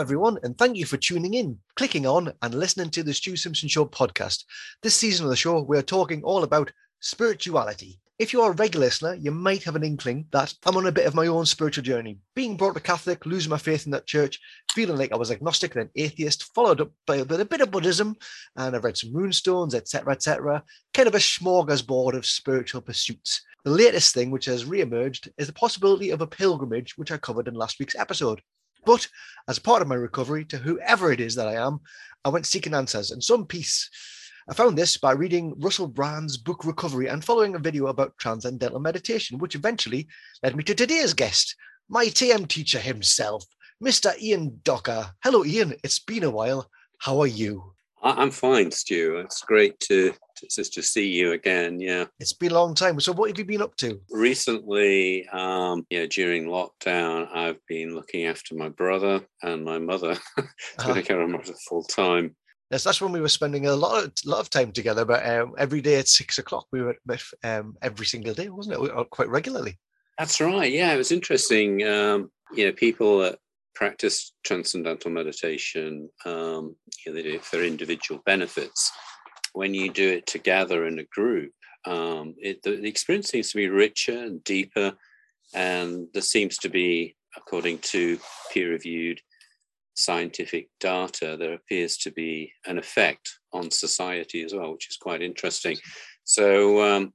everyone, 0.00 0.38
and 0.42 0.56
thank 0.56 0.78
you 0.78 0.86
for 0.86 0.96
tuning 0.96 1.34
in, 1.34 1.58
clicking 1.76 2.06
on, 2.06 2.32
and 2.40 2.54
listening 2.54 2.88
to 2.88 3.02
the 3.02 3.12
Stu 3.12 3.36
Simpson 3.36 3.68
Show 3.68 3.84
podcast. 3.84 4.44
This 4.82 4.94
season 4.94 5.26
of 5.26 5.30
the 5.30 5.36
show, 5.36 5.60
we're 5.60 5.82
talking 5.82 6.22
all 6.22 6.42
about 6.42 6.72
spirituality. 7.00 8.00
If 8.18 8.32
you 8.32 8.40
are 8.40 8.52
a 8.52 8.54
regular 8.54 8.86
listener, 8.86 9.14
you 9.14 9.30
might 9.30 9.62
have 9.64 9.76
an 9.76 9.84
inkling 9.84 10.24
that 10.32 10.54
I'm 10.64 10.78
on 10.78 10.86
a 10.86 10.92
bit 10.92 11.06
of 11.06 11.14
my 11.14 11.26
own 11.26 11.44
spiritual 11.44 11.84
journey. 11.84 12.18
Being 12.34 12.56
brought 12.56 12.76
up 12.76 12.82
Catholic, 12.82 13.26
losing 13.26 13.50
my 13.50 13.58
faith 13.58 13.84
in 13.84 13.92
that 13.92 14.06
church, 14.06 14.40
feeling 14.72 14.96
like 14.96 15.12
I 15.12 15.16
was 15.16 15.30
agnostic 15.30 15.74
and 15.74 15.84
an 15.84 15.90
atheist, 15.94 16.54
followed 16.54 16.80
up 16.80 16.90
by 17.06 17.16
a 17.16 17.24
bit, 17.24 17.40
a 17.40 17.44
bit 17.44 17.60
of 17.60 17.70
Buddhism, 17.70 18.16
and 18.56 18.74
I've 18.74 18.84
read 18.84 18.96
some 18.96 19.12
runestones, 19.12 19.74
etc., 19.74 20.14
etc. 20.14 20.62
Kind 20.94 21.08
of 21.08 21.14
a 21.14 21.18
smorgasbord 21.18 22.16
of 22.16 22.24
spiritual 22.24 22.80
pursuits. 22.80 23.42
The 23.64 23.70
latest 23.70 24.14
thing 24.14 24.30
which 24.30 24.46
has 24.46 24.64
re-emerged 24.64 25.30
is 25.36 25.46
the 25.46 25.52
possibility 25.52 26.08
of 26.08 26.22
a 26.22 26.26
pilgrimage, 26.26 26.96
which 26.96 27.12
I 27.12 27.18
covered 27.18 27.48
in 27.48 27.54
last 27.54 27.78
week's 27.78 27.96
episode. 27.96 28.40
But 28.84 29.08
as 29.48 29.58
part 29.58 29.82
of 29.82 29.88
my 29.88 29.94
recovery 29.94 30.44
to 30.46 30.58
whoever 30.58 31.12
it 31.12 31.20
is 31.20 31.34
that 31.34 31.48
I 31.48 31.54
am, 31.54 31.80
I 32.24 32.28
went 32.28 32.46
seeking 32.46 32.74
answers 32.74 33.10
and 33.10 33.22
some 33.22 33.46
peace. 33.46 33.88
I 34.48 34.54
found 34.54 34.76
this 34.76 34.96
by 34.96 35.12
reading 35.12 35.54
Russell 35.58 35.86
Brand's 35.86 36.36
book 36.36 36.64
Recovery 36.64 37.08
and 37.08 37.24
following 37.24 37.54
a 37.54 37.58
video 37.58 37.86
about 37.86 38.18
transcendental 38.18 38.80
meditation, 38.80 39.38
which 39.38 39.54
eventually 39.54 40.08
led 40.42 40.56
me 40.56 40.64
to 40.64 40.74
today's 40.74 41.14
guest, 41.14 41.54
my 41.88 42.06
TM 42.06 42.48
teacher 42.48 42.78
himself, 42.78 43.44
Mr. 43.82 44.18
Ian 44.20 44.60
Docker. 44.62 45.12
Hello, 45.22 45.44
Ian. 45.44 45.74
It's 45.84 45.98
been 45.98 46.24
a 46.24 46.30
while. 46.30 46.68
How 46.98 47.20
are 47.20 47.26
you? 47.26 47.74
I'm 48.02 48.30
fine, 48.30 48.70
Stu. 48.70 49.18
It's 49.18 49.42
great 49.42 49.78
to, 49.80 50.12
to 50.36 50.46
just 50.48 50.72
to 50.74 50.82
see 50.82 51.08
you 51.08 51.32
again. 51.32 51.80
Yeah, 51.80 52.06
it's 52.18 52.32
been 52.32 52.52
a 52.52 52.54
long 52.54 52.74
time. 52.74 52.98
So, 53.00 53.12
what 53.12 53.28
have 53.28 53.38
you 53.38 53.44
been 53.44 53.62
up 53.62 53.76
to 53.76 54.00
recently? 54.10 55.28
Um, 55.28 55.86
yeah, 55.90 56.06
during 56.06 56.46
lockdown, 56.46 57.28
I've 57.34 57.58
been 57.68 57.94
looking 57.94 58.24
after 58.24 58.54
my 58.54 58.70
brother 58.70 59.20
and 59.42 59.64
my 59.64 59.78
mother. 59.78 60.12
uh-huh. 60.38 60.92
I 60.92 61.02
can't 61.02 61.18
remember 61.18 61.52
full 61.68 61.84
time. 61.84 62.34
Yes, 62.70 62.84
that's 62.84 63.00
when 63.00 63.12
we 63.12 63.20
were 63.20 63.28
spending 63.28 63.66
a 63.66 63.74
lot 63.74 64.04
of 64.04 64.12
lot 64.24 64.40
of 64.40 64.48
time 64.48 64.72
together. 64.72 65.04
But 65.04 65.28
um, 65.28 65.54
every 65.58 65.82
day 65.82 65.98
at 65.98 66.08
six 66.08 66.38
o'clock, 66.38 66.66
we 66.72 66.82
were 66.82 66.96
um, 67.44 67.76
every 67.82 68.06
single 68.06 68.32
day, 68.32 68.48
wasn't 68.48 68.82
it? 68.82 69.10
Quite 69.10 69.28
regularly. 69.28 69.78
That's 70.18 70.40
right. 70.40 70.72
Yeah, 70.72 70.92
it 70.92 70.98
was 70.98 71.12
interesting. 71.12 71.86
Um, 71.86 72.30
you 72.54 72.66
know, 72.66 72.72
people 72.72 73.20
that 73.20 73.38
practice 73.74 74.32
transcendental 74.44 75.10
meditation, 75.10 76.08
um, 76.24 76.76
you 77.04 77.12
know, 77.12 77.14
they 77.14 77.22
do 77.22 77.34
it 77.34 77.44
for 77.44 77.62
individual 77.62 78.20
benefits. 78.26 78.90
When 79.52 79.74
you 79.74 79.90
do 79.90 80.08
it 80.08 80.26
together 80.26 80.86
in 80.86 80.98
a 80.98 81.04
group, 81.04 81.52
um, 81.86 82.34
it, 82.38 82.62
the, 82.62 82.76
the 82.76 82.88
experience 82.88 83.28
seems 83.28 83.50
to 83.50 83.56
be 83.56 83.68
richer 83.68 84.18
and 84.24 84.42
deeper, 84.44 84.92
and 85.54 86.06
there 86.12 86.22
seems 86.22 86.58
to 86.58 86.68
be, 86.68 87.16
according 87.36 87.78
to 87.78 88.18
peer-reviewed 88.52 89.20
scientific 89.94 90.68
data, 90.78 91.36
there 91.38 91.54
appears 91.54 91.96
to 91.98 92.10
be 92.10 92.52
an 92.66 92.78
effect 92.78 93.38
on 93.52 93.70
society 93.70 94.42
as 94.42 94.54
well, 94.54 94.72
which 94.72 94.88
is 94.88 94.96
quite 94.96 95.22
interesting. 95.22 95.76
So, 96.24 96.82
um, 96.82 97.12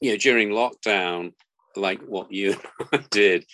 you 0.00 0.10
know, 0.10 0.16
during 0.16 0.50
lockdown, 0.50 1.32
like 1.76 2.00
what 2.02 2.32
you 2.32 2.56
did, 3.10 3.44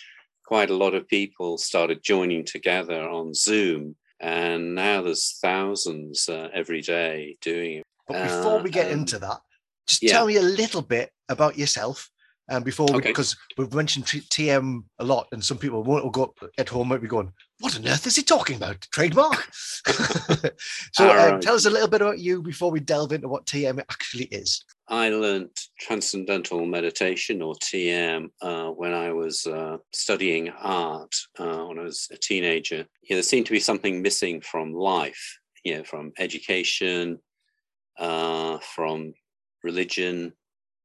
quite 0.45 0.69
a 0.69 0.75
lot 0.75 0.93
of 0.93 1.07
people 1.07 1.57
started 1.57 2.03
joining 2.03 2.45
together 2.45 3.07
on 3.07 3.33
Zoom, 3.33 3.95
and 4.19 4.75
now 4.75 5.01
there's 5.01 5.37
thousands 5.41 6.29
uh, 6.29 6.49
every 6.53 6.81
day 6.81 7.37
doing 7.41 7.77
it. 7.77 7.83
But 8.07 8.23
before 8.23 8.59
uh, 8.59 8.63
we 8.63 8.69
get 8.69 8.87
um, 8.87 8.99
into 8.99 9.19
that, 9.19 9.39
just 9.87 10.03
yeah. 10.03 10.13
tell 10.13 10.27
me 10.27 10.37
a 10.37 10.41
little 10.41 10.81
bit 10.81 11.11
about 11.29 11.57
yourself. 11.57 12.09
Um, 12.49 12.63
before 12.63 12.87
we, 12.91 12.99
because 12.99 13.37
we've 13.57 13.73
mentioned 13.73 14.05
TM 14.05 14.83
a 14.99 15.05
lot, 15.05 15.27
and 15.31 15.41
some 15.41 15.57
people 15.57 15.83
won't 15.83 16.11
go 16.11 16.33
at 16.57 16.67
home 16.67 16.89
might 16.89 17.01
be 17.01 17.07
going, 17.07 17.31
"What 17.59 17.77
on 17.77 17.87
earth 17.87 18.05
is 18.07 18.17
he 18.17 18.23
talking 18.23 18.57
about? 18.57 18.81
Trademark." 18.91 19.47
so, 20.91 21.09
um, 21.33 21.39
tell 21.39 21.55
us 21.55 21.65
a 21.65 21.69
little 21.69 21.87
bit 21.87 22.01
about 22.01 22.19
you 22.19 22.41
before 22.41 22.69
we 22.69 22.81
delve 22.81 23.13
into 23.13 23.29
what 23.29 23.45
TM 23.45 23.79
actually 23.79 24.25
is. 24.25 24.65
I 24.91 25.07
learned 25.07 25.51
transcendental 25.79 26.65
meditation 26.65 27.41
or 27.41 27.55
TM 27.55 28.29
uh, 28.41 28.71
when 28.71 28.93
I 28.93 29.13
was 29.13 29.47
uh, 29.47 29.77
studying 29.93 30.49
art 30.49 31.15
uh, 31.39 31.63
when 31.63 31.79
I 31.79 31.83
was 31.83 32.09
a 32.11 32.17
teenager. 32.17 32.85
There 33.09 33.23
seemed 33.23 33.45
to 33.45 33.53
be 33.53 33.59
something 33.61 34.01
missing 34.01 34.41
from 34.41 34.73
life, 34.73 35.39
you 35.63 35.77
know, 35.77 35.85
from 35.85 36.11
education, 36.19 37.19
uh, 37.97 38.57
from 38.57 39.13
religion, 39.63 40.33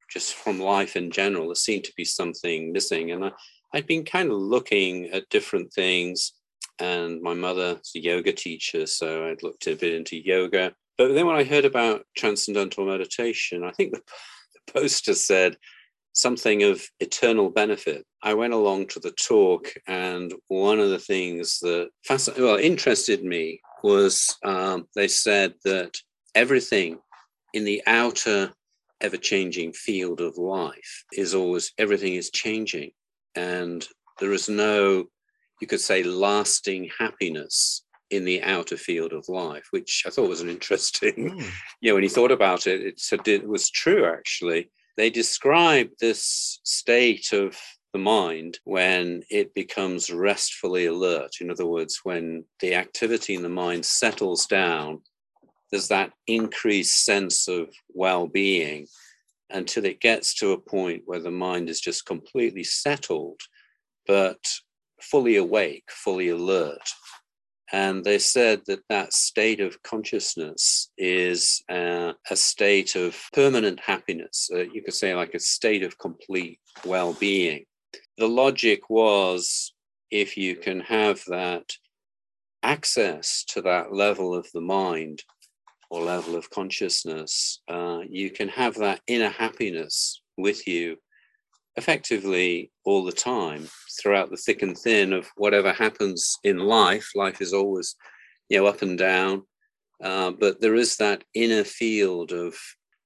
just 0.09 0.35
from 0.35 0.61
life 0.61 0.95
in 0.95 1.11
general. 1.11 1.49
There 1.49 1.57
seemed 1.57 1.83
to 1.85 1.93
be 1.97 2.05
something 2.05 2.73
missing. 2.73 3.11
And 3.11 3.25
I, 3.25 3.33
I'd 3.75 3.89
been 3.89 4.05
kind 4.05 4.31
of 4.31 4.39
looking 4.39 5.07
at 5.07 5.29
different 5.31 5.73
things. 5.73 6.33
And 6.79 7.21
my 7.23 7.35
mother's 7.35 7.91
a 7.97 7.99
yoga 7.99 8.33
teacher, 8.33 8.87
so 8.87 9.27
I'd 9.27 9.43
looked 9.43 9.67
a 9.67 9.75
bit 9.75 9.95
into 9.95 10.17
yoga 10.17 10.77
but 10.99 11.13
then 11.15 11.27
when 11.27 11.37
I 11.37 11.45
heard 11.45 11.65
about 11.65 12.05
transcendental 12.17 12.87
meditation, 12.87 13.65
I 13.65 13.71
think 13.73 13.93
the, 13.93 14.01
the 14.67 14.73
poster 14.73 15.15
said 15.15 15.57
something 16.13 16.63
of 16.63 16.83
eternal 16.99 17.51
benefit. 17.51 18.07
I 18.23 18.35
went 18.35 18.55
along 18.55 18.87
to 18.89 19.01
the 19.01 19.11
talk, 19.13 19.73
and 19.87 20.33
one 20.49 20.81
of 20.81 20.89
the 20.91 20.99
things 20.99 21.59
that 21.61 21.91
fascinated, 22.05 22.45
well, 22.45 22.57
interested 22.57 23.23
me 23.23 23.61
was 23.83 24.35
um, 24.45 24.89
they 24.95 25.09
said 25.09 25.55
that 25.65 25.97
everything 26.35 26.99
in 27.53 27.65
the 27.65 27.83
outer, 27.87 28.53
ever 29.01 29.17
changing 29.17 29.73
field 29.73 30.21
of 30.21 30.39
life 30.39 31.05
is 31.13 31.35
always, 31.35 31.73
everything 31.79 32.15
is 32.15 32.31
changing. 32.31 32.91
And 33.35 33.87
there 34.19 34.33
is 34.33 34.49
no, 34.49 35.05
you 35.61 35.67
could 35.67 35.81
say, 35.81 36.03
lasting 36.03 36.91
happiness 36.99 37.85
in 38.11 38.25
the 38.25 38.43
outer 38.43 38.77
field 38.77 39.13
of 39.13 39.29
life, 39.29 39.67
which 39.71 40.05
I 40.07 40.11
thought 40.11 40.29
was 40.29 40.41
an 40.41 40.49
interesting, 40.49 41.13
mm. 41.15 41.51
you 41.81 41.91
know, 41.91 41.95
when 41.95 42.03
he 42.03 42.09
thought 42.09 42.31
about 42.31 42.67
it, 42.67 42.81
it 42.81 43.01
said 43.01 43.27
it 43.27 43.47
was 43.47 43.71
true 43.71 44.05
actually. 44.05 44.71
They 44.97 45.11
describe 45.11 45.91
this 46.01 46.61
state 46.65 47.33
of 47.33 47.57
the 47.93 47.99
mind 47.99 48.59
when 48.65 49.23
it 49.31 49.55
becomes 49.55 50.11
restfully 50.11 50.87
alert. 50.87 51.37
In 51.41 51.51
other 51.51 51.67
words, 51.67 52.01
when 52.03 52.45
the 52.61 52.75
activity 52.75 53.35
in 53.35 53.43
the 53.43 53.49
mind 53.49 53.85
settles 53.85 54.47
down, 54.47 55.03
there's 55.71 55.89
that 55.89 56.13
increased 56.27 57.05
sense 57.05 57.49
of 57.49 57.69
well 57.89 58.27
being 58.27 58.87
until 59.51 59.85
it 59.85 60.01
gets 60.01 60.35
to 60.35 60.53
a 60.53 60.61
point 60.61 61.03
where 61.07 61.21
the 61.21 61.31
mind 61.31 61.69
is 61.69 61.81
just 61.81 62.07
completely 62.07 62.65
settled, 62.65 63.41
but 64.07 64.45
fully 65.01 65.37
awake, 65.37 65.85
fully 65.89 66.29
alert. 66.29 66.89
And 67.73 68.05
they 68.05 68.19
said 68.19 68.63
that 68.67 68.83
that 68.89 69.13
state 69.13 69.61
of 69.61 69.83
consciousness 69.83 70.91
is 70.97 71.63
uh, 71.69 72.13
a 72.31 72.37
state 72.37 72.95
of 72.95 73.21
permanent 73.33 73.81
happiness. 73.81 74.49
Uh, 74.53 74.61
you 74.61 74.83
could 74.83 74.95
say, 74.95 75.15
like 75.15 75.35
a 75.35 75.41
state 75.41 75.83
of 75.83 75.99
complete 75.99 76.61
well 76.85 77.13
being. 77.15 77.65
The 78.19 78.29
logic 78.29 78.89
was 78.89 79.73
if 80.11 80.37
you 80.37 80.57
can 80.57 80.81
have 80.81 81.23
that 81.27 81.73
access 82.63 83.45
to 83.49 83.63
that 83.63 83.93
level 83.93 84.35
of 84.35 84.47
the 84.55 84.61
mind 84.61 85.23
or 85.91 86.03
level 86.03 86.37
of 86.37 86.51
consciousness, 86.51 87.63
uh, 87.69 88.01
you 88.09 88.31
can 88.31 88.49
have 88.49 88.75
that 88.77 89.01
inner 89.07 89.29
happiness 89.29 90.23
with 90.37 90.67
you 90.67 90.97
effectively 91.77 92.71
all 92.85 93.05
the 93.05 93.13
time 93.13 93.69
throughout 94.01 94.31
the 94.31 94.37
thick 94.37 94.63
and 94.63 94.77
thin 94.77 95.13
of 95.13 95.29
whatever 95.37 95.73
happens 95.73 96.39
in 96.45 96.59
life. 96.59 97.11
Life 97.15 97.41
is 97.41 97.53
always, 97.53 97.95
you 98.49 98.59
know, 98.59 98.67
up 98.67 98.83
and 98.83 98.99
down. 98.99 99.43
Uh, 100.03 100.31
but 100.31 100.61
there 100.61 100.75
is 100.75 100.97
that 100.97 101.25
inner 101.35 101.65
field 101.65 102.33
of 102.33 102.55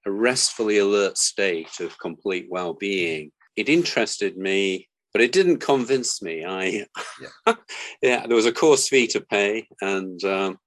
a 0.07 0.11
restfully 0.11 0.79
alert 0.79 1.19
state 1.19 1.81
of 1.81 1.99
complete 1.99 2.47
well-being. 2.51 3.31
It 3.57 3.69
interested 3.69 4.37
me, 4.37 4.89
but 5.13 5.23
it 5.23 5.33
didn't 5.33 5.59
convince 5.59 6.23
me. 6.23 6.45
I, 6.45 6.87
yeah, 7.21 7.55
yeah 8.03 8.27
there 8.27 8.37
was 8.37 8.47
a 8.47 8.53
course 8.53 8.89
fee 8.89 9.07
to 9.09 9.21
pay, 9.21 9.69
and 9.81 10.23
um, 10.25 10.59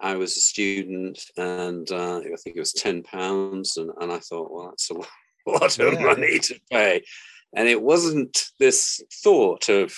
I 0.00 0.16
was 0.16 0.36
a 0.36 0.40
student, 0.40 1.20
and 1.36 1.90
uh, 1.90 2.18
I 2.18 2.36
think 2.42 2.56
it 2.56 2.60
was 2.60 2.72
ten 2.72 3.02
pounds, 3.02 3.76
and, 3.76 3.90
and 4.00 4.10
I 4.10 4.18
thought, 4.18 4.50
well, 4.50 4.68
that's 4.70 4.90
a 4.90 4.94
lot 5.46 5.78
of 5.78 5.94
yeah. 5.94 6.06
money 6.06 6.38
to 6.38 6.60
pay. 6.70 7.02
And 7.54 7.68
it 7.68 7.82
wasn't 7.82 8.44
this 8.58 9.02
thought 9.22 9.68
of 9.68 9.94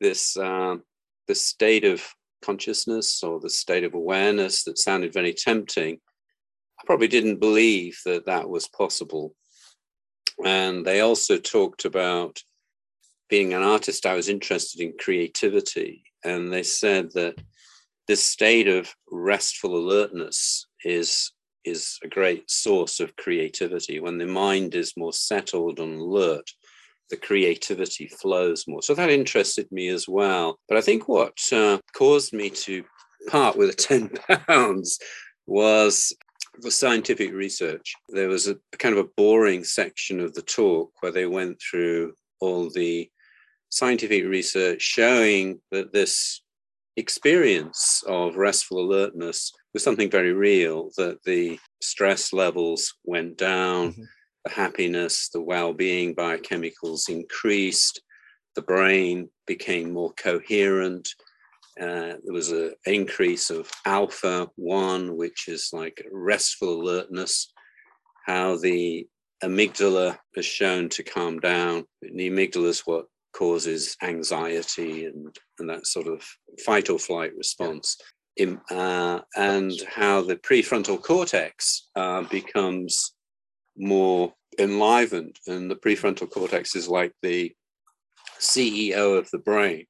this 0.00 0.36
um, 0.36 0.82
this 1.28 1.42
state 1.42 1.84
of 1.84 2.02
consciousness 2.42 3.22
or 3.22 3.40
the 3.40 3.50
state 3.50 3.84
of 3.84 3.94
awareness 3.94 4.64
that 4.64 4.78
sounded 4.78 5.12
very 5.12 5.32
tempting. 5.32 5.98
I 6.78 6.82
probably 6.86 7.08
didn't 7.08 7.40
believe 7.40 7.98
that 8.04 8.26
that 8.26 8.48
was 8.48 8.68
possible. 8.68 9.34
And 10.44 10.84
they 10.84 11.00
also 11.00 11.38
talked 11.38 11.84
about 11.84 12.40
being 13.28 13.54
an 13.54 13.62
artist, 13.62 14.06
I 14.06 14.14
was 14.14 14.28
interested 14.28 14.80
in 14.80 14.94
creativity. 14.98 16.04
And 16.24 16.52
they 16.52 16.62
said 16.62 17.10
that 17.14 17.34
this 18.06 18.22
state 18.22 18.68
of 18.68 18.94
restful 19.10 19.76
alertness 19.76 20.66
is 20.84 21.32
is 21.66 21.98
a 22.02 22.08
great 22.08 22.50
source 22.50 23.00
of 23.00 23.16
creativity 23.16 24.00
when 24.00 24.18
the 24.18 24.26
mind 24.26 24.74
is 24.74 24.96
more 24.96 25.12
settled 25.12 25.80
and 25.80 26.00
alert 26.00 26.48
the 27.10 27.16
creativity 27.16 28.08
flows 28.08 28.66
more. 28.66 28.82
So 28.82 28.94
that 28.94 29.10
interested 29.10 29.70
me 29.70 29.88
as 29.88 30.08
well. 30.08 30.58
But 30.68 30.78
I 30.78 30.80
think 30.80 31.08
what 31.08 31.38
uh, 31.52 31.78
caused 31.94 32.32
me 32.32 32.50
to 32.50 32.84
part 33.28 33.56
with 33.56 33.76
the 33.76 33.82
10 33.82 34.10
pounds 34.46 34.98
was 35.46 36.12
the 36.60 36.70
scientific 36.70 37.32
research. 37.32 37.94
There 38.08 38.28
was 38.28 38.48
a 38.48 38.56
kind 38.78 38.96
of 38.96 39.04
a 39.04 39.10
boring 39.16 39.64
section 39.64 40.20
of 40.20 40.34
the 40.34 40.42
talk 40.42 40.90
where 41.00 41.12
they 41.12 41.26
went 41.26 41.60
through 41.60 42.14
all 42.40 42.70
the 42.70 43.10
scientific 43.68 44.24
research 44.24 44.80
showing 44.80 45.60
that 45.70 45.92
this 45.92 46.42
experience 46.96 48.02
of 48.06 48.36
restful 48.36 48.78
alertness 48.78 49.52
was 49.72 49.82
something 49.82 50.10
very 50.10 50.32
real, 50.32 50.90
that 50.96 51.22
the 51.24 51.58
stress 51.82 52.32
levels 52.32 52.94
went 53.04 53.36
down, 53.36 53.92
mm-hmm. 53.92 54.02
the 54.44 54.50
happiness, 54.50 55.28
the 55.32 55.40
well 55.40 55.72
being 55.72 56.14
biochemicals 56.14 57.08
increased, 57.08 58.00
the 58.54 58.62
brain 58.62 59.28
became 59.46 59.92
more 59.92 60.12
coherent. 60.14 61.08
Uh, 61.78 62.16
there 62.24 62.32
was 62.32 62.50
an 62.50 62.72
increase 62.86 63.50
of 63.50 63.70
alpha 63.84 64.48
1, 64.56 65.14
which 65.14 65.48
is 65.48 65.70
like 65.72 66.04
restful 66.10 66.80
alertness, 66.80 67.52
how 68.24 68.56
the 68.56 69.06
amygdala 69.44 70.18
is 70.34 70.46
shown 70.46 70.88
to 70.88 71.02
calm 71.02 71.38
down. 71.38 71.84
The 72.00 72.30
amygdala 72.30 72.68
is 72.68 72.80
what 72.86 73.06
causes 73.36 73.96
anxiety 74.02 75.06
and, 75.06 75.36
and 75.58 75.68
that 75.68 75.86
sort 75.86 76.06
of 76.06 76.22
fight 76.64 76.88
or 76.88 76.98
flight 76.98 77.36
response. 77.36 77.96
In, 78.36 78.60
uh, 78.70 79.20
and 79.34 79.72
how 79.88 80.22
the 80.22 80.36
prefrontal 80.36 81.02
cortex 81.02 81.88
uh, 81.96 82.22
becomes 82.22 83.14
more 83.76 84.32
enlivened. 84.58 85.36
And 85.46 85.70
the 85.70 85.76
prefrontal 85.76 86.30
cortex 86.30 86.76
is 86.76 86.88
like 86.88 87.12
the 87.22 87.54
CEO 88.38 89.18
of 89.18 89.30
the 89.30 89.38
brain. 89.38 89.86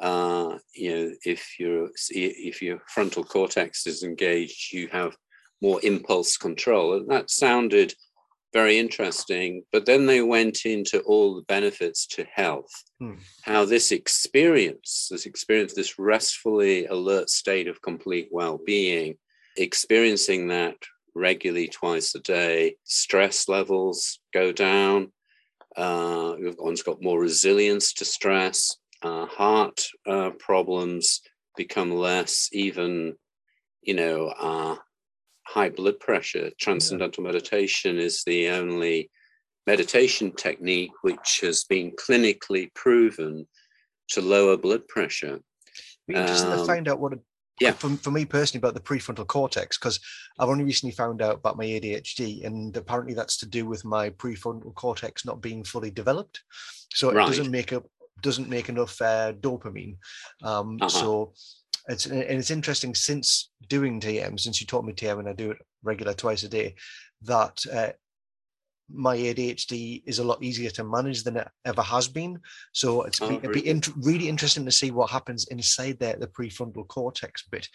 Uh, 0.00 0.58
you 0.74 0.94
know, 0.94 1.12
if 1.24 1.58
your 1.58 1.88
if 2.10 2.62
your 2.62 2.78
frontal 2.88 3.24
cortex 3.24 3.86
is 3.86 4.02
engaged, 4.04 4.72
you 4.72 4.88
have 4.92 5.16
more 5.60 5.80
impulse 5.82 6.36
control. 6.36 6.94
And 6.94 7.10
that 7.10 7.30
sounded 7.30 7.94
very 8.52 8.78
interesting. 8.78 9.62
But 9.72 9.86
then 9.86 10.06
they 10.06 10.22
went 10.22 10.64
into 10.64 11.00
all 11.00 11.34
the 11.34 11.42
benefits 11.42 12.06
to 12.08 12.24
health, 12.24 12.70
hmm. 13.00 13.14
how 13.42 13.64
this 13.64 13.92
experience, 13.92 15.08
this 15.10 15.26
experience, 15.26 15.74
this 15.74 15.98
restfully 15.98 16.86
alert 16.86 17.30
state 17.30 17.68
of 17.68 17.82
complete 17.82 18.28
well 18.30 18.58
being, 18.64 19.16
experiencing 19.56 20.48
that 20.48 20.76
regularly 21.14 21.68
twice 21.68 22.14
a 22.14 22.20
day, 22.20 22.76
stress 22.84 23.48
levels 23.48 24.20
go 24.32 24.52
down. 24.52 25.12
Uh, 25.76 26.34
one's 26.58 26.82
got 26.82 27.02
more 27.02 27.20
resilience 27.20 27.92
to 27.92 28.04
stress, 28.04 28.76
uh, 29.02 29.26
heart 29.26 29.86
uh, 30.06 30.30
problems 30.38 31.20
become 31.56 31.92
less, 31.92 32.48
even, 32.52 33.14
you 33.82 33.94
know, 33.94 34.28
uh, 34.28 34.76
high 35.48 35.70
blood 35.70 35.98
pressure. 35.98 36.50
Transcendental 36.60 37.24
yeah. 37.24 37.32
meditation 37.32 37.98
is 37.98 38.22
the 38.24 38.50
only 38.50 39.10
meditation 39.66 40.32
technique 40.32 40.92
which 41.02 41.40
has 41.42 41.64
been 41.64 41.92
clinically 41.92 42.72
proven 42.74 43.46
to 44.08 44.20
lower 44.20 44.56
blood 44.56 44.86
pressure. 44.88 45.40
Be 46.06 46.14
interesting 46.14 46.52
um, 46.52 46.58
to 46.58 46.64
find 46.64 46.88
out 46.88 47.00
what 47.00 47.14
a 47.14 47.20
yeah 47.60 47.72
for, 47.72 47.90
for 47.96 48.10
me 48.10 48.24
personally 48.24 48.58
about 48.58 48.74
the 48.74 48.80
prefrontal 48.80 49.26
cortex 49.26 49.76
because 49.76 49.98
i've 50.38 50.48
only 50.48 50.62
recently 50.62 50.94
found 50.94 51.20
out 51.20 51.36
about 51.36 51.56
my 51.56 51.64
adhd 51.64 52.46
and 52.46 52.76
apparently 52.76 53.14
that's 53.14 53.36
to 53.36 53.46
do 53.46 53.66
with 53.66 53.84
my 53.84 54.10
prefrontal 54.10 54.72
cortex 54.74 55.24
not 55.24 55.42
being 55.42 55.64
fully 55.64 55.90
developed 55.90 56.40
so 56.94 57.10
it 57.10 57.16
right. 57.16 57.26
doesn't 57.26 57.50
make 57.50 57.72
up 57.72 57.84
doesn't 58.22 58.48
make 58.48 58.68
enough 58.68 59.00
uh, 59.00 59.32
dopamine 59.34 59.96
um, 60.42 60.78
uh-huh. 60.80 60.88
so 60.88 61.32
it's 61.88 62.06
and 62.06 62.22
it's 62.22 62.50
interesting 62.50 62.94
since 62.94 63.50
doing 63.68 64.00
TM, 64.00 64.38
since 64.38 64.60
you 64.60 64.66
taught 64.66 64.84
me 64.84 64.92
TM, 64.92 65.18
and 65.18 65.28
I 65.28 65.32
do 65.32 65.52
it 65.52 65.58
regular 65.82 66.14
twice 66.14 66.42
a 66.42 66.48
day, 66.48 66.74
that 67.22 67.64
uh, 67.72 67.90
my 68.90 69.16
ADHD 69.16 70.02
is 70.06 70.18
a 70.18 70.24
lot 70.24 70.42
easier 70.42 70.70
to 70.70 70.84
manage 70.84 71.24
than 71.24 71.36
it 71.36 71.48
ever 71.64 71.82
has 71.82 72.08
been. 72.08 72.40
So 72.72 73.02
it's 73.02 73.20
oh, 73.20 73.28
be, 73.28 73.36
it'd 73.36 73.52
be 73.52 73.92
really 74.02 74.28
interesting 74.28 74.64
to 74.64 74.72
see 74.72 74.90
what 74.90 75.10
happens 75.10 75.46
inside 75.48 75.98
there, 75.98 76.16
the 76.16 76.26
prefrontal 76.26 76.86
cortex 76.88 77.42
bit. 77.50 77.68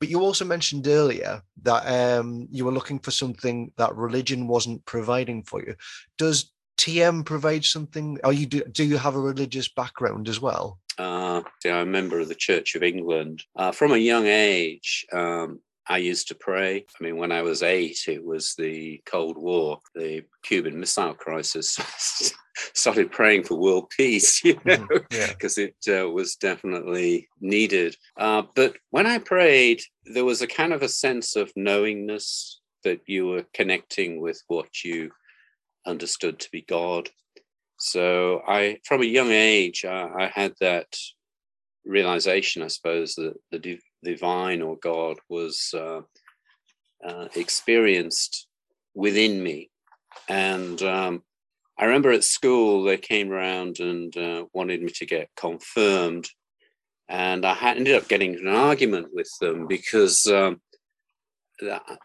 But 0.00 0.08
you 0.08 0.20
also 0.20 0.44
mentioned 0.44 0.86
earlier 0.86 1.42
that 1.62 2.18
um, 2.20 2.46
you 2.50 2.64
were 2.64 2.72
looking 2.72 3.00
for 3.00 3.10
something 3.10 3.72
that 3.76 3.96
religion 3.96 4.46
wasn't 4.46 4.84
providing 4.84 5.42
for 5.42 5.60
you. 5.60 5.74
Does 6.16 6.52
TM 6.78 7.24
provide 7.24 7.64
something? 7.64 8.18
Are 8.22 8.32
you 8.32 8.46
do, 8.46 8.62
do 8.70 8.84
you 8.84 8.96
have 8.98 9.16
a 9.16 9.20
religious 9.20 9.68
background 9.68 10.28
as 10.28 10.40
well? 10.40 10.78
Uh, 10.98 11.42
I'm 11.64 11.72
a 11.72 11.86
member 11.86 12.18
of 12.18 12.28
the 12.28 12.34
Church 12.34 12.74
of 12.74 12.82
England. 12.82 13.44
Uh, 13.54 13.72
from 13.72 13.92
a 13.92 13.98
young 13.98 14.26
age, 14.26 15.06
um, 15.12 15.60
I 15.88 15.98
used 15.98 16.28
to 16.28 16.34
pray. 16.34 16.84
I 17.00 17.04
mean, 17.04 17.16
when 17.16 17.32
I 17.32 17.42
was 17.42 17.62
eight, 17.62 18.00
it 18.08 18.22
was 18.22 18.54
the 18.58 19.00
Cold 19.06 19.38
War, 19.38 19.80
the 19.94 20.22
Cuban 20.42 20.78
Missile 20.78 21.14
Crisis. 21.14 21.78
Started 22.74 23.12
praying 23.12 23.44
for 23.44 23.58
world 23.58 23.88
peace, 23.96 24.44
you 24.44 24.60
know, 24.64 24.86
because 24.88 25.56
mm-hmm. 25.56 25.90
yeah. 25.90 25.96
it 25.96 26.04
uh, 26.04 26.10
was 26.10 26.34
definitely 26.36 27.28
needed. 27.40 27.96
Uh, 28.18 28.42
but 28.54 28.76
when 28.90 29.06
I 29.06 29.18
prayed, 29.18 29.80
there 30.04 30.24
was 30.24 30.42
a 30.42 30.46
kind 30.46 30.72
of 30.72 30.82
a 30.82 30.88
sense 30.88 31.36
of 31.36 31.52
knowingness 31.56 32.60
that 32.84 33.00
you 33.06 33.26
were 33.26 33.46
connecting 33.54 34.20
with 34.20 34.42
what 34.48 34.84
you 34.84 35.10
understood 35.86 36.38
to 36.40 36.50
be 36.50 36.62
God. 36.62 37.08
So 37.78 38.42
I, 38.46 38.78
from 38.84 39.02
a 39.02 39.06
young 39.06 39.30
age, 39.30 39.84
I, 39.84 40.08
I 40.18 40.32
had 40.34 40.54
that 40.60 40.96
realization, 41.84 42.62
I 42.62 42.68
suppose, 42.68 43.14
that 43.14 43.34
the 43.50 43.58
div- 43.58 43.82
divine 44.02 44.62
or 44.62 44.76
God 44.76 45.18
was 45.28 45.72
uh, 45.74 46.00
uh, 47.06 47.28
experienced 47.34 48.46
within 48.94 49.42
me. 49.42 49.70
And 50.28 50.80
um, 50.82 51.22
I 51.78 51.84
remember 51.84 52.10
at 52.10 52.24
school 52.24 52.82
they 52.82 52.96
came 52.96 53.30
around 53.30 53.78
and 53.78 54.16
uh, 54.16 54.44
wanted 54.52 54.82
me 54.82 54.90
to 54.96 55.06
get 55.06 55.30
confirmed, 55.36 56.28
and 57.08 57.46
I 57.46 57.56
ended 57.62 57.94
up 57.94 58.08
getting 58.08 58.34
an 58.34 58.48
argument 58.48 59.08
with 59.12 59.30
them 59.40 59.66
because 59.68 60.26
um, 60.26 60.60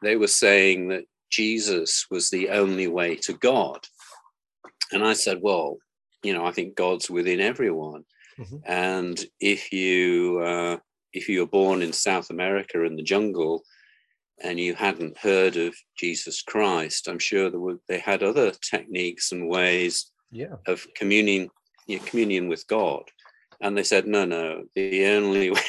they 0.02 0.16
were 0.16 0.28
saying 0.28 0.90
that 0.90 1.06
Jesus 1.32 2.06
was 2.12 2.30
the 2.30 2.50
only 2.50 2.88
way 2.88 3.16
to 3.16 3.34
God. 3.34 3.80
And 4.94 5.04
I 5.04 5.14
said, 5.14 5.40
well, 5.42 5.78
you 6.24 6.34
know, 6.34 6.46
I 6.46 6.52
think 6.52 6.76
God's 6.76 7.10
within 7.10 7.42
everyone. 7.42 8.06
Mm-hmm. 8.40 8.58
And 8.66 9.24
if 9.40 9.72
you 9.72 10.40
uh, 10.40 10.78
if 11.12 11.30
you 11.30 11.42
were 11.42 11.48
born 11.48 11.82
in 11.82 11.94
South 11.94 12.30
America 12.30 12.84
in 12.84 12.96
the 12.96 13.04
jungle 13.04 13.64
and 14.44 14.60
you 14.60 14.74
hadn't 14.74 15.18
heard 15.18 15.56
of 15.58 15.76
Jesus 15.98 16.42
Christ, 16.42 17.08
I'm 17.08 17.20
sure 17.20 17.50
there 17.50 17.60
were 17.60 17.80
they 17.88 18.00
had 18.00 18.24
other 18.24 18.52
techniques 18.52 19.32
and 19.32 19.48
ways 19.48 20.12
yeah. 20.32 20.56
of 20.68 20.86
communing 20.96 21.50
you 21.88 22.00
know, 22.00 22.06
communion 22.06 22.48
with 22.48 22.66
God. 22.68 23.04
And 23.62 23.78
they 23.78 23.84
said, 23.84 24.08
no, 24.08 24.26
no, 24.26 24.64
the 24.76 25.06
only 25.08 25.52
way, 25.52 25.62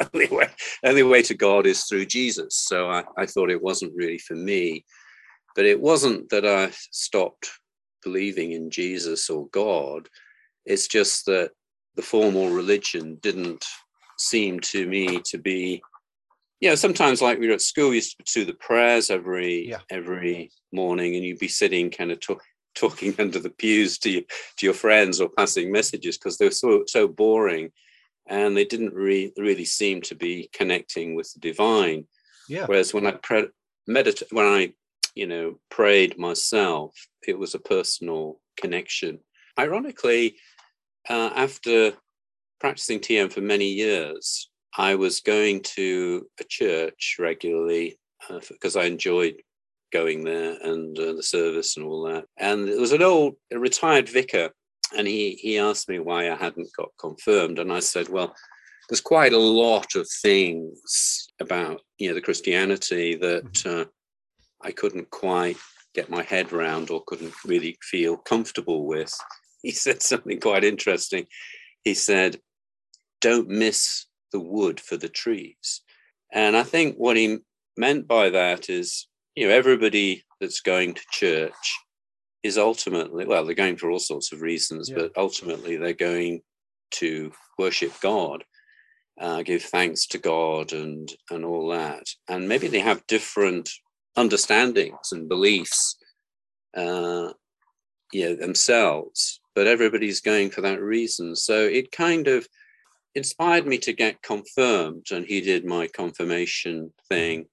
only 0.14 0.26
way, 0.28 0.48
only 0.84 1.02
way 1.02 1.22
to 1.22 1.34
God 1.34 1.66
is 1.66 1.84
through 1.84 2.06
Jesus. 2.06 2.56
So 2.66 2.90
I, 2.90 3.04
I 3.16 3.26
thought 3.26 3.50
it 3.50 3.62
wasn't 3.62 3.94
really 3.94 4.18
for 4.18 4.34
me. 4.34 4.84
But 5.56 5.64
it 5.64 5.80
wasn't 5.80 6.28
that 6.30 6.46
I 6.46 6.70
stopped 6.92 7.50
believing 8.02 8.52
in 8.52 8.70
Jesus 8.70 9.30
or 9.30 9.48
God. 9.48 10.08
It's 10.64 10.86
just 10.86 11.26
that 11.26 11.50
the 11.96 12.02
formal 12.02 12.50
religion 12.50 13.18
didn't 13.22 13.64
seem 14.18 14.60
to 14.60 14.86
me 14.86 15.20
to 15.24 15.38
be, 15.38 15.82
you 16.60 16.68
know, 16.68 16.74
sometimes 16.74 17.22
like 17.22 17.38
we 17.38 17.48
were 17.48 17.54
at 17.54 17.60
school, 17.60 17.90
we 17.90 17.96
used 17.96 18.16
to 18.24 18.40
do 18.40 18.44
the 18.44 18.54
prayers 18.54 19.10
every 19.10 19.68
yeah. 19.68 19.80
every 19.90 20.50
morning, 20.72 21.14
and 21.14 21.24
you'd 21.24 21.38
be 21.38 21.48
sitting 21.48 21.90
kind 21.90 22.10
of 22.10 22.20
talk, 22.20 22.42
talking 22.74 23.14
under 23.18 23.38
the 23.38 23.50
pews 23.50 23.98
to 23.98 24.10
you, 24.10 24.24
to 24.58 24.66
your 24.66 24.74
friends 24.74 25.20
or 25.20 25.28
passing 25.36 25.72
messages 25.72 26.18
because 26.18 26.38
they 26.38 26.46
were 26.46 26.50
so 26.50 26.84
so 26.86 27.08
boring, 27.08 27.70
and 28.28 28.56
they 28.56 28.64
didn't 28.64 28.94
re- 28.94 29.32
really 29.36 29.64
seem 29.64 30.00
to 30.02 30.14
be 30.14 30.50
connecting 30.52 31.14
with 31.14 31.32
the 31.32 31.40
divine. 31.40 32.06
Yeah. 32.48 32.66
Whereas 32.66 32.94
when 32.94 33.06
I 33.06 33.12
pre- 33.12 33.50
meditate, 33.86 34.32
when 34.32 34.46
I 34.46 34.72
you 35.18 35.26
know, 35.26 35.58
prayed 35.68 36.16
myself. 36.16 36.94
It 37.26 37.36
was 37.36 37.52
a 37.56 37.58
personal 37.58 38.40
connection. 38.56 39.18
Ironically, 39.58 40.36
uh, 41.10 41.30
after 41.34 41.94
practicing 42.60 43.00
TM 43.00 43.32
for 43.32 43.40
many 43.40 43.66
years, 43.66 44.48
I 44.76 44.94
was 44.94 45.20
going 45.20 45.62
to 45.74 46.24
a 46.38 46.44
church 46.44 47.16
regularly 47.18 47.98
uh, 48.30 48.38
because 48.48 48.76
I 48.76 48.84
enjoyed 48.84 49.42
going 49.92 50.22
there 50.22 50.56
and 50.62 50.96
uh, 50.96 51.14
the 51.14 51.22
service 51.22 51.76
and 51.76 51.84
all 51.84 52.04
that. 52.04 52.26
And 52.36 52.68
there 52.68 52.80
was 52.80 52.92
an 52.92 53.02
old 53.02 53.34
retired 53.50 54.08
vicar, 54.08 54.50
and 54.96 55.08
he 55.08 55.32
he 55.32 55.58
asked 55.58 55.88
me 55.88 55.98
why 55.98 56.30
I 56.30 56.36
hadn't 56.36 56.68
got 56.76 56.90
confirmed, 57.00 57.58
and 57.58 57.72
I 57.72 57.80
said, 57.80 58.08
well. 58.08 58.34
There's 58.88 59.02
quite 59.02 59.34
a 59.34 59.38
lot 59.38 59.96
of 59.96 60.08
things 60.22 61.28
about 61.42 61.82
you 61.98 62.08
know 62.08 62.14
the 62.14 62.22
Christianity 62.22 63.16
that 63.16 63.44
mm-hmm. 63.44 63.80
uh, 63.80 63.84
I 64.62 64.72
couldn't 64.72 65.10
quite 65.10 65.56
get 65.94 66.10
my 66.10 66.22
head 66.22 66.52
around 66.52 66.90
or 66.90 67.02
couldn't 67.06 67.34
really 67.44 67.78
feel 67.82 68.16
comfortable 68.16 68.86
with. 68.86 69.14
he 69.62 69.70
said 69.70 70.02
something 70.02 70.40
quite 70.40 70.64
interesting. 70.64 71.26
He 71.84 71.94
said, 71.94 72.40
Don't 73.20 73.48
miss 73.48 74.06
the 74.32 74.40
wood 74.40 74.80
for 74.80 74.96
the 74.96 75.08
trees. 75.08 75.82
And 76.32 76.56
I 76.56 76.62
think 76.62 76.96
what 76.96 77.16
he 77.16 77.38
meant 77.76 78.06
by 78.06 78.30
that 78.30 78.68
is, 78.68 79.08
you 79.34 79.48
know, 79.48 79.54
everybody 79.54 80.24
that's 80.40 80.60
going 80.60 80.94
to 80.94 81.02
church 81.10 81.78
is 82.42 82.58
ultimately, 82.58 83.24
well, 83.24 83.44
they're 83.44 83.54
going 83.54 83.76
for 83.76 83.90
all 83.90 83.98
sorts 83.98 84.32
of 84.32 84.42
reasons, 84.42 84.90
yeah. 84.90 84.96
but 84.96 85.12
ultimately 85.16 85.76
they're 85.76 85.92
going 85.92 86.40
to 86.90 87.32
worship 87.58 87.92
God, 88.00 88.44
uh, 89.20 89.42
give 89.42 89.62
thanks 89.62 90.06
to 90.08 90.18
God, 90.18 90.72
and 90.72 91.12
and 91.30 91.44
all 91.44 91.68
that. 91.68 92.04
And 92.28 92.48
maybe 92.48 92.68
they 92.68 92.80
have 92.80 93.06
different 93.06 93.70
understandings 94.18 95.12
and 95.12 95.28
beliefs, 95.28 95.96
uh, 96.76 97.32
you 98.12 98.24
know, 98.24 98.34
themselves, 98.34 99.40
but 99.54 99.66
everybody's 99.66 100.20
going 100.20 100.50
for 100.50 100.60
that 100.62 100.80
reason. 100.80 101.36
So 101.36 101.66
it 101.66 101.92
kind 101.92 102.26
of 102.26 102.46
inspired 103.14 103.66
me 103.66 103.78
to 103.78 103.92
get 103.92 104.22
confirmed, 104.22 105.06
and 105.10 105.24
he 105.24 105.40
did 105.40 105.64
my 105.64 105.86
confirmation 105.88 106.92
thing. 107.08 107.46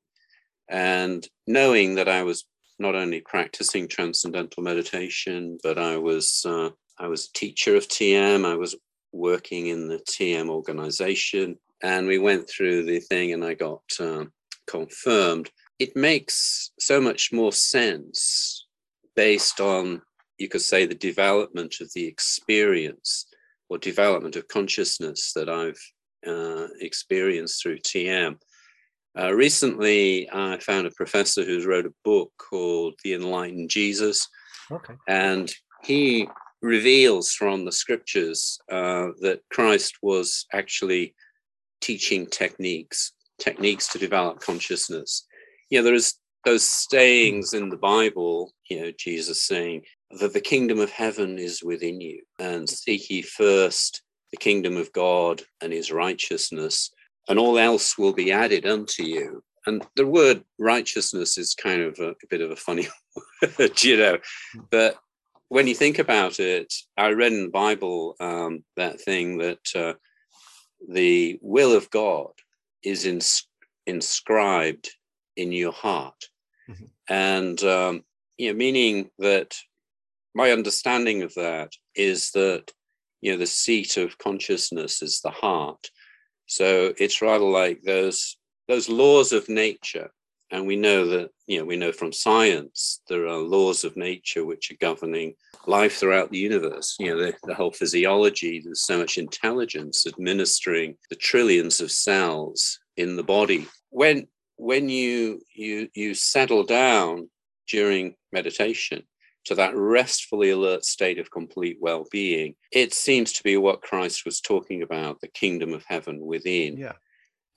And 0.69 1.27
knowing 1.45 1.95
that 1.95 2.10
I 2.10 2.24
was 2.24 2.45
not 2.79 2.95
only 2.95 3.22
practicing 3.22 3.88
transcendental 3.88 4.63
meditation, 4.63 5.57
but 5.63 5.77
I 5.77 5.98
was 5.98 6.45
uh, 6.48 6.69
I 6.98 7.07
was 7.07 7.27
a 7.27 7.38
teacher 7.38 7.75
of 7.75 7.88
TM. 7.88 8.45
I 8.45 8.55
was 8.55 8.75
working 9.12 9.67
in 9.67 9.88
the 9.88 10.00
TM 10.10 10.50
organization, 10.50 11.57
and 11.84 12.07
we 12.07 12.19
went 12.19 12.50
through 12.50 12.84
the 12.84 13.00
thing, 13.00 13.34
and 13.34 13.43
I 13.43 13.53
got 13.53 13.84
uh, 14.00 14.25
confirmed. 14.67 15.50
It 15.79 15.96
makes 15.96 16.72
so 16.79 17.01
much 17.01 17.32
more 17.32 17.51
sense 17.51 18.65
based 19.15 19.60
on 19.60 20.01
you 20.38 20.48
could 20.50 20.62
say 20.62 20.86
the 20.86 20.96
development 20.96 21.75
of 21.82 21.91
the 21.94 22.05
experience 22.05 23.27
or 23.70 23.77
development 23.77 24.36
of 24.36 24.48
consciousness 24.48 25.32
that 25.34 25.50
I've 25.50 25.79
uh, 26.27 26.67
experienced 26.82 27.62
through 27.62 27.79
TM. 27.79 28.38
Uh, 29.17 29.34
recently, 29.34 30.29
I 30.32 30.58
found 30.60 30.88
a 30.88 30.91
professor 30.91 31.46
who's 31.46 31.65
wrote 31.65 31.86
a 31.86 31.94
book 32.03 32.32
called 32.38 32.96
The 33.03 33.13
Enlightened 33.13 33.70
Jesus. 33.70 34.27
Okay. 34.70 34.96
And 35.08 35.53
he 35.84 36.27
reveals 36.62 37.32
from 37.32 37.63
the 37.63 37.72
scriptures 37.72 38.60
uh, 38.72 39.08
that 39.22 39.41
Christ 39.51 39.96
was 40.01 40.46
actually 40.51 41.15
teaching 41.79 42.25
techniques, 42.25 43.13
techniques 43.39 43.88
to 43.89 44.00
develop 44.00 44.39
consciousness. 44.41 45.25
You 45.69 45.79
know, 45.79 45.86
there's 45.86 46.19
those 46.45 46.63
sayings 46.63 47.53
in 47.53 47.69
the 47.69 47.77
Bible, 47.77 48.53
you 48.69 48.79
know, 48.79 48.91
Jesus 48.98 49.43
saying 49.43 49.84
that 50.19 50.34
the 50.34 50.41
kingdom 50.41 50.79
of 50.79 50.91
heaven 50.91 51.39
is 51.39 51.63
within 51.63 52.00
you 52.00 52.22
and 52.39 52.69
seek 52.69 53.10
ye 53.10 53.22
first 53.24 54.03
the 54.31 54.38
kingdom 54.38 54.77
of 54.77 54.91
God 54.93 55.41
and 55.62 55.74
his 55.74 55.91
righteousness 55.91 56.91
and 57.27 57.39
all 57.39 57.57
else 57.57 57.98
will 57.98 58.13
be 58.13 58.31
added 58.31 58.65
unto 58.65 59.03
you. 59.03 59.43
And 59.65 59.86
the 59.95 60.05
word 60.05 60.43
righteousness 60.60 61.38
is 61.38 61.55
kind 61.55 61.81
of 61.81 61.98
a, 62.00 62.10
a 62.10 62.27
bit 62.29 62.41
of 62.41 62.51
a 62.51 62.55
funny 62.55 62.88
word, 63.60 63.84
you 63.84 63.98
know. 63.98 64.17
But 64.69 64.98
when 65.50 65.67
you 65.67 65.74
think 65.74 65.98
about 65.98 66.39
it, 66.39 66.72
I 66.98 67.10
read 67.10 67.34
in 67.34 67.43
the 67.45 67.50
Bible 67.50 68.15
um, 68.19 68.63
that 68.75 69.01
thing 69.01 69.39
that 69.39 69.75
uh, 69.75 69.93
the 70.88 71.39
will 71.41 71.75
of 71.75 71.89
God 71.89 72.31
is 72.84 73.05
ins- 73.05 73.48
inscribed 73.88 74.91
in 75.35 75.51
your 75.51 75.71
heart. 75.71 76.29
Mm-hmm. 76.69 76.85
And, 77.09 77.63
um, 77.63 78.03
you 78.37 78.51
know, 78.51 78.57
meaning 78.57 79.09
that 79.19 79.55
my 80.33 80.51
understanding 80.51 81.21
of 81.21 81.33
that 81.35 81.71
is 81.95 82.31
that, 82.31 82.71
you 83.21 83.31
know, 83.31 83.37
the 83.37 83.47
seat 83.47 83.97
of 83.97 84.17
consciousness 84.17 85.01
is 85.01 85.21
the 85.21 85.29
heart. 85.31 85.89
So 86.47 86.93
it's 86.97 87.21
rather 87.21 87.45
like 87.45 87.81
those 87.81 88.37
those 88.67 88.89
laws 88.89 89.31
of 89.31 89.47
nature. 89.47 90.11
And 90.51 90.67
we 90.67 90.75
know 90.75 91.07
that, 91.07 91.29
you 91.47 91.57
know, 91.57 91.65
we 91.65 91.75
know 91.75 91.91
from 91.91 92.11
science 92.11 93.01
there 93.09 93.27
are 93.27 93.37
laws 93.37 93.83
of 93.83 93.97
nature 93.97 94.45
which 94.45 94.71
are 94.71 94.77
governing 94.79 95.35
life 95.65 95.97
throughout 95.97 96.31
the 96.31 96.37
universe. 96.37 96.95
You 96.99 97.11
know, 97.11 97.17
the, 97.17 97.33
the 97.43 97.55
whole 97.55 97.71
physiology, 97.71 98.61
there's 98.63 98.85
so 98.85 98.97
much 98.99 99.17
intelligence 99.17 100.05
administering 100.05 100.97
the 101.09 101.15
trillions 101.15 101.79
of 101.79 101.91
cells 101.91 102.79
in 102.95 103.15
the 103.15 103.23
body. 103.23 103.67
When 103.89 104.27
when 104.57 104.89
you 104.89 105.41
you 105.53 105.89
you 105.93 106.13
settle 106.13 106.63
down 106.63 107.29
during 107.67 108.15
meditation 108.31 109.03
to 109.45 109.55
that 109.55 109.75
restfully 109.75 110.50
alert 110.50 110.83
state 110.83 111.19
of 111.19 111.29
complete 111.31 111.77
well 111.79 112.05
being, 112.12 112.55
it 112.71 112.93
seems 112.93 113.31
to 113.33 113.43
be 113.43 113.57
what 113.57 113.81
Christ 113.81 114.25
was 114.25 114.41
talking 114.41 114.81
about 114.81 115.21
the 115.21 115.27
kingdom 115.27 115.74
of 115.74 115.85
heaven 115.88 116.25
within. 116.25 116.77
Yeah. 116.77 116.93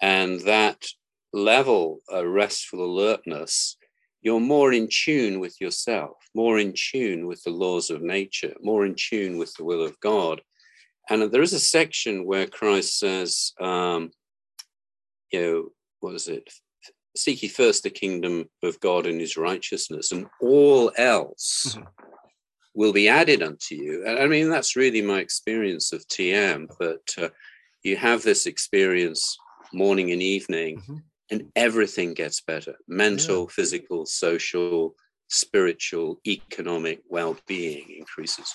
And 0.00 0.40
that 0.40 0.84
level 1.32 2.00
of 2.08 2.26
restful 2.26 2.84
alertness, 2.84 3.76
you're 4.20 4.40
more 4.40 4.72
in 4.72 4.88
tune 4.90 5.40
with 5.40 5.60
yourself, 5.60 6.16
more 6.34 6.58
in 6.58 6.74
tune 6.76 7.26
with 7.26 7.42
the 7.42 7.50
laws 7.50 7.90
of 7.90 8.02
nature, 8.02 8.54
more 8.60 8.84
in 8.84 8.94
tune 8.94 9.38
with 9.38 9.52
the 9.54 9.64
will 9.64 9.82
of 9.82 9.98
God. 10.00 10.42
And 11.10 11.22
there 11.32 11.42
is 11.42 11.54
a 11.54 11.60
section 11.60 12.26
where 12.26 12.46
Christ 12.46 12.98
says, 12.98 13.52
um, 13.60 14.10
you 15.32 15.40
know, 15.40 15.68
what 16.00 16.14
is 16.14 16.28
it? 16.28 16.52
Seek 17.18 17.42
ye 17.42 17.48
first 17.48 17.82
the 17.82 17.90
kingdom 17.90 18.48
of 18.62 18.80
God 18.80 19.06
and 19.06 19.20
his 19.20 19.36
righteousness, 19.36 20.12
and 20.12 20.26
all 20.40 20.92
else 20.96 21.76
mm-hmm. 21.76 21.84
will 22.74 22.92
be 22.92 23.08
added 23.08 23.42
unto 23.42 23.74
you. 23.74 24.04
And 24.06 24.18
I 24.18 24.26
mean, 24.26 24.50
that's 24.50 24.76
really 24.76 25.02
my 25.02 25.18
experience 25.18 25.92
of 25.92 26.06
TM, 26.08 26.68
but 26.78 27.02
uh, 27.22 27.28
you 27.82 27.96
have 27.96 28.22
this 28.22 28.46
experience 28.46 29.36
morning 29.72 30.12
and 30.12 30.22
evening, 30.22 30.78
mm-hmm. 30.78 30.96
and 31.30 31.50
everything 31.56 32.14
gets 32.14 32.40
better 32.40 32.76
mental, 32.86 33.40
yeah. 33.40 33.46
physical, 33.50 34.06
social, 34.06 34.94
spiritual, 35.28 36.20
economic 36.26 37.02
well 37.08 37.36
being 37.46 37.84
increases. 37.98 38.52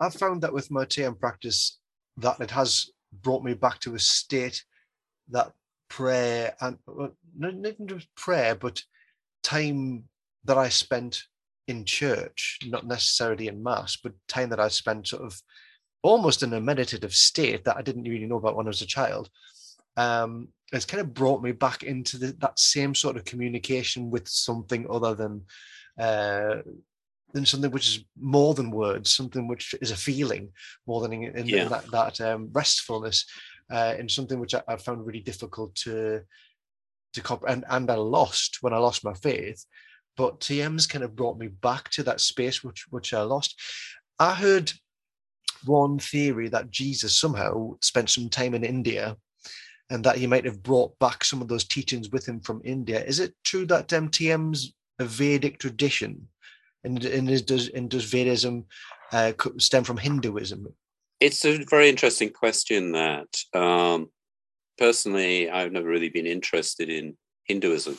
I've 0.00 0.14
found 0.14 0.42
that 0.42 0.52
with 0.52 0.70
my 0.70 0.84
TM 0.84 1.18
practice, 1.18 1.78
that 2.18 2.40
it 2.40 2.50
has 2.50 2.90
brought 3.12 3.42
me 3.42 3.54
back 3.54 3.80
to 3.80 3.94
a 3.94 3.98
state 3.98 4.64
that 5.30 5.52
prayer 5.88 6.54
and 6.60 6.78
not 7.36 7.54
even 7.54 7.86
just 7.86 8.14
prayer, 8.14 8.54
but 8.54 8.82
time 9.42 10.04
that 10.44 10.58
I 10.58 10.68
spent 10.68 11.22
in 11.68 11.84
church, 11.84 12.58
not 12.66 12.86
necessarily 12.86 13.48
in 13.48 13.62
mass, 13.62 13.96
but 13.96 14.12
time 14.28 14.50
that 14.50 14.60
I 14.60 14.68
spent 14.68 15.08
sort 15.08 15.22
of 15.22 15.40
almost 16.02 16.42
in 16.42 16.52
a 16.52 16.60
meditative 16.60 17.14
state 17.14 17.64
that 17.64 17.76
I 17.76 17.82
didn't 17.82 18.04
really 18.04 18.26
know 18.26 18.36
about 18.36 18.56
when 18.56 18.66
I 18.66 18.68
was 18.68 18.82
a 18.82 18.86
child. 18.86 19.28
Um, 19.96 20.48
it's 20.72 20.84
kind 20.84 21.00
of 21.00 21.14
brought 21.14 21.42
me 21.42 21.52
back 21.52 21.82
into 21.82 22.18
the, 22.18 22.36
that 22.38 22.58
same 22.58 22.94
sort 22.94 23.16
of 23.16 23.24
communication 23.24 24.10
with 24.10 24.28
something 24.28 24.86
other 24.90 25.14
than 25.14 25.42
uh, 25.98 26.56
than 27.32 27.46
something 27.46 27.70
which 27.70 27.88
is 27.88 28.04
more 28.18 28.54
than 28.54 28.70
words, 28.70 29.12
something 29.12 29.48
which 29.48 29.74
is 29.80 29.90
a 29.90 29.96
feeling 29.96 30.50
more 30.86 31.00
than 31.00 31.12
in, 31.12 31.36
in, 31.36 31.46
yeah. 31.46 31.64
in 31.64 31.68
that, 31.68 31.90
that 31.90 32.20
um, 32.20 32.48
restfulness 32.52 33.26
uh, 33.70 33.94
in 33.98 34.08
something 34.08 34.38
which 34.38 34.54
I, 34.54 34.62
I, 34.68 34.76
found 34.76 35.06
really 35.06 35.20
difficult 35.20 35.74
to 35.76 36.22
to 37.14 37.20
comprehend, 37.20 37.64
and, 37.68 37.82
and 37.82 37.90
I 37.90 37.94
lost 37.94 38.58
when 38.60 38.72
I 38.72 38.78
lost 38.78 39.04
my 39.04 39.14
faith. 39.14 39.64
But 40.16 40.40
TM's 40.40 40.86
kind 40.86 41.04
of 41.04 41.16
brought 41.16 41.38
me 41.38 41.48
back 41.48 41.90
to 41.90 42.02
that 42.04 42.20
space 42.20 42.62
which 42.62 42.86
which 42.90 43.12
I 43.12 43.22
lost. 43.22 43.60
I 44.18 44.34
heard 44.34 44.72
one 45.64 45.98
theory 45.98 46.48
that 46.48 46.70
Jesus 46.70 47.18
somehow 47.18 47.76
spent 47.82 48.10
some 48.10 48.28
time 48.28 48.54
in 48.54 48.64
India 48.64 49.16
and 49.90 50.04
that 50.04 50.16
he 50.16 50.26
might 50.26 50.44
have 50.44 50.62
brought 50.62 50.98
back 50.98 51.24
some 51.24 51.40
of 51.40 51.48
those 51.48 51.64
teachings 51.64 52.10
with 52.10 52.26
him 52.26 52.40
from 52.40 52.60
India. 52.64 53.04
Is 53.04 53.20
it 53.20 53.34
true 53.44 53.66
that 53.66 53.88
TM's 53.88 54.74
a 54.98 55.04
Vedic 55.04 55.58
tradition? 55.58 56.28
And, 56.84 57.04
and 57.04 57.46
does, 57.46 57.68
and 57.68 57.88
does 57.88 58.10
Vedism 58.10 58.64
uh, 59.12 59.32
stem 59.58 59.84
from 59.84 59.96
Hinduism? 59.96 60.66
It's 61.20 61.44
a 61.44 61.64
very 61.64 61.88
interesting 61.88 62.30
question. 62.30 62.92
That 62.92 63.28
um, 63.54 64.10
personally, 64.78 65.50
I've 65.50 65.72
never 65.72 65.88
really 65.88 66.10
been 66.10 66.26
interested 66.26 66.90
in 66.90 67.16
Hinduism, 67.44 67.98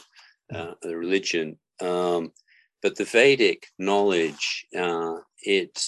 uh, 0.53 0.73
the 0.81 0.95
religion, 0.95 1.57
um, 1.81 2.31
but 2.81 2.95
the 2.95 3.05
Vedic 3.05 3.67
knowledge. 3.79 4.65
Uh, 4.77 5.17
it 5.43 5.79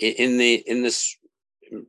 in 0.00 0.36
the 0.36 0.62
in 0.66 0.82
this 0.82 1.16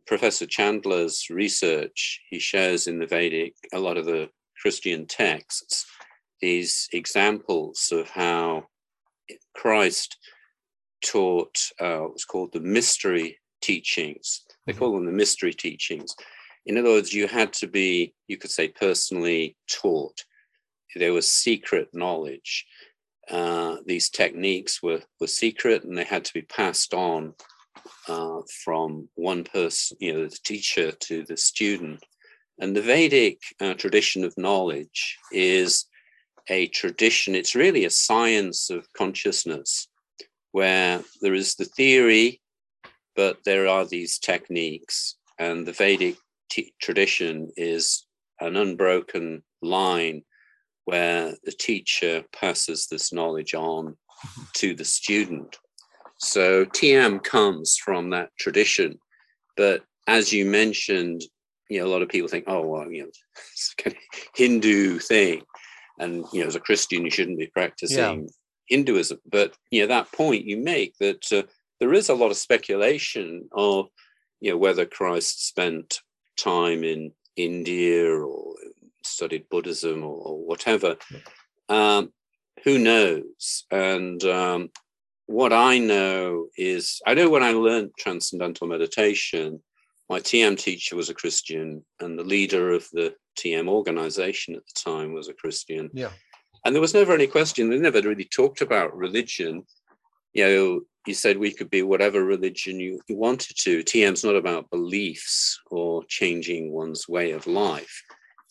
Professor 0.06 0.46
Chandler's 0.46 1.28
research, 1.30 2.22
he 2.30 2.40
shows 2.40 2.88
in 2.88 3.00
the 3.00 3.08
Vedic 3.08 3.54
a 3.74 3.80
lot 3.80 3.98
of 3.98 4.06
the 4.06 4.30
Christian 4.62 5.06
texts 5.06 5.86
these 6.42 6.88
examples 6.94 7.90
of 7.92 8.10
how 8.10 8.64
Christ 9.56 10.18
taught 11.04 11.58
uh, 11.80 12.00
what's 12.00 12.26
called 12.26 12.54
the 12.54 12.60
mystery 12.60 13.38
teachings. 13.68 14.28
They 14.66 14.72
mm-hmm. 14.72 14.80
call 14.80 14.94
them 14.94 15.06
the 15.06 15.22
mystery 15.24 15.54
teachings. 15.54 16.16
In 16.66 16.78
other 16.78 16.90
words, 16.90 17.14
you 17.14 17.28
had 17.28 17.52
to 17.54 17.68
be, 17.68 18.14
you 18.28 18.38
could 18.38 18.52
say, 18.52 18.68
personally 18.70 19.56
taught. 19.82 20.18
There 20.96 21.14
was 21.14 21.28
secret 21.46 21.90
knowledge. 21.94 22.66
Uh, 23.30 23.78
these 23.86 24.10
techniques 24.10 24.82
were, 24.82 25.02
were 25.20 25.28
secret 25.44 25.84
and 25.84 25.98
they 25.98 26.06
had 26.06 26.26
to 26.26 26.34
be 26.34 26.42
passed 26.42 26.94
on 26.94 27.34
uh, 28.08 28.42
from 28.64 29.10
one 29.16 29.44
person, 29.44 29.98
you 30.00 30.14
know, 30.14 30.26
the 30.26 30.44
teacher 30.44 30.92
to 30.92 31.24
the 31.24 31.38
student. 31.38 32.04
And 32.60 32.76
the 32.76 32.82
Vedic 32.82 33.40
uh, 33.62 33.76
tradition 33.76 34.24
of 34.24 34.38
knowledge 34.38 35.18
is 35.32 35.86
a 36.50 36.68
tradition, 36.68 37.36
it's 37.36 37.56
really 37.64 37.86
a 37.86 37.90
science 38.08 38.70
of 38.70 38.92
consciousness 38.94 39.90
where 40.52 41.04
there 41.22 41.36
is 41.36 41.56
the 41.56 41.66
theory, 41.66 42.42
but 43.18 43.40
there 43.44 43.68
are 43.68 43.84
these 43.84 44.20
techniques. 44.20 45.16
And 45.40 45.66
the 45.66 45.74
Vedic 45.74 46.16
t- 46.50 46.74
tradition 46.80 47.52
is 47.58 48.06
an 48.40 48.56
unbroken 48.56 49.44
line 49.62 50.22
where 50.86 51.34
the 51.44 51.52
teacher 51.52 52.24
passes 52.32 52.88
this 52.88 53.12
knowledge 53.12 53.54
on 53.54 53.98
to 54.54 54.74
the 54.76 54.86
student. 54.86 55.58
So 56.20 56.64
TM 56.66 57.24
comes 57.24 57.76
from 57.76 58.12
that 58.12 58.30
tradition. 58.40 59.00
But 59.58 59.84
as 60.08 60.32
you 60.32 60.46
mentioned, 60.46 61.24
you 61.70 61.80
know, 61.80 61.88
a 61.88 61.90
lot 61.90 62.04
of 62.04 62.10
people 62.10 62.30
think, 62.30 62.46
oh, 62.48 62.66
well, 62.66 62.90
you 62.90 63.02
know, 63.02 63.10
it's 63.52 63.74
kind 63.78 63.96
of 63.96 64.02
Hindu 64.36 65.00
thing. 65.00 65.42
And, 66.00 66.24
you 66.32 66.42
know, 66.42 66.48
as 66.48 66.56
a 66.56 66.60
Christian, 66.60 67.04
you 67.04 67.12
shouldn't 67.12 67.40
be 67.40 67.48
practicing 67.48 67.98
yeah. 67.98 68.28
Hinduism. 68.68 69.18
But, 69.30 69.56
you 69.72 69.82
know, 69.82 69.88
that 69.88 70.12
point 70.12 70.46
you 70.46 70.58
make 70.58 70.94
that 71.00 71.26
uh, 71.34 71.44
there 71.80 71.94
is 71.94 72.10
a 72.10 72.16
lot 72.16 72.32
of 72.32 72.38
speculation 72.38 73.48
of, 73.52 73.88
you 74.40 74.52
know, 74.52 74.58
whether 74.58 74.86
Christ 74.86 75.48
spent 75.48 76.00
time 76.38 76.84
in 76.84 77.12
India 77.36 78.10
or 78.10 78.56
studied 79.04 79.50
Buddhism 79.50 80.04
or, 80.04 80.16
or 80.16 80.46
whatever. 80.46 80.98
Um, 81.70 82.12
who 82.64 82.78
knows? 82.80 83.66
And 83.72 84.24
um, 84.24 84.70
what 85.28 85.54
I 85.54 85.78
know 85.78 86.48
is, 86.58 87.02
I 87.06 87.14
know 87.14 87.30
when 87.30 87.44
I 87.44 87.52
learned 87.52 87.92
transcendental 87.98 88.68
meditation, 88.68 89.62
my 90.10 90.20
TM 90.20 90.58
teacher 90.58 90.96
was 90.96 91.10
a 91.10 91.14
Christian, 91.14 91.84
and 92.00 92.18
the 92.18 92.24
leader 92.24 92.72
of 92.72 92.88
the 92.94 93.14
TM 93.38 93.68
organization 93.68 94.56
at 94.56 94.62
the 94.66 94.92
time 94.92 95.14
was 95.14 95.28
a 95.28 95.34
Christian. 95.34 95.90
Yeah. 95.94 96.12
And 96.66 96.74
there 96.74 96.82
was 96.82 96.94
never 96.94 97.14
any 97.14 97.28
question. 97.28 97.70
They 97.70 97.78
never 97.78 98.02
really 98.02 98.26
talked 98.26 98.62
about 98.62 98.96
religion. 98.96 99.64
You 100.34 100.46
know, 100.46 100.82
you 101.08 101.14
said 101.14 101.38
we 101.38 101.52
could 101.52 101.70
be 101.70 101.82
whatever 101.82 102.24
religion 102.24 102.80
you, 102.80 103.00
you 103.08 103.16
wanted 103.18 103.56
to. 103.58 103.84
TM's 103.84 104.24
not 104.24 104.36
about 104.36 104.70
beliefs 104.70 105.60
or 105.72 106.04
changing 106.06 106.72
one's 106.72 107.08
way 107.08 107.32
of 107.32 107.48
life. 107.48 108.04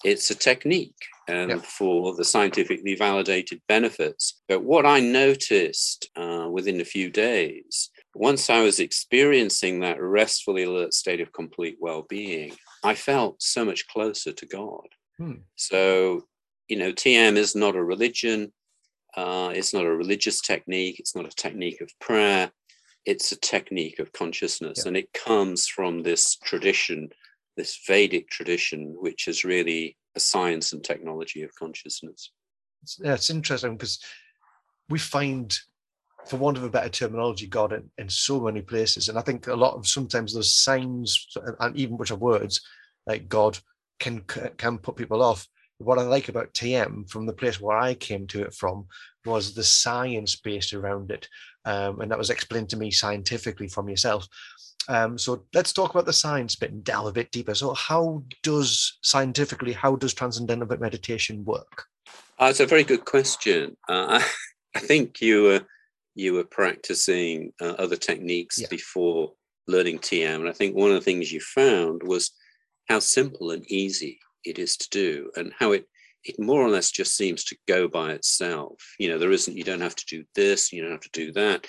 It's 0.04 0.30
a 0.30 0.34
technique 0.34 0.96
and 1.28 1.50
yeah. 1.50 1.58
for 1.58 2.14
the 2.14 2.24
scientifically 2.24 2.94
validated 2.94 3.60
benefits. 3.66 4.42
But 4.48 4.62
what 4.62 4.86
I 4.86 5.00
noticed 5.00 6.10
uh, 6.16 6.48
within 6.50 6.80
a 6.80 6.84
few 6.84 7.10
days, 7.10 7.90
once 8.14 8.48
I 8.50 8.60
was 8.60 8.78
experiencing 8.78 9.80
that 9.80 10.00
restfully 10.00 10.64
alert 10.64 10.94
state 10.94 11.20
of 11.20 11.32
complete 11.32 11.76
well 11.80 12.02
being, 12.08 12.52
I 12.84 12.94
felt 12.94 13.42
so 13.42 13.64
much 13.64 13.86
closer 13.88 14.32
to 14.32 14.46
God. 14.46 14.86
Hmm. 15.18 15.40
So, 15.56 16.24
you 16.68 16.76
know, 16.76 16.92
TM 16.92 17.36
is 17.36 17.54
not 17.56 17.76
a 17.76 17.82
religion, 17.82 18.52
uh, 19.16 19.52
it's 19.54 19.72
not 19.72 19.86
a 19.86 19.96
religious 19.96 20.40
technique, 20.40 21.00
it's 21.00 21.16
not 21.16 21.26
a 21.26 21.36
technique 21.36 21.80
of 21.80 21.90
prayer. 22.00 22.50
It's 23.04 23.30
a 23.30 23.36
technique 23.36 24.00
of 24.00 24.12
consciousness, 24.12 24.80
yeah. 24.82 24.88
and 24.88 24.96
it 24.96 25.12
comes 25.12 25.68
from 25.68 26.02
this 26.02 26.36
tradition, 26.42 27.08
this 27.56 27.78
Vedic 27.86 28.28
tradition, 28.28 28.96
which 28.98 29.28
is 29.28 29.44
really 29.44 29.96
a 30.16 30.20
science 30.20 30.72
and 30.72 30.82
technology 30.82 31.42
of 31.42 31.54
consciousness. 31.54 32.32
Yeah, 32.98 33.14
it's 33.14 33.30
interesting 33.30 33.74
because 33.74 34.00
we 34.88 34.98
find, 34.98 35.56
for 36.26 36.36
want 36.36 36.56
of 36.56 36.64
a 36.64 36.68
better 36.68 36.88
terminology, 36.88 37.46
God 37.46 37.72
in, 37.72 37.90
in 37.96 38.08
so 38.08 38.40
many 38.40 38.60
places. 38.60 39.08
And 39.08 39.18
I 39.18 39.22
think 39.22 39.46
a 39.46 39.54
lot 39.54 39.74
of 39.74 39.86
sometimes 39.86 40.34
those 40.34 40.54
signs 40.54 41.28
and 41.60 41.76
even 41.76 41.96
which 41.96 42.10
are 42.10 42.16
words 42.16 42.60
like 43.06 43.28
God 43.28 43.58
can 44.00 44.22
can 44.56 44.78
put 44.78 44.96
people 44.96 45.22
off. 45.22 45.46
What 45.78 45.98
I 45.98 46.02
like 46.02 46.28
about 46.28 46.54
TM 46.54 47.08
from 47.08 47.26
the 47.26 47.32
place 47.32 47.60
where 47.60 47.76
I 47.76 47.94
came 47.94 48.26
to 48.28 48.42
it 48.42 48.54
from 48.54 48.86
was 49.24 49.54
the 49.54 49.64
science 49.64 50.36
based 50.36 50.72
around 50.72 51.10
it. 51.10 51.28
Um, 51.64 52.00
and 52.00 52.10
that 52.10 52.18
was 52.18 52.30
explained 52.30 52.70
to 52.70 52.76
me 52.76 52.90
scientifically 52.90 53.68
from 53.68 53.88
yourself. 53.88 54.26
Um, 54.88 55.18
so 55.18 55.44
let's 55.52 55.72
talk 55.72 55.90
about 55.90 56.06
the 56.06 56.12
science 56.12 56.54
bit 56.56 56.70
and 56.70 56.84
delve 56.84 57.08
a 57.08 57.12
bit 57.12 57.32
deeper. 57.32 57.54
So, 57.54 57.74
how 57.74 58.22
does 58.42 58.98
scientifically, 59.02 59.72
how 59.72 59.96
does 59.96 60.14
transcendental 60.14 60.68
meditation 60.78 61.44
work? 61.44 61.84
Uh, 62.38 62.46
it's 62.50 62.60
a 62.60 62.66
very 62.66 62.84
good 62.84 63.04
question. 63.04 63.76
Uh, 63.88 64.20
I, 64.20 64.24
I, 64.76 64.80
think 64.80 65.20
you 65.20 65.42
were 65.42 65.60
you 66.14 66.34
were 66.34 66.44
practicing 66.44 67.52
uh, 67.60 67.74
other 67.78 67.96
techniques 67.96 68.60
yeah. 68.60 68.68
before 68.70 69.32
learning 69.66 69.98
TM, 69.98 70.36
and 70.36 70.48
I 70.48 70.52
think 70.52 70.76
one 70.76 70.90
of 70.90 70.96
the 70.96 71.00
things 71.00 71.32
you 71.32 71.40
found 71.40 72.02
was 72.04 72.30
how 72.88 73.00
simple 73.00 73.50
and 73.50 73.68
easy 73.70 74.20
it 74.46 74.58
is 74.58 74.76
to 74.78 74.88
do, 74.90 75.30
and 75.36 75.52
how 75.58 75.72
it 75.72 75.86
it 76.24 76.40
more 76.40 76.60
or 76.60 76.68
less 76.68 76.90
just 76.90 77.16
seems 77.16 77.44
to 77.44 77.56
go 77.68 77.86
by 77.86 78.12
itself. 78.12 78.94
You 78.98 79.10
know, 79.10 79.18
there 79.18 79.32
isn't. 79.32 79.56
You 79.56 79.64
don't 79.64 79.80
have 79.80 79.96
to 79.96 80.06
do 80.06 80.24
this. 80.34 80.72
You 80.72 80.82
don't 80.82 80.92
have 80.92 81.00
to 81.00 81.10
do 81.12 81.32
that 81.32 81.66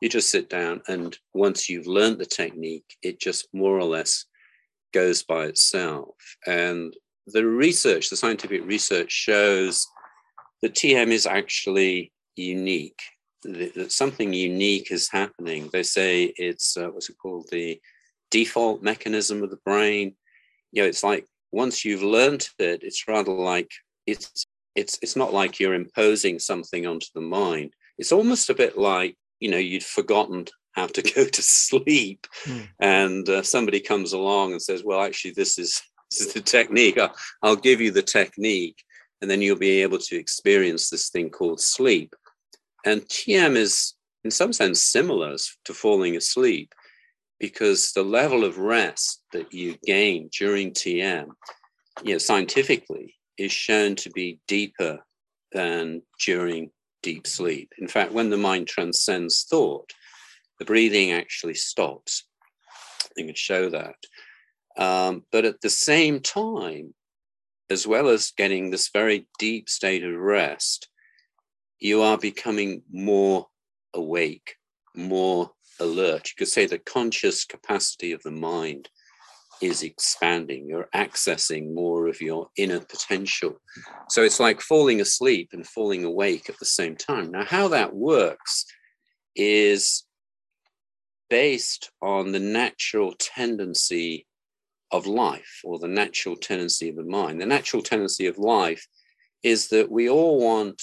you 0.00 0.08
just 0.08 0.30
sit 0.30 0.48
down 0.48 0.80
and 0.88 1.16
once 1.34 1.68
you've 1.68 1.86
learned 1.86 2.18
the 2.18 2.26
technique 2.26 2.96
it 3.02 3.20
just 3.20 3.48
more 3.52 3.78
or 3.78 3.84
less 3.84 4.24
goes 4.92 5.22
by 5.22 5.44
itself 5.44 6.16
and 6.46 6.94
the 7.26 7.44
research 7.44 8.10
the 8.10 8.16
scientific 8.16 8.64
research 8.66 9.12
shows 9.12 9.86
that 10.62 10.74
tm 10.74 11.08
is 11.08 11.26
actually 11.26 12.12
unique 12.36 13.00
that 13.44 13.92
something 13.92 14.32
unique 14.32 14.90
is 14.90 15.08
happening 15.10 15.68
they 15.72 15.82
say 15.82 16.32
it's 16.36 16.76
uh, 16.76 16.88
what's 16.88 17.08
it 17.08 17.16
called 17.20 17.46
the 17.50 17.78
default 18.30 18.82
mechanism 18.82 19.42
of 19.42 19.50
the 19.50 19.58
brain 19.64 20.14
you 20.72 20.82
know 20.82 20.88
it's 20.88 21.04
like 21.04 21.26
once 21.52 21.84
you've 21.84 22.02
learned 22.02 22.48
it 22.58 22.82
it's 22.82 23.08
rather 23.08 23.32
like 23.32 23.70
it's 24.06 24.46
it's 24.74 24.98
it's 25.02 25.16
not 25.16 25.32
like 25.32 25.58
you're 25.58 25.74
imposing 25.74 26.38
something 26.38 26.86
onto 26.86 27.06
the 27.14 27.20
mind. 27.20 27.74
It's 27.98 28.12
almost 28.12 28.50
a 28.50 28.54
bit 28.54 28.78
like 28.78 29.16
you 29.40 29.50
know 29.50 29.58
you'd 29.58 29.84
forgotten 29.84 30.46
how 30.72 30.86
to 30.86 31.02
go 31.14 31.24
to 31.24 31.42
sleep 31.42 32.26
mm. 32.44 32.68
and 32.80 33.28
uh, 33.28 33.42
somebody 33.42 33.80
comes 33.80 34.12
along 34.12 34.52
and 34.52 34.62
says 34.62 34.84
well 34.84 35.02
actually 35.02 35.32
this 35.32 35.58
is 35.58 35.82
this 36.10 36.26
is 36.26 36.32
the 36.32 36.40
technique. 36.40 36.98
I'll, 36.98 37.14
I'll 37.42 37.56
give 37.56 37.80
you 37.80 37.90
the 37.90 38.02
technique 38.02 38.82
and 39.20 39.30
then 39.30 39.42
you'll 39.42 39.58
be 39.58 39.82
able 39.82 39.98
to 39.98 40.16
experience 40.16 40.88
this 40.88 41.10
thing 41.10 41.30
called 41.30 41.60
sleep. 41.60 42.14
And 42.84 43.02
tm 43.02 43.56
is 43.56 43.94
in 44.24 44.30
some 44.30 44.52
sense 44.52 44.84
similar 44.84 45.36
to 45.64 45.74
falling 45.74 46.16
asleep 46.16 46.72
because 47.40 47.92
the 47.92 48.02
level 48.02 48.44
of 48.44 48.58
rest 48.58 49.22
that 49.32 49.52
you 49.52 49.74
gain 49.84 50.28
during 50.38 50.72
tm 50.72 51.26
you 52.04 52.12
know 52.12 52.18
scientifically 52.18 53.14
is 53.38 53.50
shown 53.50 53.96
to 53.96 54.10
be 54.10 54.38
deeper 54.46 55.00
than 55.52 56.02
during 56.24 56.70
deep 57.02 57.26
sleep. 57.26 57.72
In 57.78 57.88
fact, 57.88 58.12
when 58.12 58.30
the 58.30 58.36
mind 58.36 58.68
transcends 58.68 59.44
thought, 59.48 59.92
the 60.58 60.64
breathing 60.64 61.12
actually 61.12 61.54
stops. 61.54 62.24
I 63.18 63.22
can 63.22 63.34
show 63.34 63.70
that. 63.70 63.96
Um, 64.76 65.24
but 65.32 65.44
at 65.44 65.60
the 65.60 65.70
same 65.70 66.20
time, 66.20 66.94
as 67.70 67.86
well 67.86 68.08
as 68.08 68.32
getting 68.36 68.70
this 68.70 68.90
very 68.92 69.26
deep 69.38 69.68
state 69.68 70.04
of 70.04 70.14
rest, 70.14 70.88
you 71.78 72.02
are 72.02 72.18
becoming 72.18 72.82
more 72.90 73.46
awake, 73.94 74.54
more 74.94 75.50
alert. 75.80 76.28
You 76.28 76.34
could 76.38 76.48
say 76.48 76.66
the 76.66 76.78
conscious 76.78 77.44
capacity 77.44 78.12
of 78.12 78.22
the 78.22 78.30
mind 78.30 78.88
is 79.60 79.82
expanding. 79.82 80.66
You're 80.66 80.88
accessing 80.94 81.74
more 81.74 82.08
of 82.08 82.20
your 82.20 82.48
inner 82.56 82.80
potential. 82.80 83.60
So 84.08 84.22
it's 84.22 84.40
like 84.40 84.60
falling 84.60 85.00
asleep 85.00 85.50
and 85.52 85.66
falling 85.66 86.04
awake 86.04 86.48
at 86.48 86.58
the 86.58 86.66
same 86.66 86.96
time. 86.96 87.30
Now, 87.30 87.44
how 87.44 87.68
that 87.68 87.94
works 87.94 88.64
is 89.36 90.04
based 91.28 91.90
on 92.02 92.32
the 92.32 92.40
natural 92.40 93.14
tendency 93.18 94.26
of 94.90 95.06
life 95.06 95.60
or 95.62 95.78
the 95.78 95.88
natural 95.88 96.36
tendency 96.36 96.88
of 96.88 96.96
the 96.96 97.04
mind. 97.04 97.40
The 97.40 97.46
natural 97.46 97.82
tendency 97.82 98.26
of 98.26 98.38
life 98.38 98.86
is 99.42 99.68
that 99.68 99.90
we 99.90 100.08
all 100.08 100.40
want, 100.40 100.82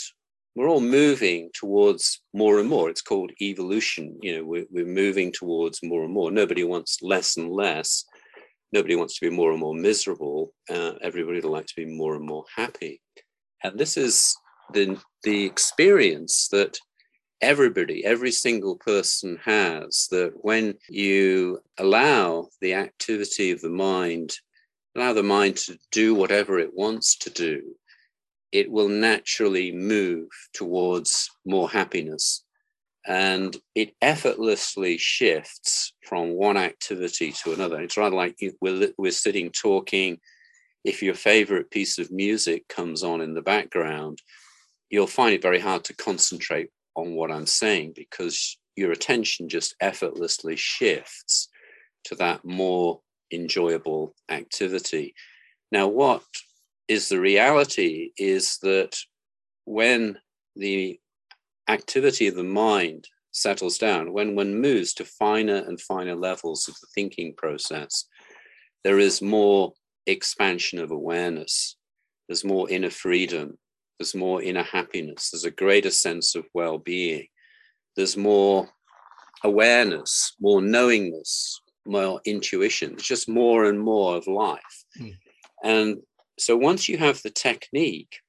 we're 0.57 0.69
all 0.69 0.81
moving 0.81 1.49
towards 1.53 2.21
more 2.33 2.59
and 2.59 2.67
more. 2.67 2.89
It's 2.89 3.01
called 3.01 3.31
evolution. 3.41 4.17
You 4.21 4.37
know, 4.37 4.43
we're, 4.43 4.65
we're 4.69 4.85
moving 4.85 5.31
towards 5.31 5.81
more 5.83 6.03
and 6.03 6.13
more. 6.13 6.31
Nobody 6.31 6.63
wants 6.63 7.01
less 7.01 7.37
and 7.37 7.49
less 7.49 8.03
nobody 8.71 8.95
wants 8.95 9.19
to 9.19 9.29
be 9.29 9.35
more 9.35 9.51
and 9.51 9.59
more 9.59 9.75
miserable. 9.75 10.53
Uh, 10.69 10.93
everybody 11.01 11.39
would 11.39 11.49
like 11.49 11.65
to 11.67 11.75
be 11.75 11.85
more 11.85 12.15
and 12.15 12.25
more 12.25 12.45
happy. 12.55 13.01
And 13.63 13.77
this 13.77 13.97
is 13.97 14.35
the, 14.73 14.99
the 15.23 15.45
experience 15.45 16.47
that 16.49 16.77
everybody, 17.41 18.05
every 18.05 18.31
single 18.31 18.75
person 18.77 19.39
has 19.43 20.07
that 20.11 20.33
when 20.35 20.75
you 20.89 21.59
allow 21.77 22.49
the 22.61 22.73
activity 22.73 23.51
of 23.51 23.61
the 23.61 23.69
mind, 23.69 24.35
allow 24.95 25.13
the 25.13 25.23
mind 25.23 25.57
to 25.57 25.77
do 25.91 26.13
whatever 26.13 26.59
it 26.59 26.73
wants 26.73 27.17
to 27.17 27.29
do, 27.29 27.75
it 28.51 28.71
will 28.71 28.89
naturally 28.89 29.71
move 29.71 30.29
towards 30.53 31.29
more 31.45 31.69
happiness. 31.69 32.43
And 33.05 33.55
it 33.73 33.95
effortlessly 34.01 34.97
shifts 34.97 35.93
from 36.05 36.31
one 36.33 36.57
activity 36.57 37.31
to 37.43 37.53
another. 37.53 37.79
It's 37.81 37.97
rather 37.97 38.15
like 38.15 38.37
we're, 38.61 38.89
we're 38.97 39.11
sitting 39.11 39.51
talking. 39.51 40.19
If 40.83 41.01
your 41.01 41.13
favorite 41.13 41.71
piece 41.71 41.99
of 41.99 42.11
music 42.11 42.67
comes 42.67 43.03
on 43.03 43.21
in 43.21 43.33
the 43.33 43.41
background, 43.41 44.21
you'll 44.89 45.07
find 45.07 45.33
it 45.33 45.41
very 45.41 45.59
hard 45.59 45.83
to 45.85 45.95
concentrate 45.95 46.69
on 46.95 47.13
what 47.13 47.31
I'm 47.31 47.45
saying 47.45 47.93
because 47.95 48.57
your 48.75 48.91
attention 48.91 49.49
just 49.49 49.75
effortlessly 49.79 50.55
shifts 50.55 51.49
to 52.05 52.15
that 52.15 52.45
more 52.45 53.01
enjoyable 53.31 54.15
activity. 54.29 55.13
Now, 55.71 55.87
what 55.87 56.23
is 56.87 57.09
the 57.09 57.19
reality 57.19 58.11
is 58.17 58.57
that 58.61 58.97
when 59.65 60.17
the 60.55 60.99
activity 61.67 62.27
of 62.27 62.35
the 62.35 62.43
mind 62.43 63.07
settles 63.31 63.77
down, 63.77 64.13
when 64.13 64.35
one 64.35 64.59
moves 64.59 64.93
to 64.93 65.05
finer 65.05 65.57
and 65.57 65.79
finer 65.79 66.15
levels 66.15 66.67
of 66.67 66.75
the 66.75 66.87
thinking 66.95 67.33
process, 67.35 68.05
there 68.83 68.99
is 68.99 69.21
more 69.21 69.73
expansion 70.05 70.79
of 70.79 70.91
awareness, 70.91 71.75
there's 72.27 72.45
more 72.45 72.69
inner 72.69 72.89
freedom, 72.89 73.57
there's 73.99 74.15
more 74.15 74.41
inner 74.41 74.63
happiness, 74.63 75.31
there's 75.31 75.43
a 75.43 75.51
greater 75.51 75.91
sense 75.91 76.35
of 76.35 76.45
well 76.53 76.77
being, 76.77 77.27
there's 77.95 78.15
more 78.15 78.69
awareness, 79.43 80.33
more 80.39 80.61
knowingness, 80.61 81.59
more 81.85 82.21
intuition. 82.25 82.93
It's 82.93 83.07
just 83.07 83.29
more 83.29 83.65
and 83.65 83.79
more 83.79 84.15
of 84.15 84.27
life. 84.27 84.85
Mm. 84.99 85.17
And 85.63 85.97
so 86.37 86.55
once 86.55 86.87
you 86.87 86.97
have 86.97 87.21
the 87.21 87.29
technique, 87.29 88.19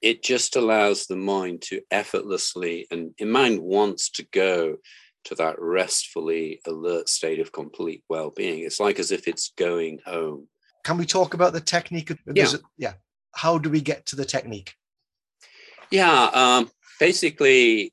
it 0.00 0.22
just 0.22 0.56
allows 0.56 1.06
the 1.06 1.16
mind 1.16 1.62
to 1.62 1.80
effortlessly, 1.90 2.86
and 2.90 3.14
the 3.18 3.24
mind 3.24 3.60
wants 3.60 4.10
to 4.10 4.26
go 4.32 4.76
to 5.24 5.34
that 5.34 5.56
restfully 5.58 6.60
alert 6.66 7.08
state 7.08 7.40
of 7.40 7.52
complete 7.52 8.02
well 8.08 8.30
being. 8.30 8.60
It's 8.60 8.80
like 8.80 8.98
as 8.98 9.10
if 9.10 9.26
it's 9.26 9.52
going 9.56 10.00
home. 10.06 10.48
Can 10.84 10.96
we 10.96 11.06
talk 11.06 11.34
about 11.34 11.52
the 11.52 11.60
technique? 11.60 12.16
Yeah. 12.32 12.52
yeah. 12.76 12.92
How 13.34 13.58
do 13.58 13.68
we 13.68 13.80
get 13.80 14.06
to 14.06 14.16
the 14.16 14.24
technique? 14.24 14.74
Yeah. 15.90 16.30
Um, 16.32 16.70
basically, 17.00 17.92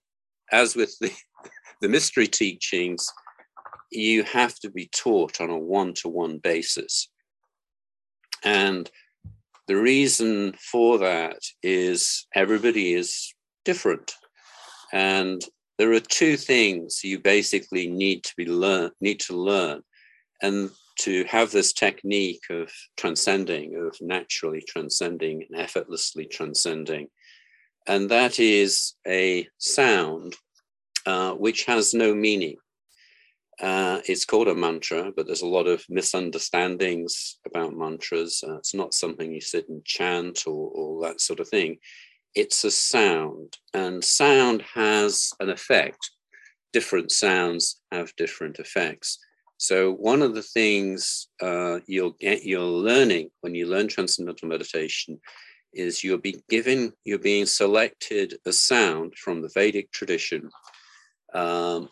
as 0.51 0.75
with 0.75 0.97
the, 0.99 1.11
the 1.81 1.89
mystery 1.89 2.27
teachings, 2.27 3.11
you 3.91 4.23
have 4.23 4.55
to 4.59 4.69
be 4.69 4.89
taught 4.95 5.41
on 5.41 5.49
a 5.49 5.57
one 5.57 5.93
to 5.95 6.07
one 6.07 6.37
basis. 6.37 7.09
And 8.43 8.89
the 9.67 9.75
reason 9.75 10.53
for 10.71 10.99
that 10.99 11.39
is 11.63 12.27
everybody 12.35 12.93
is 12.93 13.33
different. 13.63 14.13
And 14.93 15.41
there 15.77 15.91
are 15.93 15.99
two 15.99 16.37
things 16.37 17.01
you 17.03 17.19
basically 17.19 17.87
need 17.87 18.23
to 18.23 18.33
be 18.37 18.45
learn 18.45 18.91
need 19.01 19.19
to 19.21 19.35
learn. 19.35 19.81
And 20.41 20.69
to 20.99 21.25
have 21.25 21.51
this 21.51 21.73
technique 21.73 22.43
of 22.49 22.71
transcending, 22.95 23.75
of 23.75 23.97
naturally 24.01 24.63
transcending 24.67 25.45
and 25.49 25.59
effortlessly 25.59 26.25
transcending. 26.25 27.07
And 27.87 28.09
that 28.09 28.39
is 28.39 28.95
a 29.05 29.47
sound 29.57 30.35
uh, 31.05 31.31
which 31.33 31.65
has 31.65 31.93
no 31.93 32.15
meaning. 32.15 32.55
Uh, 33.61 34.01
it's 34.05 34.25
called 34.25 34.49
a 34.49 34.55
mantra, 34.55 35.11
but 35.15 35.25
there's 35.25 35.41
a 35.41 35.47
lot 35.47 35.67
of 35.67 35.83
misunderstandings 35.89 37.37
about 37.45 37.73
mantras. 37.73 38.43
Uh, 38.45 38.57
it's 38.57 38.73
not 38.73 38.93
something 38.93 39.31
you 39.31 39.41
sit 39.41 39.69
and 39.69 39.85
chant 39.85 40.43
or, 40.45 40.71
or 40.73 41.01
that 41.01 41.21
sort 41.21 41.39
of 41.39 41.47
thing. 41.47 41.77
It's 42.33 42.65
a 42.65 42.71
sound, 42.71 43.57
and 43.73 44.03
sound 44.03 44.61
has 44.73 45.31
an 45.39 45.49
effect. 45.49 46.11
Different 46.73 47.11
sounds 47.11 47.81
have 47.91 48.15
different 48.17 48.59
effects. 48.59 49.19
So 49.57 49.93
one 49.93 50.21
of 50.21 50.35
the 50.35 50.41
things 50.41 51.29
uh, 51.41 51.79
you'll 51.87 52.17
get, 52.19 52.43
you're 52.43 52.61
learning 52.61 53.29
when 53.39 53.55
you 53.55 53.67
learn 53.67 53.87
transcendental 53.87 54.49
meditation 54.49 55.21
is 55.73 56.03
you'll 56.03 56.17
be 56.17 56.41
given, 56.49 56.91
you're 57.05 57.19
being 57.19 57.45
selected 57.45 58.35
a 58.45 58.51
sound 58.51 59.15
from 59.15 59.41
the 59.41 59.49
Vedic 59.53 59.91
tradition 59.91 60.49
um, 61.33 61.89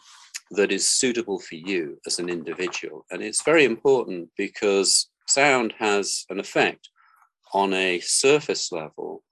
that 0.53 0.71
is 0.71 0.89
suitable 0.89 1.39
for 1.39 1.55
you 1.55 1.99
as 2.05 2.19
an 2.19 2.29
individual. 2.29 3.05
And 3.11 3.21
it's 3.21 3.43
very 3.43 3.65
important 3.65 4.29
because 4.37 5.09
sound 5.27 5.73
has 5.79 6.25
an 6.29 6.39
effect 6.39 6.89
on 7.53 7.73
a 7.73 7.99
surface 7.99 8.71
level. 8.71 9.23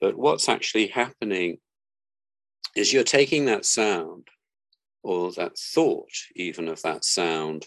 But 0.00 0.16
what's 0.16 0.48
actually 0.48 0.88
happening 0.88 1.58
is 2.76 2.92
you're 2.92 3.04
taking 3.04 3.46
that 3.46 3.64
sound 3.64 4.28
or 5.02 5.32
that 5.32 5.58
thought, 5.58 6.10
even 6.36 6.68
of 6.68 6.82
that 6.82 7.04
sound, 7.04 7.66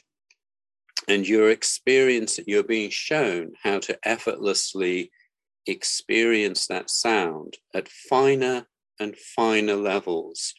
and 1.08 1.28
you're 1.28 1.50
experiencing, 1.50 2.46
you're 2.48 2.64
being 2.64 2.90
shown 2.90 3.54
how 3.64 3.80
to 3.80 3.98
effortlessly 4.04 5.12
experience 5.68 6.68
that 6.68 6.90
sound 6.90 7.58
at 7.74 7.88
finer 7.88 8.66
and 9.00 9.16
finer 9.18 9.76
levels 9.76 10.54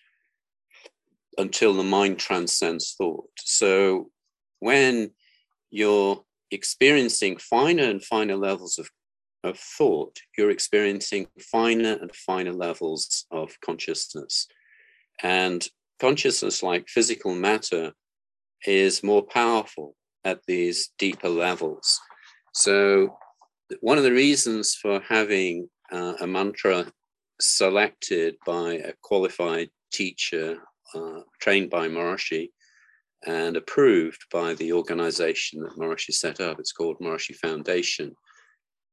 until 1.39 1.75
the 1.75 1.83
mind 1.83 2.19
transcends 2.19 2.95
thought. 2.97 3.31
So 3.39 4.11
when 4.61 5.11
you're 5.71 6.23
experiencing 6.51 7.39
finer 7.39 7.85
and 7.85 8.05
finer 8.05 8.37
levels 8.37 8.79
of, 8.79 8.89
of 9.43 9.59
thought, 9.59 10.19
you're 10.37 10.51
experiencing 10.51 11.27
finer 11.41 11.99
and 12.01 12.15
finer 12.15 12.53
levels 12.53 13.27
of 13.31 13.59
consciousness. 13.65 14.47
And 15.23 15.67
consciousness, 16.01 16.63
like 16.63 16.89
physical 16.89 17.35
matter, 17.35 17.93
is 18.67 19.03
more 19.03 19.23
powerful 19.23 19.97
at 20.25 20.41
these 20.47 20.91
deeper 20.99 21.29
levels. 21.29 21.99
So, 22.55 23.17
one 23.81 23.97
of 23.99 24.05
the 24.05 24.13
reasons 24.13 24.75
for 24.75 25.01
having 25.09 25.69
uh, 25.91 26.15
a 26.21 26.27
mantra 26.27 26.93
selected 27.41 28.37
by 28.45 28.75
a 28.75 28.93
qualified 29.03 29.71
teacher 29.93 30.59
uh, 30.95 31.21
trained 31.41 31.71
by 31.71 31.89
Maharishi 31.89 32.51
and 33.27 33.57
approved 33.57 34.25
by 34.33 34.55
the 34.55 34.73
organization 34.73 35.63
that 35.63 35.77
Maharishi 35.77 36.13
set 36.13 36.41
up. 36.41 36.59
It's 36.59 36.73
called 36.73 36.99
Maharishi 37.01 37.37
Foundation. 37.37 38.15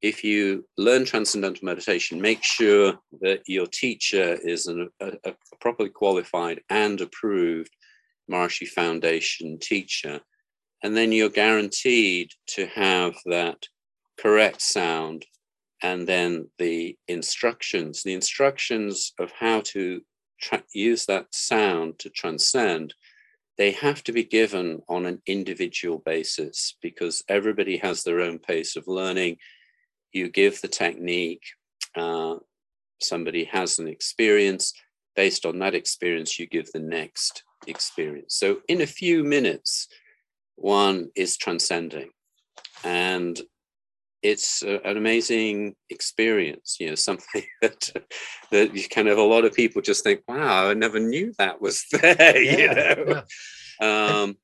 If 0.02 0.24
you 0.24 0.66
learn 0.78 1.04
transcendental 1.04 1.64
meditation, 1.64 2.20
make 2.20 2.42
sure 2.42 2.98
that 3.20 3.42
your 3.46 3.66
teacher 3.66 4.38
is 4.42 4.66
an, 4.66 4.88
a, 5.00 5.12
a 5.24 5.34
properly 5.60 5.90
qualified 5.90 6.60
and 6.70 7.00
approved 7.00 7.74
Maharishi 8.30 8.68
Foundation 8.68 9.58
teacher. 9.58 10.20
And 10.82 10.96
then 10.96 11.12
you're 11.12 11.28
guaranteed 11.28 12.30
to 12.54 12.66
have 12.66 13.14
that 13.26 13.66
correct 14.18 14.62
sound 14.62 15.26
and 15.82 16.06
then 16.06 16.50
the 16.58 16.96
instructions, 17.08 18.02
the 18.02 18.12
instructions 18.12 19.12
of 19.18 19.32
how 19.38 19.62
to 19.62 20.00
tra- 20.40 20.64
use 20.72 21.06
that 21.06 21.26
sound 21.34 21.98
to 22.00 22.10
transcend, 22.10 22.94
they 23.58 23.72
have 23.72 24.02
to 24.04 24.12
be 24.12 24.24
given 24.24 24.80
on 24.88 25.06
an 25.06 25.20
individual 25.26 25.98
basis 25.98 26.76
because 26.80 27.22
everybody 27.28 27.76
has 27.76 28.02
their 28.02 28.20
own 28.20 28.38
pace 28.38 28.76
of 28.76 28.88
learning. 28.88 29.36
You 30.12 30.28
give 30.28 30.60
the 30.60 30.68
technique, 30.68 31.42
uh, 31.94 32.36
somebody 33.00 33.44
has 33.44 33.78
an 33.78 33.88
experience. 33.88 34.72
Based 35.16 35.44
on 35.44 35.58
that 35.58 35.74
experience, 35.74 36.38
you 36.38 36.46
give 36.46 36.70
the 36.72 36.80
next 36.80 37.42
experience. 37.66 38.36
So, 38.36 38.60
in 38.68 38.80
a 38.80 38.86
few 38.86 39.24
minutes, 39.24 39.88
one 40.56 41.10
is 41.16 41.36
transcending. 41.36 42.10
And 42.84 43.40
it's 44.22 44.62
a, 44.62 44.86
an 44.86 44.96
amazing 44.96 45.74
experience 45.88 46.76
you 46.78 46.88
know 46.88 46.94
something 46.94 47.42
that 47.62 47.90
that 48.50 48.74
you 48.74 48.88
kind 48.88 49.08
of 49.08 49.18
a 49.18 49.22
lot 49.22 49.44
of 49.44 49.54
people 49.54 49.80
just 49.82 50.04
think 50.04 50.20
wow 50.28 50.68
i 50.68 50.74
never 50.74 50.98
knew 50.98 51.32
that 51.38 51.60
was 51.60 51.84
there 51.92 52.40
yeah, 52.40 52.58
you 52.58 52.74
know 52.74 53.22
yeah. 53.80 54.22
um 54.22 54.36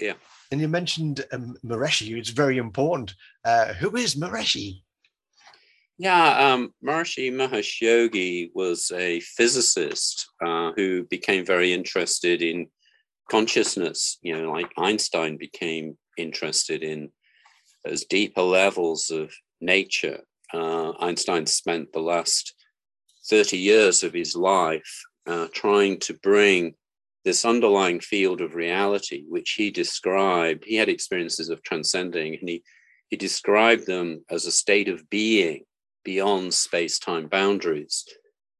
yeah 0.00 0.14
and 0.50 0.60
you 0.60 0.68
mentioned 0.68 1.24
um, 1.32 1.56
Maharishi. 1.64 2.16
It's 2.16 2.30
very 2.30 2.58
important. 2.58 3.14
Uh, 3.44 3.74
who 3.74 3.96
is 3.96 4.14
Maharishi? 4.14 4.82
Yeah, 5.98 6.52
um, 6.52 6.72
Maharishi 6.84 7.32
Mahesh 7.32 7.80
Yogi 7.80 8.50
was 8.54 8.90
a 8.94 9.20
physicist 9.20 10.28
uh, 10.44 10.72
who 10.76 11.04
became 11.04 11.44
very 11.44 11.72
interested 11.72 12.40
in 12.40 12.68
consciousness. 13.30 14.18
You 14.22 14.40
know, 14.40 14.52
like 14.52 14.70
Einstein 14.78 15.36
became 15.36 15.98
interested 16.16 16.82
in 16.82 17.10
those 17.88 18.04
deeper 18.04 18.42
levels 18.42 19.10
of 19.10 19.32
nature. 19.60 20.20
Uh, 20.52 20.92
Einstein 21.00 21.46
spent 21.46 21.92
the 21.92 22.00
last 22.00 22.54
30 23.28 23.56
years 23.56 24.02
of 24.02 24.12
his 24.12 24.36
life 24.36 25.04
uh, 25.26 25.48
trying 25.52 25.98
to 26.00 26.14
bring 26.22 26.74
this 27.24 27.44
underlying 27.44 28.00
field 28.00 28.40
of 28.40 28.54
reality, 28.54 29.24
which 29.28 29.52
he 29.52 29.70
described, 29.70 30.64
he 30.64 30.76
had 30.76 30.88
experiences 30.88 31.48
of 31.50 31.62
transcending, 31.62 32.34
and 32.34 32.48
he, 32.48 32.62
he 33.10 33.16
described 33.16 33.86
them 33.86 34.24
as 34.30 34.46
a 34.46 34.52
state 34.52 34.88
of 34.88 35.08
being 35.10 35.64
beyond 36.04 36.54
space 36.54 36.98
time 36.98 37.26
boundaries. 37.26 38.04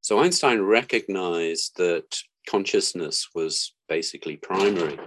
So 0.02 0.20
Einstein 0.20 0.60
recognized 0.60 1.76
that 1.76 2.18
consciousness 2.48 3.28
was 3.34 3.74
basically 3.88 4.36
primary. 4.36 4.98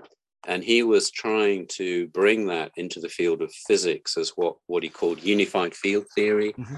And 0.47 0.63
he 0.63 0.83
was 0.83 1.11
trying 1.11 1.67
to 1.73 2.07
bring 2.07 2.47
that 2.47 2.71
into 2.75 2.99
the 2.99 3.09
field 3.09 3.41
of 3.41 3.53
physics 3.67 4.17
as 4.17 4.29
what, 4.35 4.55
what 4.67 4.83
he 4.83 4.89
called 4.89 5.23
unified 5.23 5.75
field 5.75 6.05
theory. 6.15 6.53
Mm-hmm. 6.53 6.75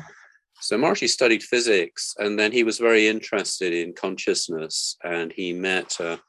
So 0.59 0.77
Maharishi 0.77 1.09
studied 1.09 1.43
physics 1.43 2.13
and 2.19 2.37
then 2.39 2.51
he 2.51 2.63
was 2.63 2.77
very 2.77 3.07
interested 3.07 3.73
in 3.73 3.93
consciousness 3.93 4.97
and 5.03 5.31
he 5.31 5.53
met 5.53 5.99
a 5.99 6.19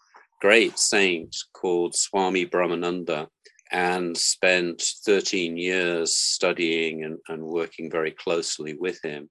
great 0.41 0.79
saint 0.79 1.37
called 1.53 1.95
Swami 1.95 2.45
Brahmananda 2.45 3.29
and 3.71 4.17
spent 4.17 4.83
13 5.05 5.57
years 5.57 6.17
studying 6.17 7.05
and, 7.05 7.19
and 7.29 7.43
working 7.43 7.91
very 7.91 8.11
closely 8.11 8.75
with 8.75 9.01
him. 9.03 9.29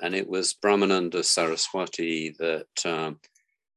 And 0.00 0.14
it 0.14 0.28
was 0.28 0.54
Brahmananda 0.54 1.24
Saraswati 1.24 2.34
that 2.38 2.86
um, 2.86 3.20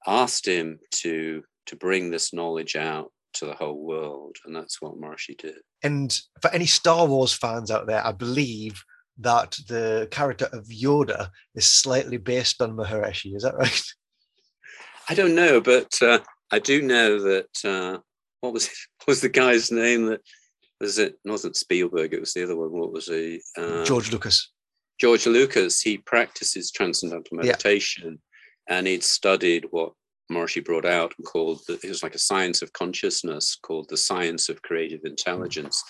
asked 0.06 0.48
him 0.48 0.80
to, 1.02 1.44
to 1.68 1.76
bring 1.76 2.10
this 2.10 2.34
knowledge 2.34 2.76
out 2.76 3.12
to 3.40 3.46
the 3.46 3.54
whole 3.54 3.78
world. 3.86 4.36
And 4.46 4.56
that's 4.56 4.82
what 4.82 4.96
Maharishi 4.96 5.38
did. 5.38 5.56
And 5.84 6.18
for 6.42 6.52
any 6.52 6.66
Star 6.66 7.06
Wars 7.06 7.34
fans 7.34 7.72
out 7.72 7.88
there, 7.88 8.06
I 8.06 8.12
believe 8.12 8.84
that 9.20 9.58
the 9.68 10.08
character 10.12 10.48
of 10.54 10.66
Yoda 10.66 11.30
is 11.56 11.66
slightly 11.66 12.18
based 12.18 12.62
on 12.62 12.76
Maharishi. 12.76 13.36
Is 13.36 13.44
that 13.44 13.58
right? 13.58 13.84
I 15.10 15.14
don't 15.14 15.36
know, 15.36 15.62
but 15.62 15.92
uh, 16.02 16.20
I 16.52 16.60
do 16.60 16.82
know 16.82 17.20
that 17.22 17.66
uh, 17.66 18.00
what 18.42 18.54
was 18.54 18.68
what 19.00 19.08
was 19.08 19.22
the 19.22 19.30
guy's 19.30 19.72
name 19.72 20.08
that 20.08 20.22
was 20.80 21.00
it? 21.00 21.18
Wasn't 21.26 21.56
Spielberg? 21.56 22.14
It 22.14 22.20
was 22.20 22.34
the 22.34 22.44
other 22.44 22.56
one. 22.56 22.72
What 22.72 22.92
was 22.92 23.08
he? 23.08 23.42
Uh, 23.58 23.84
George 23.84 24.12
Lucas. 24.12 24.52
George 25.00 25.26
Lucas. 25.26 25.82
He 25.82 25.98
practices 25.98 26.72
transcendental 26.72 27.38
meditation, 27.38 28.20
yeah. 28.70 28.78
and 28.78 28.88
he'd 28.88 29.04
studied 29.04 29.66
what 29.72 29.94
Maharishi 30.32 30.64
brought 30.64 30.86
out 30.86 31.14
and 31.18 31.26
called 31.26 31.62
the, 31.68 31.74
it 31.84 31.90
was 31.90 32.04
like 32.04 32.16
a 32.16 32.20
science 32.20 32.62
of 32.62 32.74
consciousness 32.74 33.58
called 33.62 33.88
the 33.90 33.98
science 33.98 34.50
of 34.50 34.62
creative 34.62 35.02
intelligence. 35.04 35.84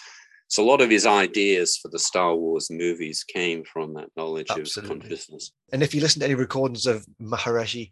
So 0.49 0.63
a 0.63 0.65
lot 0.65 0.81
of 0.81 0.89
his 0.89 1.05
ideas 1.05 1.77
for 1.77 1.89
the 1.89 1.99
Star 1.99 2.35
Wars 2.35 2.69
movies 2.71 3.23
came 3.23 3.63
from 3.65 3.93
that 3.95 4.09
knowledge 4.15 4.47
Absolutely. 4.49 4.95
of 4.95 5.01
consciousness. 5.01 5.51
And 5.73 5.83
if 5.83 5.93
you 5.93 6.01
listen 6.01 6.21
to 6.21 6.25
any 6.25 6.35
recordings 6.35 6.85
of 6.85 7.05
Maharishi, 7.21 7.91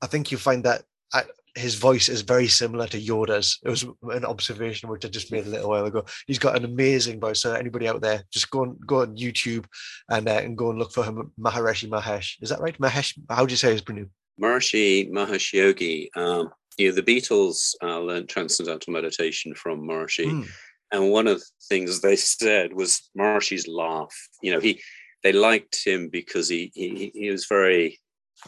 I 0.00 0.06
think 0.06 0.30
you'll 0.30 0.40
find 0.40 0.62
that 0.64 0.84
uh, 1.12 1.22
his 1.56 1.74
voice 1.74 2.08
is 2.08 2.20
very 2.20 2.46
similar 2.46 2.86
to 2.88 3.00
Yoda's. 3.00 3.58
It 3.64 3.70
was 3.70 3.84
an 4.10 4.24
observation 4.24 4.88
which 4.88 5.04
I 5.04 5.08
just 5.08 5.32
made 5.32 5.46
a 5.46 5.50
little 5.50 5.70
while 5.70 5.86
ago. 5.86 6.04
He's 6.26 6.38
got 6.38 6.56
an 6.56 6.64
amazing 6.64 7.18
voice. 7.18 7.40
So 7.40 7.54
anybody 7.54 7.88
out 7.88 8.02
there, 8.02 8.22
just 8.30 8.50
go 8.50 8.60
on 8.60 8.78
go 8.86 9.00
on 9.00 9.16
YouTube 9.16 9.64
and 10.10 10.28
uh, 10.28 10.32
and 10.32 10.56
go 10.56 10.70
and 10.70 10.78
look 10.78 10.92
for 10.92 11.02
him. 11.02 11.32
Maharishi 11.40 11.88
Mahesh. 11.88 12.34
Is 12.42 12.50
that 12.50 12.60
right? 12.60 12.78
Mahesh. 12.78 13.18
How 13.30 13.46
do 13.46 13.52
you 13.52 13.56
say 13.56 13.72
his 13.72 13.88
name? 13.88 14.10
Maharishi 14.40 15.10
Mahesh 15.10 15.52
Yogi. 15.52 16.10
Um, 16.14 16.50
you 16.78 16.88
know, 16.88 16.94
the 16.94 17.02
Beatles 17.02 17.74
uh, 17.82 18.00
learned 18.00 18.28
transcendental 18.28 18.92
meditation 18.92 19.54
from 19.54 19.80
Maharishi. 19.80 20.26
Mm. 20.26 20.48
And 20.92 21.10
one 21.10 21.26
of 21.26 21.40
the 21.40 21.46
things 21.68 22.00
they 22.00 22.16
said 22.16 22.72
was 22.72 23.10
Maharishi's 23.18 23.66
laugh. 23.66 24.14
You 24.42 24.52
know, 24.52 24.60
he 24.60 24.80
they 25.22 25.32
liked 25.32 25.84
him 25.84 26.08
because 26.08 26.48
he 26.48 26.70
he, 26.74 27.10
he 27.14 27.30
was 27.30 27.46
very 27.46 27.98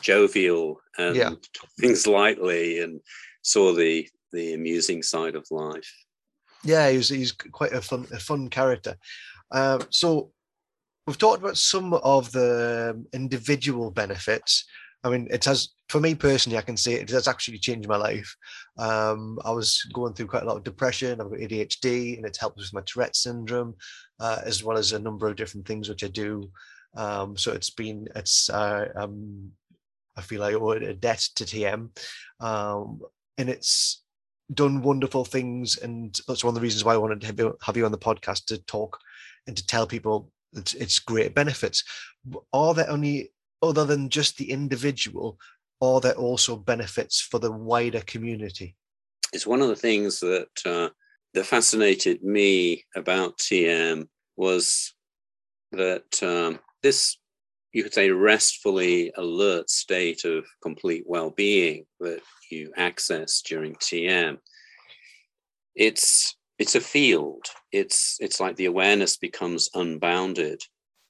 jovial 0.01 0.81
and 0.96 1.16
yeah. 1.16 1.31
things 1.81 2.07
lightly 2.07 2.81
and 2.81 3.01
saw 3.42 3.72
the 3.72 4.09
the 4.33 4.55
amusing 4.55 5.03
side 5.03 5.35
of 5.35 5.46
life. 5.51 5.90
Yeah, 6.64 6.90
he's 6.90 7.09
he's 7.09 7.33
quite 7.33 7.72
a 7.72 7.81
fun 7.81 8.07
a 8.12 8.18
fun 8.18 8.48
character. 8.48 8.96
Um, 9.51 9.83
so 9.90 10.33
we've 11.07 11.18
talked 11.18 11.42
about 11.42 11.57
some 11.57 11.94
of 11.94 12.31
the 12.33 13.05
individual 13.12 13.90
benefits. 13.90 14.64
I 15.05 15.11
mean, 15.11 15.29
it 15.31 15.45
has 15.45 15.69
for 15.89 16.01
me 16.01 16.15
personally. 16.15 16.59
I 16.59 16.63
can 16.63 16.77
say 16.77 16.95
it 16.95 17.11
has 17.11 17.29
actually 17.29 17.59
changed 17.59 17.89
my 17.89 17.97
life. 17.97 18.35
Um, 18.79 19.39
I 19.45 19.53
was 19.53 19.87
going 19.93 20.15
through 20.15 20.27
quite 20.27 20.43
a 20.43 20.47
lot 20.47 20.57
of 20.57 20.65
depression. 20.65 21.21
I've 21.21 21.31
got 21.31 21.39
ADHD, 21.39 22.17
and 22.17 22.27
it's 22.27 22.39
helped 22.39 22.59
with 22.59 22.73
my 22.73 22.83
Tourette 22.85 23.15
syndrome, 23.15 23.75
uh, 24.19 24.41
as 24.45 24.65
well 24.65 24.77
as 24.77 24.93
a 24.93 24.99
number 24.99 25.29
of 25.29 25.37
different 25.37 25.67
things 25.67 25.89
which 25.89 26.05
I 26.05 26.09
do. 26.09 26.51
Um, 26.97 27.37
so 27.37 27.53
it's 27.53 27.71
been 27.71 28.09
it's 28.17 28.51
uh, 28.51 28.89
um, 28.97 29.53
I 30.17 30.23
feel 30.23 30.43
I 30.43 30.55
owe 30.55 30.71
a 30.73 30.95
debt 30.95 31.29
to 31.37 31.45
TM, 31.45 31.91
um, 32.41 33.01
and 33.37 33.49
it's 33.49 34.03
done 34.53 34.83
wonderful 34.83 35.25
things. 35.25 35.77
And 35.77 36.19
that's 36.27 36.43
one 36.43 36.51
of 36.51 36.55
the 36.57 36.61
reasons 36.61 36.85
why 36.85 36.95
I 36.95 36.99
wanted 36.99 37.21
to 37.21 37.57
have 37.63 37.77
you 37.77 37.85
on 37.85 37.93
the 37.93 37.99
podcast 37.99 38.47
to 38.47 38.59
talk 38.65 38.99
and 39.47 39.57
to 39.57 39.67
tell 39.67 39.87
people 39.87 40.33
its, 40.55 40.75
its 40.75 40.99
great 40.99 41.35
benefits. 41.35 41.85
Are 42.53 42.75
there 42.75 42.91
only 42.91 43.31
other 43.62 43.85
than 43.85 44.09
just 44.09 44.37
the 44.37 44.51
individual? 44.51 45.38
Are 45.81 46.01
there 46.01 46.14
also 46.14 46.57
benefits 46.57 47.21
for 47.21 47.38
the 47.38 47.53
wider 47.53 48.01
community? 48.01 48.77
It's 49.33 49.47
one 49.47 49.62
of 49.62 49.68
the 49.68 49.77
things 49.77 50.21
that 50.21 50.49
uh, 50.64 50.88
that 51.35 51.47
fascinated 51.47 52.23
me 52.23 52.85
about 52.97 53.38
TM 53.38 54.09
was 54.37 54.94
that 55.73 56.23
um, 56.23 56.59
this 56.83 57.18
you 57.73 57.83
could 57.83 57.94
say 57.94 58.11
restfully 58.11 59.12
alert 59.16 59.68
state 59.68 60.25
of 60.25 60.47
complete 60.62 61.05
well-being 61.07 61.85
that 62.01 62.21
you 62.51 62.73
access 62.77 63.42
during 63.42 63.75
TM. 63.75 64.38
It's 65.75 66.35
it's 66.59 66.75
a 66.75 66.81
field. 66.81 67.44
It's 67.71 68.16
it's 68.21 68.40
like 68.40 68.57
the 68.57 68.66
awareness 68.66 69.16
becomes 69.16 69.68
unbounded. 69.75 70.62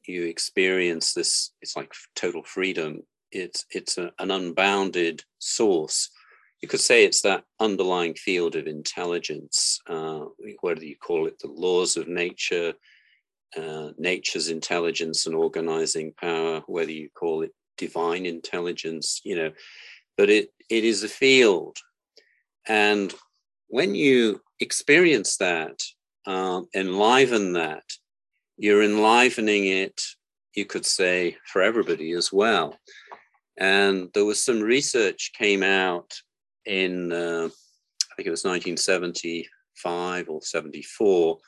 You 0.08 0.24
experience 0.24 1.12
this. 1.12 1.52
It's 1.60 1.76
like 1.76 1.92
total 2.16 2.42
freedom. 2.42 3.02
It's 3.30 3.66
it's 3.70 3.98
a, 3.98 4.10
an 4.18 4.30
unbounded 4.30 5.22
source. 5.38 6.10
You 6.62 6.68
could 6.68 6.80
say 6.80 7.04
it's 7.04 7.22
that 7.22 7.44
underlying 7.60 8.14
field 8.14 8.56
of 8.56 8.66
intelligence, 8.66 9.80
uh, 9.86 10.24
whether 10.60 10.84
you 10.84 10.96
call 10.96 11.26
it 11.26 11.38
the 11.38 11.48
laws 11.48 11.96
of 11.96 12.08
nature, 12.08 12.72
uh, 13.56 13.90
nature's 13.98 14.48
intelligence 14.48 15.26
and 15.26 15.36
organizing 15.36 16.14
power, 16.20 16.62
whether 16.66 16.90
you 16.90 17.10
call 17.14 17.42
it 17.42 17.52
divine 17.76 18.26
intelligence, 18.26 19.20
you 19.24 19.36
know, 19.36 19.52
but 20.16 20.30
it, 20.30 20.50
it 20.68 20.84
is 20.84 21.04
a 21.04 21.08
field. 21.08 21.78
And 22.66 23.14
when 23.68 23.94
you 23.94 24.40
experience 24.58 25.36
that, 25.36 25.80
uh, 26.26 26.62
enliven 26.74 27.52
that, 27.52 27.84
you're 28.58 28.82
enlivening 28.82 29.66
it, 29.66 30.02
you 30.54 30.66
could 30.66 30.84
say, 30.84 31.36
for 31.46 31.62
everybody 31.62 32.12
as 32.12 32.32
well. 32.32 32.76
And 33.56 34.10
there 34.14 34.24
was 34.24 34.44
some 34.44 34.60
research 34.60 35.32
came 35.36 35.62
out 35.62 36.12
in, 36.66 37.12
uh, 37.12 37.48
I 37.48 38.14
think 38.16 38.26
it 38.26 38.30
was 38.30 38.44
1975 38.44 40.28
or 40.28 40.42
74, 40.42 41.38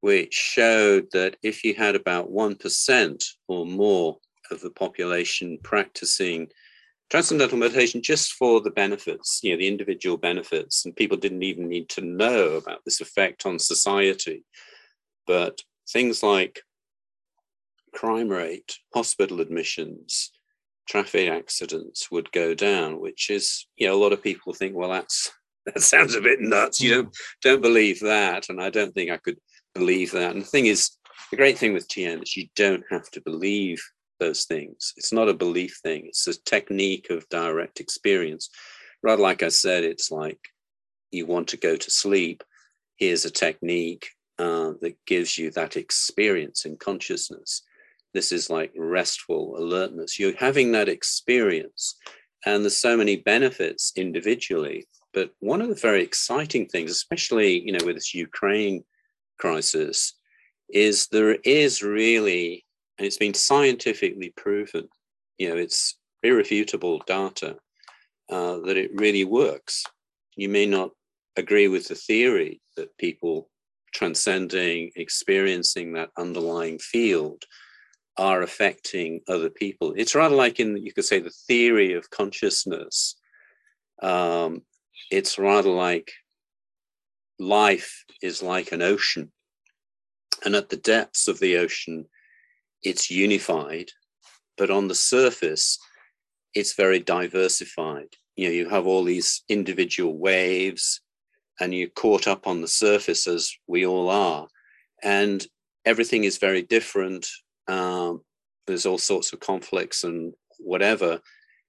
which 0.00 0.34
showed 0.34 1.06
that 1.12 1.36
if 1.42 1.64
you 1.64 1.74
had 1.74 1.94
about 1.94 2.30
1% 2.30 3.24
or 3.48 3.66
more 3.66 4.16
of 4.50 4.60
the 4.60 4.70
population 4.70 5.58
practicing 5.62 6.48
transcendental 7.10 7.58
meditation 7.58 8.00
just 8.02 8.32
for 8.32 8.62
the 8.62 8.70
benefits, 8.70 9.40
you 9.42 9.52
know, 9.52 9.58
the 9.58 9.68
individual 9.68 10.16
benefits, 10.16 10.86
and 10.86 10.96
people 10.96 11.16
didn't 11.16 11.42
even 11.42 11.68
need 11.68 11.88
to 11.90 12.00
know 12.00 12.52
about 12.52 12.80
this 12.86 13.02
effect 13.02 13.44
on 13.44 13.58
society. 13.58 14.44
But 15.26 15.60
things 15.92 16.22
like 16.22 16.62
crime 17.94 18.28
rate, 18.28 18.78
hospital 18.94 19.40
admissions, 19.40 20.30
traffic 20.88 21.30
accidents 21.30 22.10
would 22.10 22.32
go 22.32 22.54
down, 22.54 23.00
which 23.00 23.30
is, 23.30 23.66
you 23.76 23.86
know, 23.86 23.94
a 23.94 24.02
lot 24.02 24.12
of 24.12 24.22
people 24.22 24.52
think, 24.52 24.74
well, 24.74 24.90
that's 24.90 25.30
that 25.66 25.80
sounds 25.80 26.14
a 26.14 26.20
bit 26.20 26.40
nuts. 26.40 26.80
You 26.80 26.90
hmm. 26.90 26.94
don't 26.94 27.16
don't 27.42 27.62
believe 27.62 28.00
that, 28.00 28.48
and 28.48 28.60
I 28.60 28.70
don't 28.70 28.92
think 28.92 29.10
I 29.10 29.18
could 29.18 29.38
believe 29.74 30.10
that. 30.12 30.32
And 30.32 30.42
the 30.42 30.46
thing 30.46 30.66
is, 30.66 30.90
the 31.30 31.36
great 31.36 31.56
thing 31.56 31.72
with 31.72 31.88
TM 31.88 32.22
is 32.22 32.36
you 32.36 32.48
don't 32.56 32.84
have 32.90 33.08
to 33.12 33.20
believe 33.20 33.80
those 34.18 34.44
things. 34.44 34.92
It's 34.96 35.12
not 35.12 35.28
a 35.28 35.34
belief 35.34 35.78
thing, 35.82 36.06
it's 36.06 36.26
a 36.26 36.40
technique 36.42 37.10
of 37.10 37.28
direct 37.28 37.80
experience. 37.80 38.48
Rather, 39.04 39.22
like 39.22 39.42
I 39.42 39.48
said, 39.48 39.84
it's 39.84 40.10
like 40.10 40.38
you 41.10 41.26
want 41.26 41.48
to 41.48 41.56
go 41.56 41.76
to 41.76 41.90
sleep. 41.90 42.42
Here's 42.96 43.24
a 43.24 43.30
technique 43.30 44.08
uh, 44.42 44.72
that 44.80 44.96
gives 45.06 45.38
you 45.38 45.52
that 45.52 45.76
experience 45.76 46.64
in 46.64 46.76
consciousness. 46.76 47.62
This 48.12 48.32
is 48.32 48.50
like 48.50 48.72
restful 48.76 49.56
alertness. 49.56 50.18
You're 50.18 50.36
having 50.36 50.72
that 50.72 50.88
experience, 50.88 51.96
and 52.44 52.64
there's 52.64 52.76
so 52.76 52.96
many 52.96 53.16
benefits 53.16 53.92
individually. 53.94 54.86
But 55.14 55.30
one 55.38 55.62
of 55.62 55.68
the 55.68 55.82
very 55.88 56.02
exciting 56.02 56.66
things, 56.66 56.90
especially 56.90 57.60
you 57.60 57.72
know 57.72 57.84
with 57.86 57.96
this 57.96 58.14
Ukraine 58.14 58.82
crisis 59.38 60.14
is 60.68 61.06
there 61.12 61.36
is 61.44 61.82
really, 61.82 62.64
and 62.98 63.06
it's 63.06 63.18
been 63.18 63.34
scientifically 63.34 64.32
proven, 64.36 64.88
you 65.38 65.48
know, 65.48 65.56
it's 65.56 65.98
irrefutable 66.24 67.00
data 67.06 67.56
uh, 68.28 68.58
that 68.66 68.76
it 68.76 68.90
really 68.94 69.24
works. 69.24 69.84
You 70.34 70.48
may 70.48 70.66
not 70.66 70.90
agree 71.36 71.68
with 71.68 71.86
the 71.88 71.94
theory 71.94 72.60
that 72.76 72.96
people 72.98 73.50
transcending, 73.92 74.90
experiencing 74.96 75.92
that 75.92 76.10
underlying 76.16 76.78
field 76.78 77.44
are 78.16 78.42
affecting 78.42 79.20
other 79.28 79.50
people. 79.50 79.94
It's 79.96 80.14
rather 80.14 80.34
like 80.34 80.60
in, 80.60 80.76
you 80.76 80.92
could 80.92 81.04
say, 81.04 81.20
the 81.20 81.32
theory 81.46 81.94
of 81.94 82.10
consciousness. 82.10 83.16
Um, 84.02 84.62
it's 85.10 85.38
rather 85.38 85.70
like 85.70 86.12
life 87.38 88.04
is 88.22 88.42
like 88.42 88.72
an 88.72 88.82
ocean. 88.82 89.32
And 90.44 90.54
at 90.56 90.70
the 90.70 90.76
depths 90.76 91.28
of 91.28 91.38
the 91.38 91.58
ocean, 91.58 92.06
it's 92.82 93.10
unified. 93.10 93.90
But 94.56 94.70
on 94.70 94.88
the 94.88 94.94
surface, 94.94 95.78
it's 96.54 96.74
very 96.74 96.98
diversified. 96.98 98.08
You 98.36 98.48
know, 98.48 98.54
you 98.54 98.68
have 98.68 98.86
all 98.86 99.04
these 99.04 99.42
individual 99.48 100.16
waves, 100.18 101.01
and 101.60 101.74
you're 101.74 101.88
caught 101.88 102.26
up 102.26 102.46
on 102.46 102.60
the 102.60 102.68
surface 102.68 103.26
as 103.26 103.52
we 103.66 103.86
all 103.86 104.08
are. 104.08 104.46
And 105.02 105.44
everything 105.84 106.24
is 106.24 106.38
very 106.38 106.62
different. 106.62 107.26
Um, 107.68 108.22
there's 108.66 108.86
all 108.86 108.98
sorts 108.98 109.32
of 109.32 109.40
conflicts 109.40 110.04
and 110.04 110.32
whatever. 110.58 111.20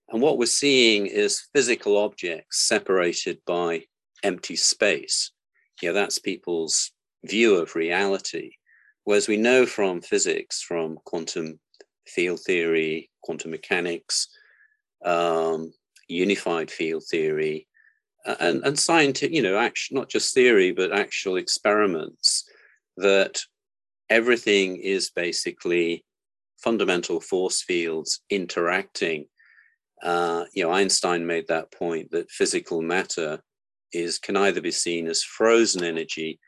And 0.09 0.21
what 0.21 0.37
we're 0.37 0.45
seeing 0.45 1.07
is 1.07 1.47
physical 1.53 1.97
objects 1.97 2.67
separated 2.67 3.39
by 3.45 3.83
empty 4.23 4.55
space. 4.55 5.31
Yeah, 5.81 5.91
that's 5.91 6.19
people's 6.19 6.91
view 7.25 7.55
of 7.55 7.75
reality. 7.75 8.51
Whereas 9.05 9.27
we 9.27 9.37
know 9.37 9.65
from 9.65 10.01
physics, 10.01 10.61
from 10.61 10.97
quantum 11.05 11.59
field 12.07 12.39
theory, 12.41 13.09
quantum 13.21 13.51
mechanics, 13.51 14.27
um, 15.03 15.73
unified 16.07 16.69
field 16.71 17.03
theory, 17.09 17.67
and, 18.25 18.63
and 18.63 18.79
scientific, 18.79 19.35
you 19.35 19.41
know, 19.41 19.69
not 19.91 20.09
just 20.09 20.33
theory, 20.33 20.71
but 20.71 20.91
actual 20.91 21.37
experiments, 21.37 22.49
that 22.97 23.41
everything 24.09 24.77
is 24.77 25.09
basically 25.09 26.05
fundamental 26.57 27.19
force 27.19 27.61
fields 27.61 28.21
interacting. 28.29 29.25
Uh, 30.01 30.45
you 30.53 30.63
know, 30.63 30.71
Einstein 30.71 31.25
made 31.25 31.47
that 31.47 31.71
point 31.71 32.11
that 32.11 32.31
physical 32.31 32.81
matter 32.81 33.41
is 33.91 34.17
can 34.19 34.35
either 34.37 34.61
be 34.61 34.71
seen 34.71 35.07
as 35.07 35.23
frozen 35.23 35.83
energy 35.83 36.39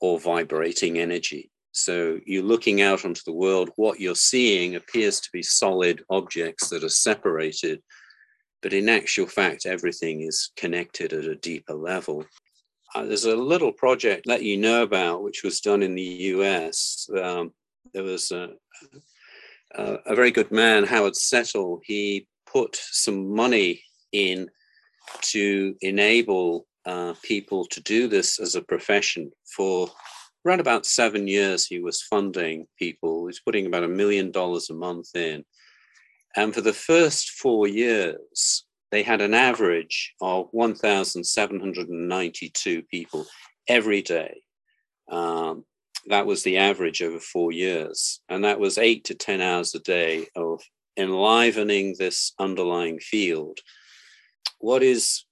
or 0.00 0.20
vibrating 0.20 0.98
energy. 0.98 1.50
So 1.72 2.20
you're 2.24 2.42
looking 2.44 2.82
out 2.82 3.04
onto 3.04 3.22
the 3.26 3.32
world, 3.32 3.70
what 3.76 3.98
you're 3.98 4.14
seeing 4.14 4.76
appears 4.76 5.20
to 5.20 5.28
be 5.32 5.42
solid 5.42 6.04
objects 6.08 6.68
that 6.68 6.84
are 6.84 6.88
separated, 6.88 7.82
but 8.64 8.72
in 8.72 8.88
actual 8.88 9.26
fact, 9.26 9.66
everything 9.66 10.22
is 10.22 10.50
connected 10.56 11.12
at 11.12 11.26
a 11.26 11.36
deeper 11.36 11.74
level. 11.74 12.24
Uh, 12.94 13.04
there's 13.04 13.26
a 13.26 13.36
little 13.36 13.70
project 13.70 14.24
that 14.26 14.42
you 14.42 14.56
know 14.56 14.82
about, 14.82 15.22
which 15.22 15.44
was 15.44 15.60
done 15.60 15.82
in 15.82 15.94
the 15.94 16.02
US. 16.02 17.06
Um, 17.22 17.52
there 17.92 18.04
was 18.04 18.30
a, 18.30 18.52
a, 19.74 19.84
a 20.06 20.14
very 20.14 20.30
good 20.30 20.50
man, 20.50 20.84
Howard 20.84 21.14
Settle. 21.14 21.82
He 21.84 22.26
put 22.50 22.74
some 22.74 23.34
money 23.34 23.82
in 24.12 24.48
to 25.20 25.76
enable 25.82 26.66
uh, 26.86 27.12
people 27.22 27.66
to 27.66 27.82
do 27.82 28.08
this 28.08 28.40
as 28.40 28.54
a 28.54 28.62
profession 28.62 29.30
for 29.54 29.90
around 30.46 30.60
about 30.60 30.86
seven 30.86 31.28
years. 31.28 31.66
He 31.66 31.80
was 31.80 32.00
funding 32.00 32.66
people. 32.78 33.26
he's 33.26 33.40
putting 33.40 33.66
about 33.66 33.84
a 33.84 33.88
million 33.88 34.30
dollars 34.30 34.70
a 34.70 34.74
month 34.74 35.14
in. 35.14 35.44
And 36.36 36.54
for 36.54 36.60
the 36.60 36.72
first 36.72 37.30
four 37.30 37.66
years, 37.68 38.64
they 38.90 39.02
had 39.02 39.20
an 39.20 39.34
average 39.34 40.14
of 40.20 40.48
1,792 40.52 42.82
people 42.84 43.26
every 43.68 44.02
day. 44.02 44.42
Um, 45.10 45.64
that 46.06 46.26
was 46.26 46.42
the 46.42 46.58
average 46.58 47.02
over 47.02 47.18
four 47.18 47.52
years. 47.52 48.20
And 48.28 48.44
that 48.44 48.60
was 48.60 48.78
eight 48.78 49.04
to 49.04 49.14
10 49.14 49.40
hours 49.40 49.74
a 49.74 49.80
day 49.80 50.26
of 50.36 50.60
enlivening 50.96 51.96
this 51.98 52.32
underlying 52.38 52.98
field. 52.98 53.58
What 54.58 54.82
is 54.82 55.24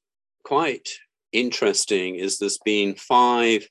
quite 0.44 0.88
interesting 1.32 2.16
is 2.16 2.38
there's 2.38 2.58
been 2.64 2.94
five 2.94 3.68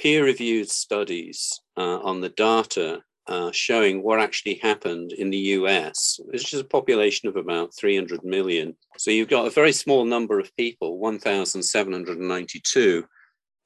peer 0.00 0.24
reviewed 0.24 0.70
studies 0.70 1.60
uh, 1.76 2.00
on 2.00 2.20
the 2.20 2.30
data 2.30 3.02
uh, 3.28 3.50
showing 3.52 4.02
what 4.02 4.20
actually 4.20 4.54
happened 4.54 5.12
in 5.12 5.30
the 5.30 5.54
US, 5.58 6.18
which 6.24 6.52
is 6.52 6.60
a 6.60 6.64
population 6.64 7.28
of 7.28 7.36
about 7.36 7.74
300 7.74 8.24
million. 8.24 8.76
So 8.98 9.10
you've 9.10 9.28
got 9.28 9.46
a 9.46 9.50
very 9.50 9.72
small 9.72 10.04
number 10.04 10.40
of 10.40 10.54
people, 10.56 10.98
1,792. 10.98 13.04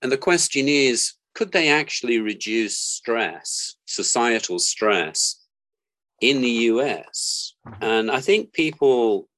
And 0.03 0.13
the 0.13 0.19
question 0.19 0.69
is 0.69 1.15
could 1.35 1.53
they 1.53 1.69
actually 1.69 2.19
reduce 2.19 2.79
stress, 2.79 3.77
societal 3.85 4.59
stress, 4.59 5.47
in 6.21 6.41
the 6.41 6.51
US? 6.73 7.55
Mm-hmm. 7.67 7.85
And 7.85 8.11
I 8.11 8.21
think 8.21 8.53
people 8.53 9.29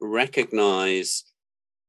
recognize 0.00 1.24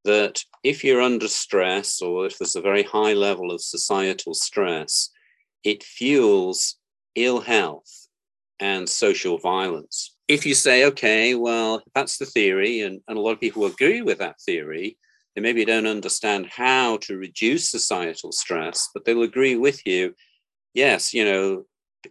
that 0.06 0.44
if 0.64 0.84
you're 0.84 1.02
under 1.02 1.28
stress 1.28 2.02
or 2.02 2.26
if 2.26 2.38
there's 2.38 2.56
a 2.56 2.62
very 2.62 2.84
high 2.84 3.14
level 3.14 3.52
of 3.52 3.62
societal 3.62 4.34
stress, 4.34 5.10
it 5.64 5.84
fuels 5.84 6.79
ill 7.16 7.42
health 7.42 8.08
and 8.60 8.88
social 8.88 9.38
violence. 9.38 10.16
If 10.28 10.46
you 10.46 10.54
say, 10.54 10.86
okay, 10.86 11.36
well, 11.36 11.82
that's 11.96 12.18
the 12.18 12.26
theory, 12.26 12.82
and, 12.82 13.02
and 13.08 13.18
a 13.18 13.22
lot 13.22 13.32
of 13.32 13.40
people 13.40 13.66
agree 13.66 14.02
with 14.02 14.20
that 14.20 14.40
theory, 14.42 14.98
they 15.36 15.42
maybe 15.42 15.66
don't 15.66 15.88
understand 15.88 16.48
how 16.48 16.98
to 16.98 17.18
reduce 17.18 17.72
societal 17.72 18.32
stress, 18.32 18.90
but 18.94 19.06
they'll 19.06 19.24
agree 19.24 19.56
with 19.56 19.86
you. 19.86 20.14
Yes, 20.74 21.14
you 21.14 21.26
know, 21.26 21.64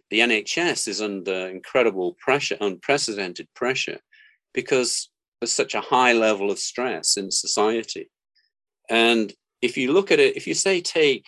the 0.09 0.19
NHS 0.19 0.87
is 0.87 1.01
under 1.01 1.47
incredible 1.47 2.15
pressure, 2.19 2.57
unprecedented 2.59 3.47
pressure, 3.55 3.99
because 4.53 5.09
there's 5.39 5.53
such 5.53 5.75
a 5.75 5.81
high 5.81 6.13
level 6.13 6.51
of 6.51 6.59
stress 6.59 7.17
in 7.17 7.31
society. 7.31 8.09
And 8.89 9.33
if 9.61 9.77
you 9.77 9.93
look 9.93 10.11
at 10.11 10.19
it, 10.19 10.35
if 10.35 10.47
you 10.47 10.53
say 10.53 10.81
take 10.81 11.25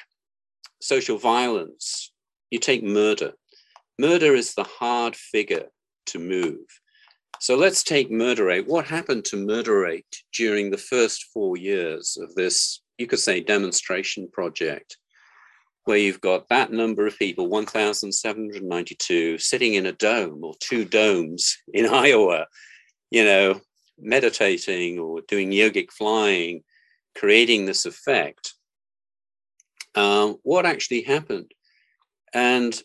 social 0.81 1.17
violence, 1.17 2.12
you 2.49 2.60
take 2.60 2.84
murder. 2.84 3.34
Murder 3.99 4.34
is 4.36 4.54
the 4.54 4.63
hard 4.63 5.15
figure 5.15 5.67
to 6.08 6.19
move. 6.19 6.65
So 7.39 7.56
let's 7.56 7.84
take 7.84 8.12
murder 8.12 8.45
rate. 8.45 8.67
What 8.67 8.86
happened 8.86 9.25
to 9.25 9.36
murder 9.36 9.80
rate 9.80 10.23
during 10.34 10.69
the 10.69 10.77
first 10.77 11.25
four 11.34 11.58
years 11.58 12.17
of 12.21 12.36
this, 12.36 12.82
you 12.97 13.08
could 13.08 13.19
say, 13.19 13.39
demonstration 13.39 14.30
project, 14.32 14.97
where 15.86 15.97
you've 15.97 16.21
got 16.21 16.49
that 16.49 16.71
number 16.71 17.08
of 17.08 17.17
people, 17.17 17.47
1,792, 17.47 19.39
sitting 19.39 19.73
in 19.73 19.88
a 19.88 19.91
dome 19.91 20.43
or 20.43 20.54
two 20.60 20.86
domes 20.86 21.58
in 21.73 21.86
Iowa, 21.91 22.45
you 23.10 23.23
know, 23.23 23.60
meditating 23.99 24.99
or 24.99 25.21
doing 25.27 25.49
yogic 25.49 25.91
flying, 25.91 26.63
creating 27.15 27.65
this 27.65 27.86
effect, 27.86 28.54
um, 29.95 30.38
what 30.43 30.65
actually 30.65 31.01
happened? 31.01 31.51
And 32.34 32.80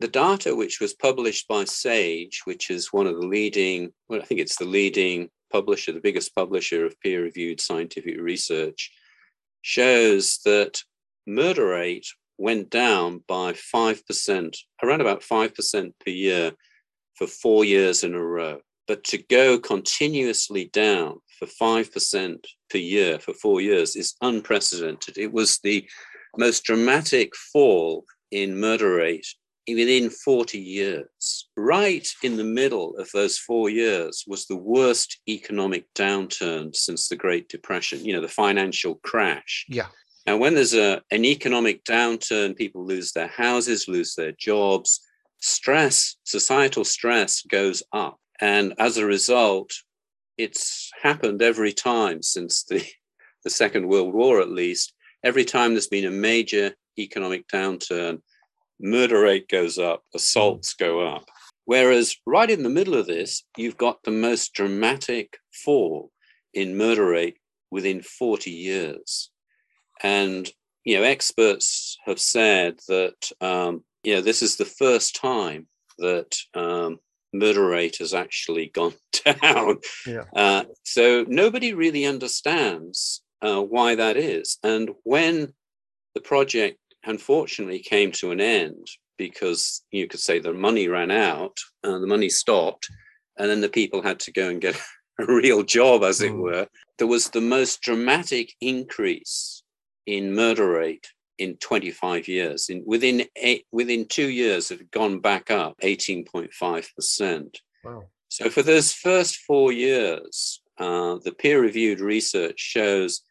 the 0.00 0.08
data, 0.08 0.56
which 0.56 0.80
was 0.80 0.94
published 0.94 1.46
by 1.46 1.64
SAGE, 1.64 2.40
which 2.44 2.70
is 2.70 2.92
one 2.92 3.06
of 3.06 3.20
the 3.20 3.26
leading, 3.26 3.92
well, 4.08 4.20
I 4.20 4.24
think 4.24 4.40
it's 4.40 4.56
the 4.56 4.64
leading 4.64 5.28
publisher, 5.52 5.92
the 5.92 6.00
biggest 6.00 6.34
publisher 6.34 6.86
of 6.86 6.98
peer 7.00 7.22
reviewed 7.22 7.60
scientific 7.60 8.18
research, 8.18 8.90
shows 9.62 10.38
that 10.46 10.82
murder 11.26 11.68
rate 11.68 12.06
went 12.38 12.70
down 12.70 13.22
by 13.28 13.52
5%, 13.52 14.56
around 14.82 15.00
about 15.02 15.20
5% 15.20 15.92
per 16.04 16.10
year 16.10 16.52
for 17.14 17.26
four 17.26 17.66
years 17.66 18.02
in 18.02 18.14
a 18.14 18.24
row. 18.24 18.60
But 18.88 19.04
to 19.04 19.18
go 19.18 19.58
continuously 19.58 20.70
down 20.72 21.18
for 21.38 21.46
5% 21.46 22.44
per 22.70 22.78
year 22.78 23.18
for 23.18 23.34
four 23.34 23.60
years 23.60 23.96
is 23.96 24.14
unprecedented. 24.22 25.18
It 25.18 25.32
was 25.32 25.58
the 25.62 25.86
most 26.38 26.64
dramatic 26.64 27.36
fall 27.36 28.04
in 28.30 28.58
murder 28.58 28.94
rate 28.94 29.26
within 29.68 30.10
40 30.10 30.58
years. 30.58 31.48
Right 31.56 32.08
in 32.22 32.36
the 32.36 32.44
middle 32.44 32.96
of 32.96 33.10
those 33.12 33.38
four 33.38 33.70
years 33.70 34.24
was 34.26 34.46
the 34.46 34.56
worst 34.56 35.20
economic 35.28 35.86
downturn 35.94 36.74
since 36.74 37.08
the 37.08 37.16
Great 37.16 37.48
Depression, 37.48 38.04
you 38.04 38.12
know, 38.12 38.20
the 38.20 38.28
financial 38.28 38.96
crash. 38.96 39.66
Yeah. 39.68 39.86
And 40.26 40.40
when 40.40 40.54
there's 40.54 40.74
a, 40.74 41.02
an 41.10 41.24
economic 41.24 41.84
downturn, 41.84 42.56
people 42.56 42.84
lose 42.84 43.12
their 43.12 43.28
houses, 43.28 43.88
lose 43.88 44.14
their 44.14 44.32
jobs, 44.32 45.00
stress, 45.40 46.16
societal 46.24 46.84
stress 46.84 47.42
goes 47.42 47.82
up. 47.92 48.18
And 48.40 48.74
as 48.78 48.96
a 48.96 49.06
result, 49.06 49.72
it's 50.38 50.90
happened 51.02 51.42
every 51.42 51.72
time 51.72 52.22
since 52.22 52.64
the, 52.64 52.84
the 53.44 53.50
Second 53.50 53.88
World 53.88 54.14
War, 54.14 54.40
at 54.40 54.50
least. 54.50 54.94
Every 55.22 55.44
time 55.44 55.72
there's 55.72 55.86
been 55.86 56.06
a 56.06 56.10
major 56.10 56.74
economic 56.98 57.46
downturn, 57.48 58.20
murder 58.80 59.20
rate 59.20 59.48
goes 59.48 59.78
up, 59.78 60.04
assaults 60.14 60.74
go 60.74 61.06
up. 61.06 61.24
Whereas 61.64 62.16
right 62.26 62.50
in 62.50 62.62
the 62.62 62.68
middle 62.68 62.94
of 62.94 63.06
this, 63.06 63.44
you've 63.56 63.76
got 63.76 64.02
the 64.02 64.10
most 64.10 64.54
dramatic 64.54 65.36
fall 65.52 66.10
in 66.52 66.76
murder 66.76 67.06
rate 67.06 67.36
within 67.70 68.02
40 68.02 68.50
years. 68.50 69.30
And, 70.02 70.50
you 70.84 70.96
know, 70.96 71.04
experts 71.04 71.98
have 72.06 72.18
said 72.20 72.80
that, 72.88 73.30
um, 73.40 73.84
you 74.02 74.14
know, 74.14 74.20
this 74.20 74.42
is 74.42 74.56
the 74.56 74.64
first 74.64 75.14
time 75.14 75.68
that 75.98 76.36
um, 76.54 76.98
murder 77.32 77.66
rate 77.66 77.98
has 77.98 78.14
actually 78.14 78.66
gone 78.74 78.94
down. 79.24 79.78
Yeah. 80.06 80.24
Uh, 80.34 80.64
so 80.84 81.24
nobody 81.28 81.74
really 81.74 82.04
understands 82.04 83.22
uh, 83.42 83.60
why 83.60 83.94
that 83.94 84.16
is. 84.16 84.58
And 84.62 84.90
when 85.04 85.52
the 86.14 86.20
project 86.20 86.78
unfortunately 87.04 87.80
came 87.80 88.12
to 88.12 88.30
an 88.30 88.40
end 88.40 88.86
because 89.18 89.82
you 89.90 90.06
could 90.06 90.20
say 90.20 90.38
the 90.38 90.52
money 90.52 90.88
ran 90.88 91.10
out, 91.10 91.56
uh, 91.84 91.98
the 91.98 92.06
money 92.06 92.28
stopped, 92.28 92.88
and 93.38 93.50
then 93.50 93.60
the 93.60 93.68
people 93.68 94.02
had 94.02 94.18
to 94.20 94.32
go 94.32 94.48
and 94.48 94.60
get 94.60 94.80
a 95.18 95.26
real 95.26 95.62
job, 95.62 96.02
as 96.02 96.20
it 96.20 96.32
mm. 96.32 96.40
were. 96.40 96.66
There 96.98 97.06
was 97.06 97.28
the 97.28 97.40
most 97.40 97.82
dramatic 97.82 98.52
increase 98.60 99.62
in 100.06 100.34
murder 100.34 100.70
rate 100.70 101.06
in 101.38 101.56
25 101.56 102.28
years. 102.28 102.68
In 102.68 102.82
within 102.86 103.24
eight, 103.36 103.66
within 103.72 104.06
two 104.06 104.28
years, 104.28 104.70
it 104.70 104.78
had 104.78 104.90
gone 104.90 105.20
back 105.20 105.50
up 105.50 105.78
18.5 105.82 106.94
percent. 106.94 107.58
Wow. 107.84 108.04
So 108.28 108.48
for 108.48 108.62
those 108.62 108.92
first 108.92 109.38
four 109.38 109.72
years, 109.72 110.62
uh, 110.78 111.18
the 111.24 111.32
peer-reviewed 111.32 112.00
research 112.00 112.60
shows 112.60 113.22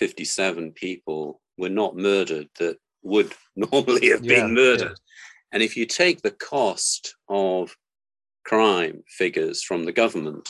8,157 0.00 0.72
people 0.72 1.40
were 1.56 1.68
not 1.68 1.96
murdered 1.96 2.48
that 2.58 2.76
would 3.02 3.32
normally 3.56 4.10
have 4.10 4.22
been 4.22 4.54
murdered. 4.54 4.90
Yeah. 4.90 4.94
And 5.52 5.62
if 5.62 5.76
you 5.76 5.86
take 5.86 6.22
the 6.22 6.32
cost 6.32 7.14
of 7.28 7.76
crime 8.44 9.02
figures 9.08 9.62
from 9.62 9.84
the 9.84 9.92
government, 9.92 10.48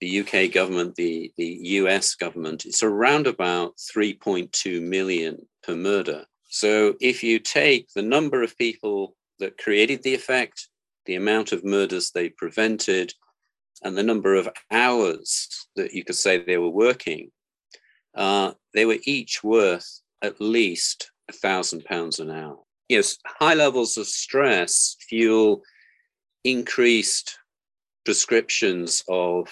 the 0.00 0.20
UK 0.20 0.52
government, 0.52 0.96
the, 0.96 1.32
the 1.36 1.58
US 1.78 2.14
government, 2.16 2.66
it's 2.66 2.82
around 2.82 3.26
about 3.26 3.76
3.2 3.96 4.82
million 4.82 5.46
per 5.62 5.76
murder. 5.76 6.24
So 6.48 6.94
if 7.00 7.22
you 7.22 7.38
take 7.38 7.88
the 7.94 8.02
number 8.02 8.42
of 8.42 8.58
people 8.58 9.14
that 9.38 9.58
created 9.58 10.02
the 10.02 10.14
effect, 10.14 10.68
the 11.06 11.14
amount 11.14 11.52
of 11.52 11.64
murders 11.64 12.10
they 12.10 12.28
prevented, 12.28 13.14
and 13.84 13.96
the 13.96 14.02
number 14.02 14.34
of 14.34 14.48
hours 14.70 15.48
that 15.76 15.92
you 15.92 16.04
could 16.04 16.16
say 16.16 16.38
they 16.38 16.58
were 16.58 16.68
working, 16.68 17.30
uh, 18.14 18.52
they 18.74 18.84
were 18.84 18.98
each 19.04 19.42
worth 19.42 20.00
at 20.22 20.40
least 20.40 21.10
a 21.28 21.32
thousand 21.32 21.84
pounds 21.84 22.18
an 22.18 22.30
hour. 22.30 22.58
Yes, 22.88 23.16
high 23.26 23.54
levels 23.54 23.96
of 23.96 24.06
stress 24.06 24.96
fuel 25.08 25.62
increased 26.44 27.38
prescriptions 28.04 29.02
of 29.08 29.48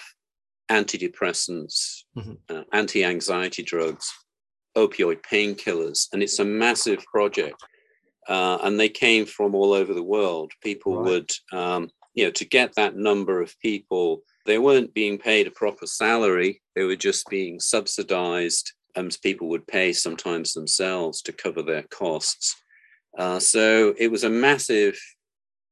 antidepressants, 0.69 2.03
mm-hmm. 2.17 2.33
uh, 2.49 2.63
anti 2.71 3.03
anxiety 3.03 3.63
drugs, 3.63 4.11
opioid 4.77 5.21
painkillers. 5.29 6.07
And 6.13 6.23
it's 6.23 6.39
a 6.39 6.45
massive 6.45 7.03
project. 7.05 7.55
Uh, 8.27 8.59
and 8.63 8.79
they 8.79 8.89
came 8.89 9.25
from 9.25 9.55
all 9.55 9.73
over 9.73 9.93
the 9.93 10.03
world. 10.03 10.51
People 10.61 10.97
right. 10.97 11.05
would, 11.05 11.31
um, 11.51 11.89
you 12.13 12.25
know, 12.25 12.31
to 12.31 12.45
get 12.45 12.75
that 12.75 12.95
number 12.95 13.41
of 13.41 13.59
people, 13.59 14.21
they 14.45 14.57
weren't 14.57 14.93
being 14.93 15.17
paid 15.17 15.47
a 15.47 15.51
proper 15.51 15.85
salary, 15.85 16.61
they 16.75 16.83
were 16.83 16.95
just 16.95 17.29
being 17.29 17.59
subsidized. 17.59 18.73
And 18.93 19.15
people 19.23 19.47
would 19.49 19.65
pay 19.67 19.93
sometimes 19.93 20.51
themselves 20.51 21.21
to 21.21 21.31
cover 21.31 21.61
their 21.61 21.83
costs. 21.83 22.55
Uh, 23.17 23.39
so 23.39 23.93
it 23.97 24.11
was 24.11 24.25
a 24.25 24.29
massive 24.29 24.99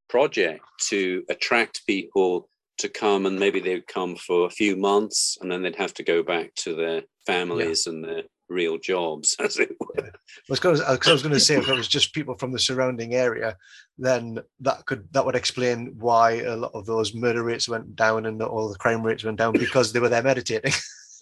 project 0.08 0.64
to 0.90 1.24
attract 1.30 1.86
people 1.86 2.50
to 2.80 2.90
come 2.90 3.26
and 3.26 3.38
maybe 3.38 3.60
they'd 3.60 3.88
come 3.88 4.16
for 4.16 4.46
a 4.46 4.50
few 4.50 4.76
months 4.76 5.38
and 5.42 5.52
then 5.52 5.62
they'd 5.62 5.76
have 5.76 5.94
to 5.94 6.04
go 6.04 6.24
back 6.24 6.54
to 6.56 6.76
their 6.76 7.02
families 7.26 7.84
yeah. 7.86 7.94
and 7.94 8.04
their 8.04 8.24
real 8.50 8.78
jobs 8.78 9.36
as 9.40 9.58
it 9.58 9.76
were. 9.80 10.08
I 10.08 10.12
was 10.50 10.60
going 10.60 10.78
to, 10.78 10.86
I 10.86 11.12
was 11.12 11.22
going 11.22 11.34
to 11.34 11.40
say 11.40 11.58
if 11.58 11.68
it 11.68 11.76
was 11.76 11.88
just 11.88 12.14
people 12.14 12.36
from 12.36 12.52
the 12.52 12.60
surrounding 12.60 13.16
area, 13.16 13.58
then 13.98 14.40
that 14.62 14.86
could 14.86 15.08
that 15.12 15.26
would 15.26 15.36
explain 15.36 15.96
why 15.98 16.42
a 16.42 16.56
lot 16.56 16.72
of 16.74 16.86
those 16.86 17.14
murder 17.14 17.44
rates 17.44 17.70
went 17.70 17.96
down 17.96 18.26
and 18.26 18.42
all 18.42 18.70
the 18.70 18.78
crime 18.78 19.04
rates 19.04 19.24
went 19.24 19.38
down 19.38 19.54
because 19.54 19.92
they 19.92 20.00
were 20.00 20.10
there 20.10 20.24
meditating. 20.24 20.74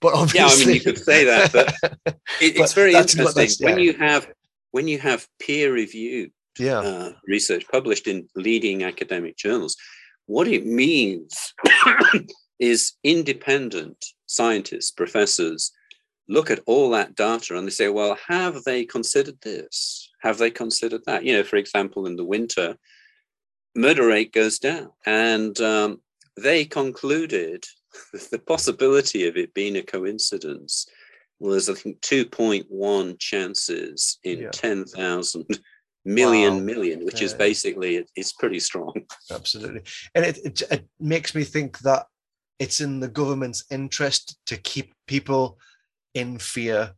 but 0.00 0.14
obviously, 0.14 0.38
yeah, 0.40 0.46
I 0.46 0.66
mean 0.66 0.74
you 0.74 0.80
could 0.80 0.98
say 0.98 1.24
that, 1.24 1.52
but 1.52 1.74
it, 2.06 2.16
it's 2.40 2.58
but 2.58 2.72
very 2.74 2.94
interesting 2.94 3.48
yeah. 3.60 3.74
when 3.74 3.82
you 3.82 3.92
have 3.94 4.28
when 4.70 4.88
you 4.88 4.98
have 4.98 5.26
peer 5.40 5.72
reviewed 5.72 6.32
yeah. 6.56 6.78
Uh, 6.78 7.12
research 7.26 7.66
published 7.68 8.06
in 8.06 8.28
leading 8.36 8.84
academic 8.84 9.36
journals 9.36 9.76
what 10.26 10.48
it 10.48 10.66
means 10.66 11.54
is 12.58 12.92
independent 13.02 14.04
scientists, 14.26 14.90
professors 14.90 15.72
look 16.28 16.50
at 16.50 16.60
all 16.66 16.90
that 16.90 17.14
data 17.14 17.56
and 17.56 17.66
they 17.66 17.70
say, 17.70 17.88
well, 17.88 18.16
have 18.28 18.64
they 18.64 18.84
considered 18.84 19.40
this? 19.42 20.10
Have 20.22 20.38
they 20.38 20.50
considered 20.50 21.02
that? 21.06 21.24
You 21.24 21.34
know, 21.34 21.44
for 21.44 21.56
example, 21.56 22.06
in 22.06 22.16
the 22.16 22.24
winter, 22.24 22.76
murder 23.74 24.06
rate 24.06 24.32
goes 24.32 24.58
down. 24.58 24.90
And 25.04 25.58
um, 25.60 26.00
they 26.40 26.64
concluded 26.64 27.64
the 28.30 28.38
possibility 28.38 29.28
of 29.28 29.36
it 29.36 29.54
being 29.54 29.76
a 29.76 29.82
coincidence 29.82 30.86
was, 31.40 31.68
I 31.68 31.74
think, 31.74 32.00
2.1 32.00 33.18
chances 33.18 34.18
in 34.24 34.40
yeah. 34.40 34.50
10,000 34.50 35.46
million 36.04 36.54
wow. 36.54 36.60
million, 36.60 37.04
which 37.04 37.20
yeah. 37.20 37.26
is 37.26 37.34
basically 37.34 38.04
it's 38.14 38.32
pretty 38.32 38.60
strong. 38.60 38.92
Absolutely, 39.30 39.82
and 40.14 40.24
it, 40.24 40.38
it, 40.44 40.62
it 40.70 40.88
makes 41.00 41.34
me 41.34 41.44
think 41.44 41.78
that 41.80 42.06
it's 42.58 42.80
in 42.80 43.00
the 43.00 43.08
government's 43.08 43.64
interest 43.70 44.38
to 44.46 44.56
keep 44.56 44.92
people 45.06 45.58
in 46.14 46.38
fear 46.38 46.92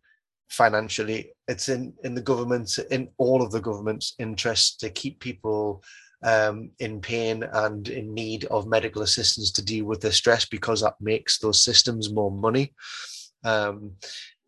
financially. 0.48 1.32
It's 1.48 1.68
in 1.68 1.94
in 2.04 2.14
the 2.14 2.22
government's 2.22 2.78
in 2.78 3.08
all 3.18 3.42
of 3.42 3.50
the 3.50 3.60
government's 3.60 4.14
interest 4.18 4.80
to 4.80 4.90
keep 4.90 5.20
people 5.20 5.82
um, 6.22 6.70
in 6.78 7.00
pain 7.00 7.42
and 7.42 7.88
in 7.88 8.14
need 8.14 8.46
of 8.46 8.66
medical 8.66 9.02
assistance 9.02 9.50
to 9.52 9.64
deal 9.64 9.84
with 9.84 10.00
their 10.00 10.12
stress 10.12 10.44
because 10.44 10.80
that 10.80 10.94
makes 11.00 11.38
those 11.38 11.62
systems 11.62 12.12
more 12.12 12.30
money. 12.30 12.72
Um, 13.44 13.92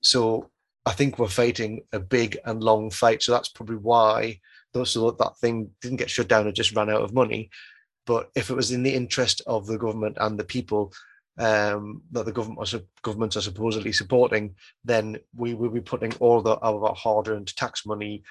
so 0.02 0.50
I 0.86 0.92
think 0.92 1.18
we're 1.18 1.28
fighting 1.28 1.82
a 1.92 2.00
big 2.00 2.38
and 2.46 2.62
long 2.62 2.90
fight. 2.90 3.22
So 3.22 3.32
that's 3.32 3.50
probably 3.50 3.76
why 3.76 4.40
so 4.84 5.10
that 5.10 5.36
thing 5.38 5.70
didn't 5.80 5.98
get 5.98 6.10
shut 6.10 6.28
down 6.28 6.46
and 6.46 6.54
just 6.54 6.74
ran 6.74 6.90
out 6.90 7.02
of 7.02 7.14
money. 7.14 7.50
But 8.06 8.30
if 8.34 8.50
it 8.50 8.54
was 8.54 8.70
in 8.70 8.82
the 8.82 8.94
interest 8.94 9.42
of 9.46 9.66
the 9.66 9.78
government 9.78 10.16
and 10.20 10.38
the 10.38 10.44
people 10.44 10.92
um, 11.39 12.03
that 12.11 12.24
the 12.24 12.32
government 12.32 12.74
are, 12.74 12.80
governments 13.03 13.36
are 13.36 13.43
supposedly 13.43 13.93
supporting, 13.93 14.55
then 14.84 15.18
we 15.34 15.55
will 15.55 15.70
be 15.70 15.80
putting 15.80 16.12
all 16.14 16.43
the, 16.43 16.53
of 16.53 16.82
our 16.82 16.95
hard-earned 16.95 17.55
tax 17.57 17.86
money 17.86 18.22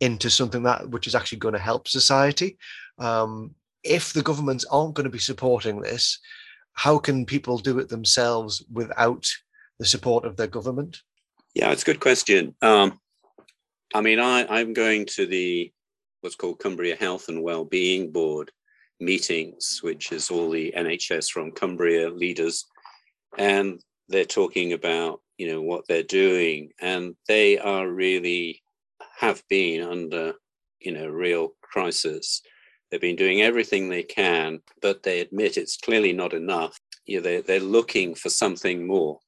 into 0.00 0.30
something 0.30 0.62
that 0.62 0.88
which 0.88 1.06
is 1.06 1.14
actually 1.14 1.38
going 1.38 1.54
to 1.54 1.60
help 1.60 1.88
society. 1.88 2.58
Um, 2.98 3.54
if 3.82 4.12
the 4.12 4.22
governments 4.22 4.64
aren't 4.70 4.94
going 4.94 5.04
to 5.04 5.10
be 5.10 5.18
supporting 5.18 5.80
this, 5.80 6.18
how 6.72 6.98
can 6.98 7.26
people 7.26 7.58
do 7.58 7.78
it 7.78 7.88
themselves 7.88 8.64
without 8.72 9.26
the 9.78 9.86
support 9.86 10.24
of 10.24 10.36
their 10.36 10.46
government? 10.46 11.00
Yeah, 11.54 11.72
it's 11.72 11.82
a 11.82 11.86
good 11.86 12.00
question. 12.00 12.54
Um, 12.62 13.00
I 13.94 14.00
mean, 14.02 14.20
I, 14.20 14.46
I'm 14.48 14.72
going 14.72 15.06
to 15.06 15.26
the 15.26 15.72
what's 16.20 16.36
called 16.36 16.58
Cumbria 16.58 16.96
Health 16.96 17.28
and 17.28 17.42
Wellbeing 17.42 18.12
Board 18.12 18.52
meetings, 19.00 19.80
which 19.82 20.12
is 20.12 20.30
all 20.30 20.50
the 20.50 20.72
NHS 20.76 21.30
from 21.30 21.52
Cumbria 21.52 22.10
leaders, 22.10 22.66
and 23.38 23.80
they're 24.08 24.24
talking 24.24 24.72
about 24.72 25.20
you 25.38 25.48
know 25.50 25.62
what 25.62 25.84
they're 25.88 26.02
doing, 26.02 26.70
and 26.80 27.14
they 27.28 27.58
are 27.58 27.88
really 27.88 28.62
have 29.18 29.42
been 29.48 29.82
under 29.82 30.34
you 30.80 30.92
know 30.92 31.08
real 31.08 31.54
crisis. 31.62 32.42
They've 32.90 33.00
been 33.00 33.16
doing 33.16 33.42
everything 33.42 33.88
they 33.88 34.02
can, 34.02 34.60
but 34.82 35.04
they 35.04 35.20
admit 35.20 35.56
it's 35.56 35.76
clearly 35.76 36.12
not 36.12 36.34
enough. 36.34 36.76
You 37.06 37.18
know, 37.18 37.22
they're, 37.22 37.42
they're 37.42 37.60
looking 37.60 38.16
for 38.16 38.30
something 38.30 38.84
more 38.84 39.20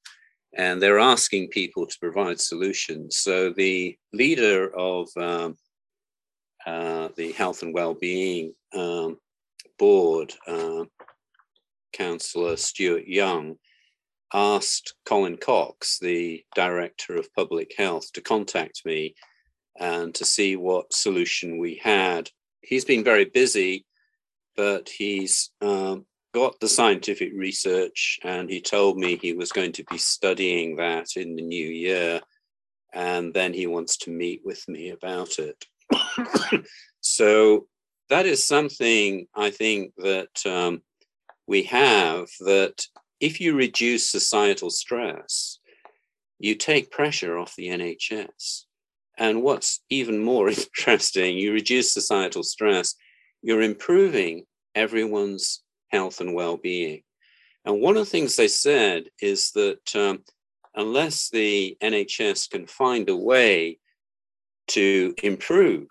and 0.55 0.81
they're 0.81 0.99
asking 0.99 1.49
people 1.49 1.85
to 1.85 1.99
provide 1.99 2.39
solutions. 2.39 3.17
So 3.17 3.51
the 3.51 3.97
leader 4.11 4.75
of 4.77 5.09
um, 5.17 5.57
uh, 6.65 7.09
the 7.15 7.31
Health 7.31 7.63
and 7.63 7.73
Wellbeing 7.73 8.53
um, 8.73 9.17
Board, 9.77 10.33
uh, 10.47 10.85
Councillor 11.93 12.57
Stuart 12.57 13.07
Young, 13.07 13.55
asked 14.33 14.95
Colin 15.05 15.37
Cox, 15.37 15.99
the 15.99 16.43
Director 16.55 17.15
of 17.15 17.33
Public 17.33 17.73
Health, 17.77 18.11
to 18.13 18.21
contact 18.21 18.81
me 18.85 19.15
and 19.79 20.13
to 20.15 20.25
see 20.25 20.55
what 20.55 20.93
solution 20.93 21.57
we 21.57 21.79
had. 21.83 22.29
He's 22.61 22.85
been 22.85 23.03
very 23.03 23.25
busy, 23.25 23.85
but 24.55 24.89
he's 24.89 25.51
um, 25.61 26.05
got 26.33 26.59
the 26.59 26.67
scientific 26.67 27.31
research 27.35 28.19
and 28.23 28.49
he 28.49 28.61
told 28.61 28.97
me 28.97 29.15
he 29.15 29.33
was 29.33 29.51
going 29.51 29.71
to 29.73 29.83
be 29.89 29.97
studying 29.97 30.75
that 30.77 31.15
in 31.15 31.35
the 31.35 31.41
new 31.41 31.67
year. 31.67 32.21
And 32.93 33.33
then 33.33 33.53
he 33.53 33.67
wants 33.67 33.97
to 33.97 34.11
meet 34.11 34.41
with 34.43 34.67
me 34.67 34.89
about 34.89 35.39
it. 35.39 35.65
so 37.01 37.67
that 38.13 38.27
is 38.27 38.43
something 38.43 39.25
I 39.33 39.49
think 39.49 39.91
that 39.97 40.45
um, 40.45 40.83
we 41.47 41.63
have 41.63 42.27
that 42.41 42.85
if 43.19 43.41
you 43.41 43.55
reduce 43.55 44.07
societal 44.07 44.69
stress, 44.69 45.57
you 46.37 46.53
take 46.53 46.91
pressure 46.91 47.39
off 47.39 47.55
the 47.55 47.69
NHS. 47.69 48.65
And 49.17 49.41
what's 49.41 49.81
even 49.89 50.19
more 50.19 50.49
interesting, 50.49 51.39
you 51.39 51.53
reduce 51.53 51.91
societal 51.91 52.43
stress, 52.43 52.93
you're 53.41 53.63
improving 53.63 54.45
everyone's 54.75 55.63
health 55.89 56.21
and 56.21 56.35
well 56.35 56.57
being. 56.57 57.01
And 57.65 57.81
one 57.81 57.97
of 57.97 58.05
the 58.05 58.11
things 58.11 58.35
they 58.35 58.47
said 58.47 59.05
is 59.23 59.53
that 59.53 59.95
um, 59.95 60.23
unless 60.75 61.31
the 61.31 61.75
NHS 61.81 62.51
can 62.51 62.67
find 62.67 63.09
a 63.09 63.15
way 63.15 63.79
to 64.67 65.15
improve 65.23 65.87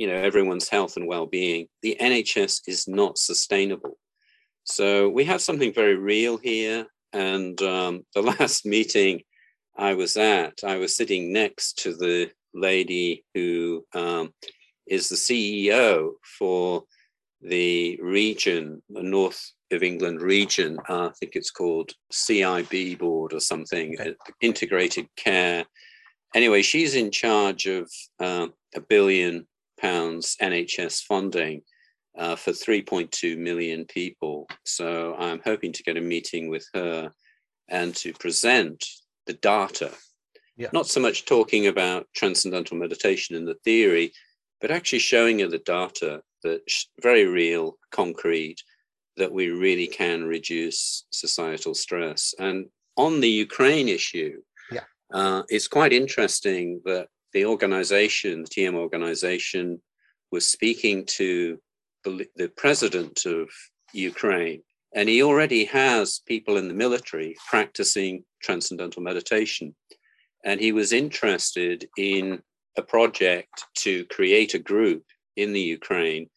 you 0.00 0.06
know 0.06 0.14
everyone's 0.14 0.70
health 0.70 0.96
and 0.96 1.06
well-being 1.06 1.66
the 1.82 1.94
nhs 2.00 2.62
is 2.66 2.88
not 2.88 3.18
sustainable. 3.18 3.98
So 4.64 5.08
we 5.10 5.24
have 5.24 5.42
something 5.42 5.74
very 5.74 5.96
real 5.96 6.38
here 6.38 6.86
and 7.12 7.60
um, 7.62 8.06
the 8.14 8.22
last 8.32 8.64
meeting 8.64 9.20
i 9.76 9.92
was 9.94 10.16
at 10.16 10.54
i 10.64 10.76
was 10.76 10.96
sitting 10.96 11.32
next 11.32 11.78
to 11.82 11.94
the 11.94 12.30
lady 12.54 13.24
who 13.34 13.84
um, 13.94 14.32
is 14.86 15.08
the 15.08 15.16
ceo 15.16 16.12
for 16.38 16.82
the 17.42 17.98
region 18.02 18.82
the 18.88 19.02
north 19.02 19.52
of 19.70 19.82
england 19.82 20.22
region. 20.22 20.78
Uh, 20.88 21.08
i 21.08 21.12
think 21.20 21.32
it's 21.36 21.50
called 21.50 21.92
cib 22.10 22.98
board 22.98 23.34
or 23.34 23.40
something 23.40 23.96
okay. 24.00 24.14
integrated 24.40 25.06
care. 25.16 25.64
Anyway, 26.32 26.62
she's 26.62 26.94
in 26.94 27.10
charge 27.10 27.66
of 27.66 27.90
uh, 28.20 28.46
a 28.76 28.80
billion 28.80 29.48
NHS 29.82 31.02
funding 31.02 31.62
uh, 32.18 32.36
for 32.36 32.52
3.2 32.52 33.38
million 33.38 33.84
people. 33.86 34.48
So 34.64 35.14
I'm 35.18 35.40
hoping 35.44 35.72
to 35.72 35.82
get 35.82 35.96
a 35.96 36.00
meeting 36.00 36.48
with 36.48 36.66
her 36.74 37.12
and 37.68 37.94
to 37.96 38.12
present 38.14 38.84
the 39.26 39.34
data. 39.34 39.92
Yeah. 40.56 40.68
Not 40.72 40.86
so 40.86 41.00
much 41.00 41.24
talking 41.24 41.68
about 41.68 42.06
transcendental 42.14 42.76
meditation 42.76 43.36
and 43.36 43.46
the 43.46 43.56
theory, 43.64 44.12
but 44.60 44.70
actually 44.70 44.98
showing 44.98 45.38
her 45.38 45.48
the 45.48 45.58
data 45.58 46.22
that's 46.42 46.88
very 47.00 47.26
real, 47.26 47.78
concrete, 47.90 48.62
that 49.16 49.32
we 49.32 49.50
really 49.50 49.86
can 49.86 50.24
reduce 50.24 51.04
societal 51.10 51.74
stress. 51.74 52.34
And 52.38 52.66
on 52.96 53.20
the 53.20 53.28
Ukraine 53.28 53.88
issue, 53.88 54.42
uh, 55.12 55.42
it's 55.48 55.68
quite 55.68 55.92
interesting 55.92 56.80
that 56.84 57.08
the 57.32 57.44
organization, 57.44 58.42
the 58.42 58.48
TM 58.48 58.74
organization, 58.74 59.80
was 60.32 60.46
speaking 60.46 61.04
to 61.06 61.58
the, 62.04 62.26
the 62.36 62.48
president 62.48 63.26
of 63.26 63.48
Ukraine, 63.92 64.62
and 64.94 65.08
he 65.08 65.22
already 65.22 65.64
has 65.66 66.20
people 66.26 66.56
in 66.56 66.68
the 66.68 66.74
military 66.74 67.36
practicing 67.48 68.24
transcendental 68.42 69.02
meditation. 69.02 69.74
And 70.44 70.60
he 70.60 70.72
was 70.72 70.92
interested 70.92 71.88
in 71.96 72.42
a 72.76 72.82
project 72.82 73.64
to 73.76 74.04
create 74.06 74.54
a 74.54 74.58
group 74.58 75.04
in 75.36 75.52
the 75.52 75.60
Ukraine. 75.60 76.28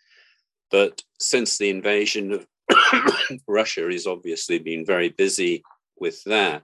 But 0.72 1.02
since 1.20 1.58
the 1.58 1.70
invasion 1.70 2.32
of 2.32 2.48
Russia, 3.48 3.88
he's 3.89 4.08
obviously 4.08 4.60
been 4.60 4.86
very 4.86 5.10
busy 5.10 5.64
with 5.98 6.22
that. 6.26 6.64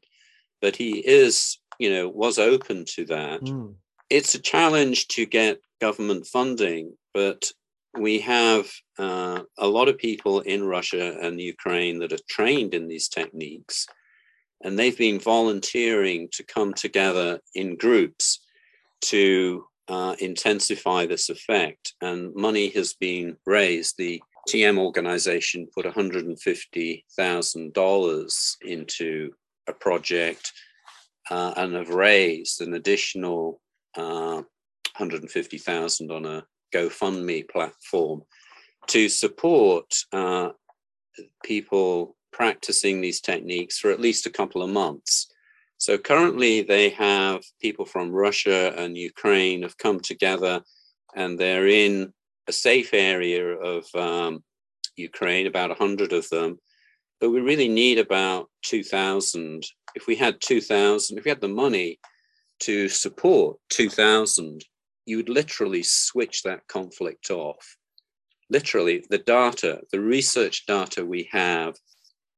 But 0.61 0.75
he 0.75 0.99
is 0.99 1.59
you 1.79 1.89
know, 1.89 2.09
was 2.09 2.37
open 2.37 2.85
to 2.85 3.05
that. 3.05 3.41
Mm. 3.41 3.73
It's 4.09 4.33
a 4.33 4.39
challenge 4.39 5.07
to 5.09 5.25
get 5.25 5.61
government 5.79 6.25
funding, 6.25 6.97
but 7.13 7.51
we 7.97 8.19
have 8.21 8.69
uh, 8.97 9.41
a 9.57 9.67
lot 9.67 9.87
of 9.87 9.99
people 9.99 10.39
in 10.41 10.63
Russia 10.63 11.17
and 11.21 11.39
Ukraine 11.39 11.99
that 11.99 12.13
are 12.13 12.19
trained 12.27 12.73
in 12.73 12.87
these 12.87 13.07
techniques, 13.07 13.85
and 14.63 14.77
they've 14.77 14.97
been 14.97 15.19
volunteering 15.19 16.27
to 16.33 16.43
come 16.43 16.73
together 16.73 17.39
in 17.53 17.77
groups 17.77 18.39
to 19.01 19.65
uh, 19.87 20.15
intensify 20.19 21.05
this 21.05 21.29
effect. 21.29 21.93
And 22.01 22.33
money 22.35 22.67
has 22.69 22.93
been 22.93 23.37
raised. 23.45 23.95
The 23.97 24.21
TM 24.47 24.79
organization 24.79 25.67
put 25.73 25.85
$150,000 25.85 28.55
into 28.61 29.31
a 29.67 29.73
project 29.73 30.53
uh, 31.29 31.53
and 31.57 31.75
have 31.75 31.89
raised 31.89 32.61
an 32.61 32.73
additional 32.73 33.59
uh, 33.95 34.41
150,000 34.97 36.11
on 36.11 36.25
a 36.25 36.43
GoFundMe 36.73 37.49
platform 37.49 38.21
to 38.87 39.09
support 39.09 39.93
uh, 40.11 40.49
people 41.43 42.15
practicing 42.31 43.01
these 43.01 43.21
techniques 43.21 43.79
for 43.79 43.91
at 43.91 43.99
least 43.99 44.25
a 44.25 44.31
couple 44.31 44.61
of 44.61 44.69
months. 44.69 45.31
So 45.77 45.97
currently, 45.97 46.61
they 46.61 46.89
have 46.89 47.41
people 47.61 47.85
from 47.85 48.11
Russia 48.11 48.73
and 48.77 48.97
Ukraine 48.97 49.61
have 49.61 49.77
come 49.77 49.99
together, 49.99 50.61
and 51.15 51.39
they're 51.39 51.67
in 51.67 52.13
a 52.47 52.51
safe 52.51 52.93
area 52.93 53.55
of 53.55 53.85
um, 53.95 54.43
Ukraine, 54.97 55.47
about 55.47 55.69
100 55.69 56.11
of 56.11 56.27
them. 56.29 56.59
But 57.21 57.29
we 57.29 57.39
really 57.41 57.67
need 57.67 57.99
about 57.99 58.49
2,000 58.63 59.63
if 59.95 60.07
we 60.07 60.15
had 60.15 60.39
2000 60.41 61.17
if 61.17 61.25
we 61.25 61.29
had 61.29 61.41
the 61.41 61.47
money 61.47 61.99
to 62.59 62.89
support 62.89 63.57
2000 63.69 64.63
you 65.05 65.17
would 65.17 65.29
literally 65.29 65.83
switch 65.83 66.43
that 66.43 66.67
conflict 66.67 67.31
off 67.31 67.77
literally 68.49 69.03
the 69.09 69.17
data 69.17 69.81
the 69.91 69.99
research 69.99 70.65
data 70.65 71.05
we 71.05 71.29
have 71.31 71.75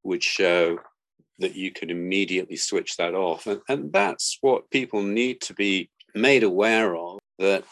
would 0.03 0.23
show 0.23 0.77
that 1.39 1.55
you 1.55 1.71
could 1.71 1.89
immediately 1.89 2.55
switch 2.55 2.97
that 2.97 3.15
off 3.15 3.47
and, 3.47 3.61
and 3.69 3.91
that's 3.91 4.37
what 4.41 4.69
people 4.69 5.01
need 5.01 5.41
to 5.41 5.53
be 5.53 5.89
made 6.13 6.43
aware 6.43 6.95
of 6.95 7.19
that 7.39 7.63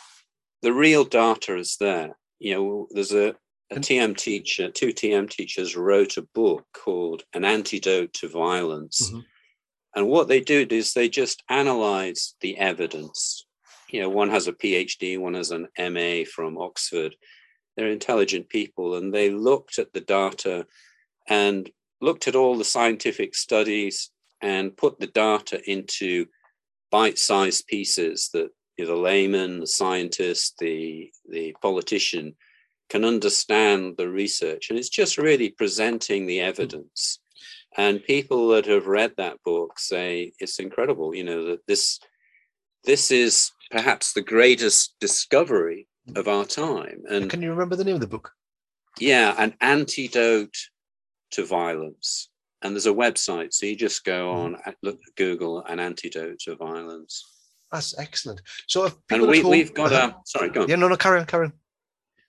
the 0.61 0.73
real 0.73 1.03
data 1.03 1.57
is 1.57 1.77
there 1.79 2.17
you 2.39 2.53
know 2.53 2.87
there's 2.91 3.13
a 3.13 3.35
a 3.71 3.75
TM 3.75 4.17
teacher, 4.17 4.69
two 4.69 4.87
TM 4.87 5.29
teachers 5.29 5.75
wrote 5.75 6.17
a 6.17 6.27
book 6.33 6.65
called 6.73 7.23
An 7.33 7.45
Antidote 7.45 8.13
to 8.13 8.27
Violence. 8.27 9.09
Mm-hmm. 9.09 9.19
And 9.95 10.07
what 10.07 10.27
they 10.27 10.39
do 10.39 10.67
is 10.69 10.93
they 10.93 11.09
just 11.09 11.43
analyze 11.49 12.35
the 12.41 12.57
evidence. 12.57 13.45
You 13.89 14.01
know, 14.01 14.09
one 14.09 14.29
has 14.29 14.47
a 14.47 14.53
PhD, 14.53 15.19
one 15.19 15.33
has 15.33 15.51
an 15.51 15.67
MA 15.77 16.23
from 16.31 16.57
Oxford. 16.57 17.15
They're 17.75 17.87
intelligent 17.87 18.49
people, 18.49 18.95
and 18.95 19.13
they 19.13 19.29
looked 19.29 19.79
at 19.79 19.93
the 19.93 20.01
data 20.01 20.67
and 21.27 21.69
looked 22.01 22.27
at 22.27 22.35
all 22.35 22.57
the 22.57 22.63
scientific 22.63 23.35
studies 23.35 24.11
and 24.41 24.77
put 24.77 24.99
the 24.99 25.07
data 25.07 25.61
into 25.69 26.27
bite-sized 26.91 27.67
pieces 27.67 28.29
that 28.33 28.49
you 28.77 28.85
know, 28.85 28.95
the 28.95 29.01
layman, 29.01 29.59
the 29.59 29.67
scientist, 29.67 30.55
the 30.59 31.11
the 31.29 31.55
politician 31.61 32.35
can 32.89 33.05
understand 33.05 33.95
the 33.97 34.09
research. 34.09 34.69
And 34.69 34.79
it's 34.79 34.89
just 34.89 35.17
really 35.17 35.49
presenting 35.49 36.25
the 36.25 36.39
evidence 36.39 37.19
and 37.77 38.03
people 38.03 38.49
that 38.49 38.65
have 38.65 38.87
read 38.87 39.13
that 39.17 39.37
book 39.43 39.79
say 39.79 40.33
it's 40.39 40.59
incredible 40.59 41.13
you 41.13 41.23
know 41.23 41.45
that 41.45 41.65
this 41.67 41.99
this 42.83 43.11
is 43.11 43.51
perhaps 43.71 44.13
the 44.13 44.21
greatest 44.21 44.95
discovery 44.99 45.87
of 46.15 46.27
our 46.27 46.45
time. 46.45 47.03
And 47.09 47.29
can 47.29 47.41
you 47.41 47.51
remember 47.51 47.75
the 47.75 47.83
name 47.83 47.95
of 47.95 48.01
the 48.01 48.07
book? 48.07 48.31
Yeah 48.99 49.35
an 49.37 49.53
antidote 49.61 50.55
to 51.31 51.45
violence. 51.45 52.29
And 52.61 52.75
there's 52.75 52.87
a 52.87 52.93
website 52.93 53.53
so 53.53 53.65
you 53.65 53.75
just 53.75 54.03
go 54.03 54.33
mm-hmm. 54.33 54.55
on 54.67 54.75
look 54.83 54.99
google 55.15 55.63
an 55.65 55.79
antidote 55.79 56.39
to 56.39 56.55
violence. 56.55 57.23
That's 57.71 57.97
excellent. 57.99 58.41
So 58.67 58.85
if 58.85 58.95
and 59.11 59.27
we, 59.27 59.41
home, 59.41 59.51
we've 59.51 59.73
got 59.73 59.93
uh, 59.93 60.13
a 60.13 60.15
sorry 60.25 60.49
go 60.49 60.63
on. 60.63 60.69
Yeah 60.69 60.75
no 60.75 60.87
no 60.87 60.97
carry 60.97 61.19
on 61.19 61.25
carry 61.25 61.45
on. 61.45 61.53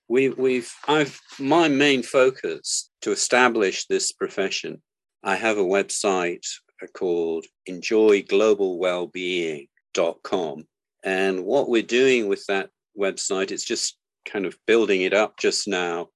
We, 0.09 0.29
we've 0.31 0.73
i've 0.89 1.19
my 1.39 1.69
main 1.69 2.03
focus 2.03 2.91
to 3.03 3.13
establish 3.13 3.87
this 3.87 4.13
profession 4.13 4.83
I 5.23 5.37
have 5.37 5.59
a 5.59 5.63
website 5.63 6.47
called 6.95 7.45
enjoyglobalwellbeing.com. 7.69 10.65
And 11.03 11.45
what 11.45 11.69
we're 11.69 11.83
doing 11.83 12.29
with 12.29 12.47
that 12.47 12.71
website, 12.99 13.51
it's 13.51 13.65
just 13.65 13.99
kind 14.25 14.47
of 14.47 14.57
building 14.67 15.03
it 15.03 15.13
up 15.13 15.37
just 15.39 15.69
now, 15.69 16.09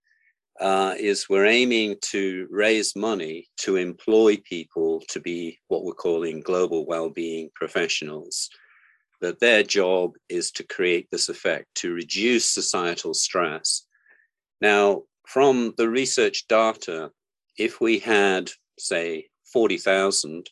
uh, 0.61 0.95
is 0.99 1.29
we're 1.29 1.45
aiming 1.47 1.97
to 2.01 2.47
raise 2.51 2.97
money 2.97 3.47
to 3.59 3.77
employ 3.77 4.39
people 4.49 5.03
to 5.09 5.21
be 5.21 5.59
what 5.69 5.85
we're 5.85 5.93
calling 5.93 6.41
global 6.41 6.87
well-being 6.87 7.51
professionals. 7.55 8.49
That 9.21 9.39
their 9.41 9.63
job 9.63 10.13
is 10.29 10.51
to 10.53 10.65
create 10.65 11.09
this 11.11 11.29
effect, 11.29 11.67
to 11.77 11.93
reduce 11.93 12.51
societal 12.51 13.13
stress. 13.15 13.87
Now, 14.61 15.03
from 15.27 15.73
the 15.77 15.89
research 15.89 16.47
data, 16.49 17.11
if 17.57 17.81
we 17.81 17.99
had 17.99 18.51
say 18.79 19.29
40,000, 19.53 20.49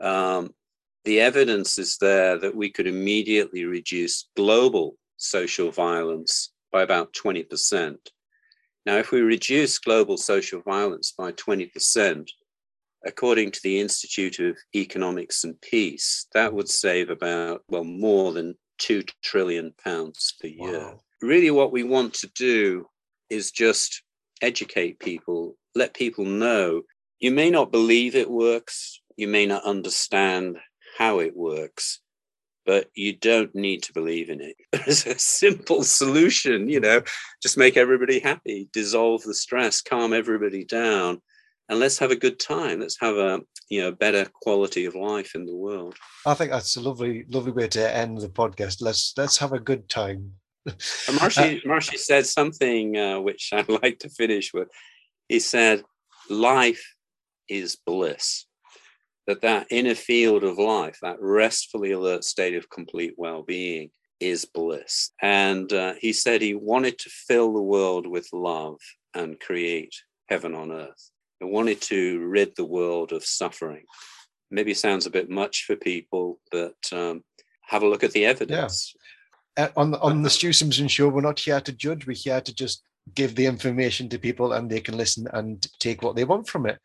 um, 0.00 0.54
the 1.04 1.20
evidence 1.20 1.78
is 1.78 1.98
there 1.98 2.38
that 2.38 2.54
we 2.54 2.70
could 2.70 2.86
immediately 2.86 3.64
reduce 3.64 4.28
global 4.36 4.96
social 5.16 5.70
violence 5.70 6.52
by 6.72 6.82
about 6.82 7.12
20%. 7.12 7.96
Now, 8.84 8.96
if 8.98 9.10
we 9.10 9.20
reduce 9.20 9.78
global 9.78 10.16
social 10.16 10.60
violence 10.60 11.12
by 11.16 11.32
20%, 11.32 12.28
according 13.04 13.50
to 13.52 13.60
the 13.62 13.80
Institute 13.80 14.38
of 14.40 14.56
Economics 14.74 15.44
and 15.44 15.60
Peace, 15.60 16.26
that 16.34 16.52
would 16.52 16.68
save 16.68 17.10
about, 17.10 17.62
well, 17.68 17.84
more 17.84 18.32
than 18.32 18.56
2 18.78 19.04
trillion 19.22 19.72
pounds 19.82 20.34
per 20.40 20.48
year. 20.48 20.80
Wow. 20.80 21.00
Really, 21.22 21.50
what 21.50 21.72
we 21.72 21.82
want 21.82 22.14
to 22.14 22.30
do 22.34 22.86
is 23.30 23.50
just 23.50 24.02
educate 24.42 24.98
people, 24.98 25.56
let 25.74 25.94
people 25.94 26.24
know 26.24 26.82
you 27.20 27.30
may 27.30 27.50
not 27.50 27.72
believe 27.72 28.14
it 28.14 28.30
works, 28.30 29.00
you 29.16 29.28
may 29.28 29.46
not 29.46 29.64
understand 29.64 30.58
how 30.98 31.20
it 31.20 31.36
works, 31.36 32.00
but 32.64 32.90
you 32.94 33.16
don't 33.16 33.54
need 33.54 33.82
to 33.84 33.92
believe 33.92 34.28
in 34.28 34.40
it. 34.40 34.56
There's 34.72 35.06
a 35.06 35.18
simple 35.18 35.82
solution, 35.84 36.68
you 36.68 36.80
know, 36.80 37.02
just 37.42 37.56
make 37.56 37.76
everybody 37.76 38.18
happy, 38.18 38.68
dissolve 38.72 39.22
the 39.22 39.34
stress, 39.34 39.80
calm 39.80 40.12
everybody 40.12 40.64
down, 40.64 41.22
and 41.68 41.78
let's 41.78 41.98
have 41.98 42.10
a 42.10 42.16
good 42.16 42.38
time. 42.38 42.80
Let's 42.80 42.98
have 43.00 43.16
a 43.16 43.40
you 43.68 43.80
know 43.80 43.92
better 43.92 44.26
quality 44.42 44.84
of 44.84 44.94
life 44.94 45.34
in 45.34 45.46
the 45.46 45.56
world. 45.56 45.96
I 46.24 46.34
think 46.34 46.50
that's 46.50 46.76
a 46.76 46.80
lovely, 46.80 47.24
lovely 47.28 47.52
way 47.52 47.68
to 47.68 47.96
end 47.96 48.20
the 48.20 48.28
podcast. 48.28 48.80
Let's 48.80 49.14
let's 49.16 49.38
have 49.38 49.52
a 49.52 49.60
good 49.60 49.88
time. 49.88 50.32
Maharishi, 50.68 51.66
uh, 51.94 51.98
said 51.98 52.26
something 52.26 52.96
uh, 52.96 53.20
which 53.20 53.50
I'd 53.52 53.68
like 53.82 54.00
to 54.00 54.08
finish 54.08 54.52
with. 54.52 54.68
He 55.28 55.40
said, 55.40 55.82
"Life 56.30 56.95
is 57.48 57.76
bliss." 57.76 58.46
That 59.26 59.42
that 59.42 59.66
inner 59.70 59.96
field 59.96 60.44
of 60.44 60.56
life, 60.56 60.98
that 61.02 61.20
restfully 61.20 61.90
alert 61.90 62.22
state 62.22 62.54
of 62.54 62.70
complete 62.70 63.14
well-being, 63.16 63.90
is 64.20 64.44
bliss. 64.44 65.10
And 65.20 65.72
uh, 65.72 65.94
he 66.00 66.12
said 66.12 66.40
he 66.40 66.54
wanted 66.54 66.98
to 67.00 67.10
fill 67.10 67.52
the 67.52 67.60
world 67.60 68.06
with 68.06 68.28
love 68.32 68.78
and 69.14 69.40
create 69.40 69.92
heaven 70.28 70.54
on 70.54 70.70
earth. 70.70 71.10
He 71.40 71.46
wanted 71.46 71.80
to 71.82 72.20
rid 72.20 72.54
the 72.54 72.64
world 72.64 73.12
of 73.12 73.24
suffering. 73.24 73.84
Maybe 74.50 74.74
sounds 74.74 75.06
a 75.06 75.10
bit 75.10 75.28
much 75.28 75.64
for 75.64 75.76
people, 75.76 76.38
but 76.52 76.76
um, 76.92 77.24
have 77.66 77.82
a 77.82 77.88
look 77.88 78.04
at 78.04 78.12
the 78.12 78.26
evidence. 78.26 78.94
Yeah. 79.58 79.64
Uh, 79.64 79.68
on 79.76 79.90
the, 79.90 80.00
on 80.00 80.22
the 80.22 80.30
Stu 80.30 80.52
Simpson 80.52 80.86
show, 80.86 81.08
we're 81.08 81.20
not 81.20 81.40
here 81.40 81.60
to 81.60 81.72
judge. 81.72 82.06
We're 82.06 82.14
here 82.14 82.40
to 82.40 82.54
just 82.54 82.82
give 83.14 83.34
the 83.34 83.46
information 83.46 84.08
to 84.08 84.18
people, 84.18 84.52
and 84.52 84.70
they 84.70 84.80
can 84.80 84.96
listen 84.96 85.26
and 85.32 85.66
take 85.78 86.02
what 86.02 86.16
they 86.16 86.24
want 86.24 86.48
from 86.48 86.66
it. 86.66 86.78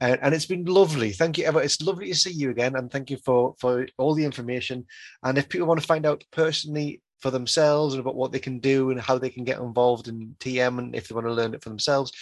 And, 0.00 0.18
and 0.22 0.34
it's 0.34 0.46
been 0.46 0.64
lovely. 0.64 1.12
Thank 1.12 1.38
you, 1.38 1.44
Ever. 1.44 1.62
It's 1.62 1.82
lovely 1.82 2.08
to 2.08 2.14
see 2.14 2.32
you 2.32 2.50
again, 2.50 2.76
and 2.76 2.90
thank 2.90 3.10
you 3.10 3.18
for 3.24 3.54
for 3.58 3.86
all 3.98 4.14
the 4.14 4.24
information. 4.24 4.86
And 5.22 5.38
if 5.38 5.48
people 5.48 5.66
want 5.66 5.80
to 5.80 5.86
find 5.86 6.06
out 6.06 6.24
personally 6.32 7.00
for 7.20 7.30
themselves 7.30 7.94
and 7.94 8.00
about 8.00 8.16
what 8.16 8.32
they 8.32 8.38
can 8.38 8.58
do 8.58 8.90
and 8.90 9.00
how 9.00 9.16
they 9.18 9.30
can 9.30 9.44
get 9.44 9.58
involved 9.58 10.08
in 10.08 10.36
TM, 10.40 10.78
and 10.78 10.94
if 10.94 11.08
they 11.08 11.14
want 11.14 11.26
to 11.26 11.32
learn 11.32 11.54
it 11.54 11.62
for 11.62 11.70
themselves, 11.70 12.12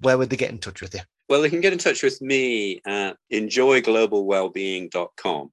where 0.00 0.18
would 0.18 0.28
they 0.30 0.36
get 0.36 0.50
in 0.50 0.58
touch 0.58 0.82
with 0.82 0.94
you? 0.94 1.00
Well, 1.28 1.42
they 1.42 1.50
can 1.50 1.60
get 1.60 1.72
in 1.72 1.78
touch 1.78 2.02
with 2.02 2.20
me 2.20 2.80
at 2.86 3.16
enjoyglobalwellbeing.com. 3.32 5.52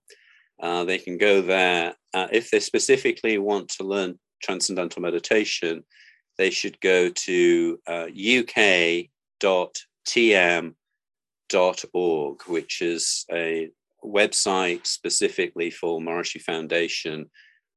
Uh, 0.62 0.84
they 0.84 0.97
can 0.97 1.18
go 1.18 1.41
there. 1.41 1.93
Uh, 2.14 2.28
if 2.32 2.52
they 2.52 2.60
specifically 2.60 3.38
want 3.38 3.70
to 3.70 3.86
learn 3.86 4.20
transcendental 4.43 5.02
meditation, 5.02 5.86
they 6.40 6.50
should 6.50 6.80
go 6.80 7.10
to 7.10 7.80
uh, 7.86 8.08
uk.tm.org, 8.08 9.04
which 12.48 12.82
is 12.82 13.26
a 13.30 13.70
website 14.04 14.88
specifically 14.88 15.70
for 15.70 16.00
Maharishi 16.00 16.42
Foundation, 16.42 17.30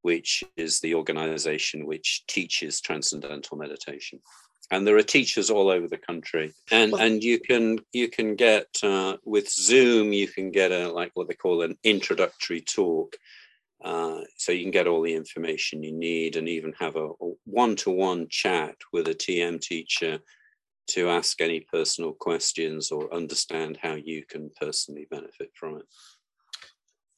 which 0.03 0.45
is 0.57 0.79
the 0.79 0.95
organization 0.95 1.87
which 1.87 2.23
teaches 2.29 2.81
transcendental 2.81 3.59
meditation. 3.59 4.21
And 4.71 4.87
there 4.87 4.97
are 4.97 5.03
teachers 5.03 5.51
all 5.51 5.69
over 5.69 5.89
the 5.89 5.99
country. 5.99 6.55
And 6.71 6.93
well, 6.93 7.03
and 7.03 7.21
you 7.23 7.41
can 7.41 7.81
you 7.93 8.09
can 8.09 8.37
get 8.37 8.69
uh, 8.85 9.17
with 9.25 9.51
zoom 9.51 10.13
you 10.13 10.29
can 10.29 10.53
get 10.53 10.71
a 10.71 10.89
like 10.91 11.11
what 11.15 11.27
they 11.27 11.35
call 11.35 11.63
an 11.63 11.77
introductory 11.83 12.61
talk 12.61 13.17
uh, 13.85 14.21
so 14.37 14.53
you 14.53 14.63
can 14.63 14.71
get 14.71 14.87
all 14.87 15.03
the 15.03 15.15
information 15.15 15.83
you 15.83 15.93
need 15.93 16.37
and 16.37 16.49
even 16.49 16.73
have 16.79 16.97
a, 16.97 17.07
a 17.07 17.33
one-to-one 17.45 18.27
chat 18.29 18.77
with 18.93 19.09
a 19.09 19.15
tm 19.15 19.61
teacher 19.61 20.19
to 20.89 21.09
ask 21.09 21.41
any 21.41 21.61
personal 21.61 22.13
questions 22.13 22.91
or 22.91 23.13
understand 23.15 23.79
how 23.81 23.95
you 23.95 24.25
can 24.29 24.51
personally 24.61 25.07
benefit 25.11 25.51
from 25.55 25.77
it 25.77 25.85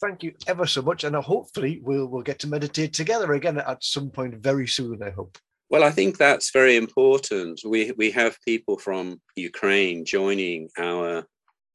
thank 0.00 0.22
you 0.22 0.32
ever 0.46 0.66
so 0.66 0.82
much 0.82 1.04
and 1.04 1.16
hopefully 1.16 1.80
we'll 1.82 2.06
we'll 2.06 2.22
get 2.22 2.38
to 2.38 2.46
meditate 2.46 2.92
together 2.92 3.32
again 3.34 3.58
at 3.58 3.82
some 3.82 4.10
point 4.10 4.34
very 4.36 4.66
soon 4.66 5.02
i 5.02 5.10
hope 5.10 5.38
well, 5.70 5.82
I 5.82 5.90
think 5.90 6.18
that's 6.18 6.50
very 6.50 6.76
important. 6.76 7.60
We 7.64 7.92
we 7.96 8.10
have 8.12 8.38
people 8.46 8.78
from 8.78 9.20
Ukraine 9.34 10.04
joining 10.04 10.68
our, 10.78 11.26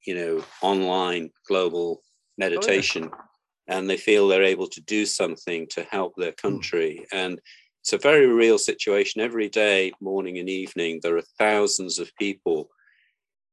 you 0.05 0.15
know, 0.15 0.43
online 0.61 1.31
global 1.47 2.01
meditation, 2.37 3.09
oh, 3.11 3.17
yeah. 3.17 3.23
And 3.69 3.89
they 3.89 3.97
feel 3.97 4.27
they're 4.27 4.43
able 4.43 4.67
to 4.67 4.81
do 4.81 5.05
something 5.05 5.67
to 5.67 5.83
help 5.83 6.13
their 6.15 6.33
hmm. 6.41 6.47
country. 6.47 7.05
And 7.13 7.39
it's 7.81 7.93
a 7.93 7.97
very 7.97 8.27
real 8.27 8.57
situation. 8.57 9.21
Every 9.21 9.47
day, 9.47 9.93
morning 10.01 10.37
and 10.37 10.49
evening, 10.49 10.99
there 11.01 11.15
are 11.15 11.23
thousands 11.37 11.97
of 11.99 12.15
people 12.17 12.69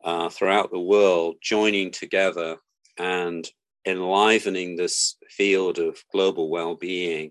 uh, 0.05 0.29
throughout 0.29 0.73
the 0.73 0.81
world 0.81 1.37
joining 1.41 1.91
together 1.91 2.57
and 2.99 3.49
enlivening 3.87 4.75
this 4.75 5.17
field 5.31 5.79
of 5.79 6.03
global 6.13 6.51
well-being 6.51 7.31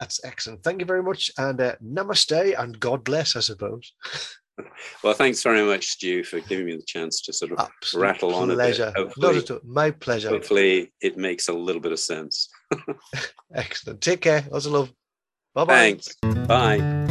that's 0.00 0.22
excellent. 0.24 0.62
Thank 0.62 0.80
you 0.80 0.86
very 0.86 1.02
much. 1.02 1.30
And 1.38 1.60
uh, 1.60 1.76
namaste 1.82 2.58
and 2.58 2.78
God 2.78 3.04
bless, 3.04 3.36
I 3.36 3.40
suppose. 3.40 3.92
Well, 5.02 5.14
thanks 5.14 5.42
very 5.42 5.62
much, 5.62 5.86
Stu, 5.86 6.24
for 6.24 6.40
giving 6.40 6.66
me 6.66 6.76
the 6.76 6.82
chance 6.86 7.20
to 7.22 7.32
sort 7.32 7.52
of 7.52 7.58
Absolute 7.58 8.02
rattle 8.02 8.34
on 8.34 8.48
pleasure. 8.50 8.92
a 8.96 9.04
bit. 9.04 9.18
Not 9.18 9.36
at 9.36 9.50
all. 9.50 9.60
My 9.64 9.90
pleasure. 9.90 10.30
Hopefully, 10.30 10.92
it 11.00 11.16
makes 11.16 11.48
a 11.48 11.52
little 11.52 11.80
bit 11.80 11.92
of 11.92 12.00
sense. 12.00 12.48
Excellent. 13.54 14.00
Take 14.00 14.22
care. 14.22 14.44
Lots 14.50 14.66
of 14.66 14.72
love. 14.72 14.92
Bye 15.54 15.64
bye. 15.64 15.74
Thanks. 15.74 16.14
Bye. 16.46 17.05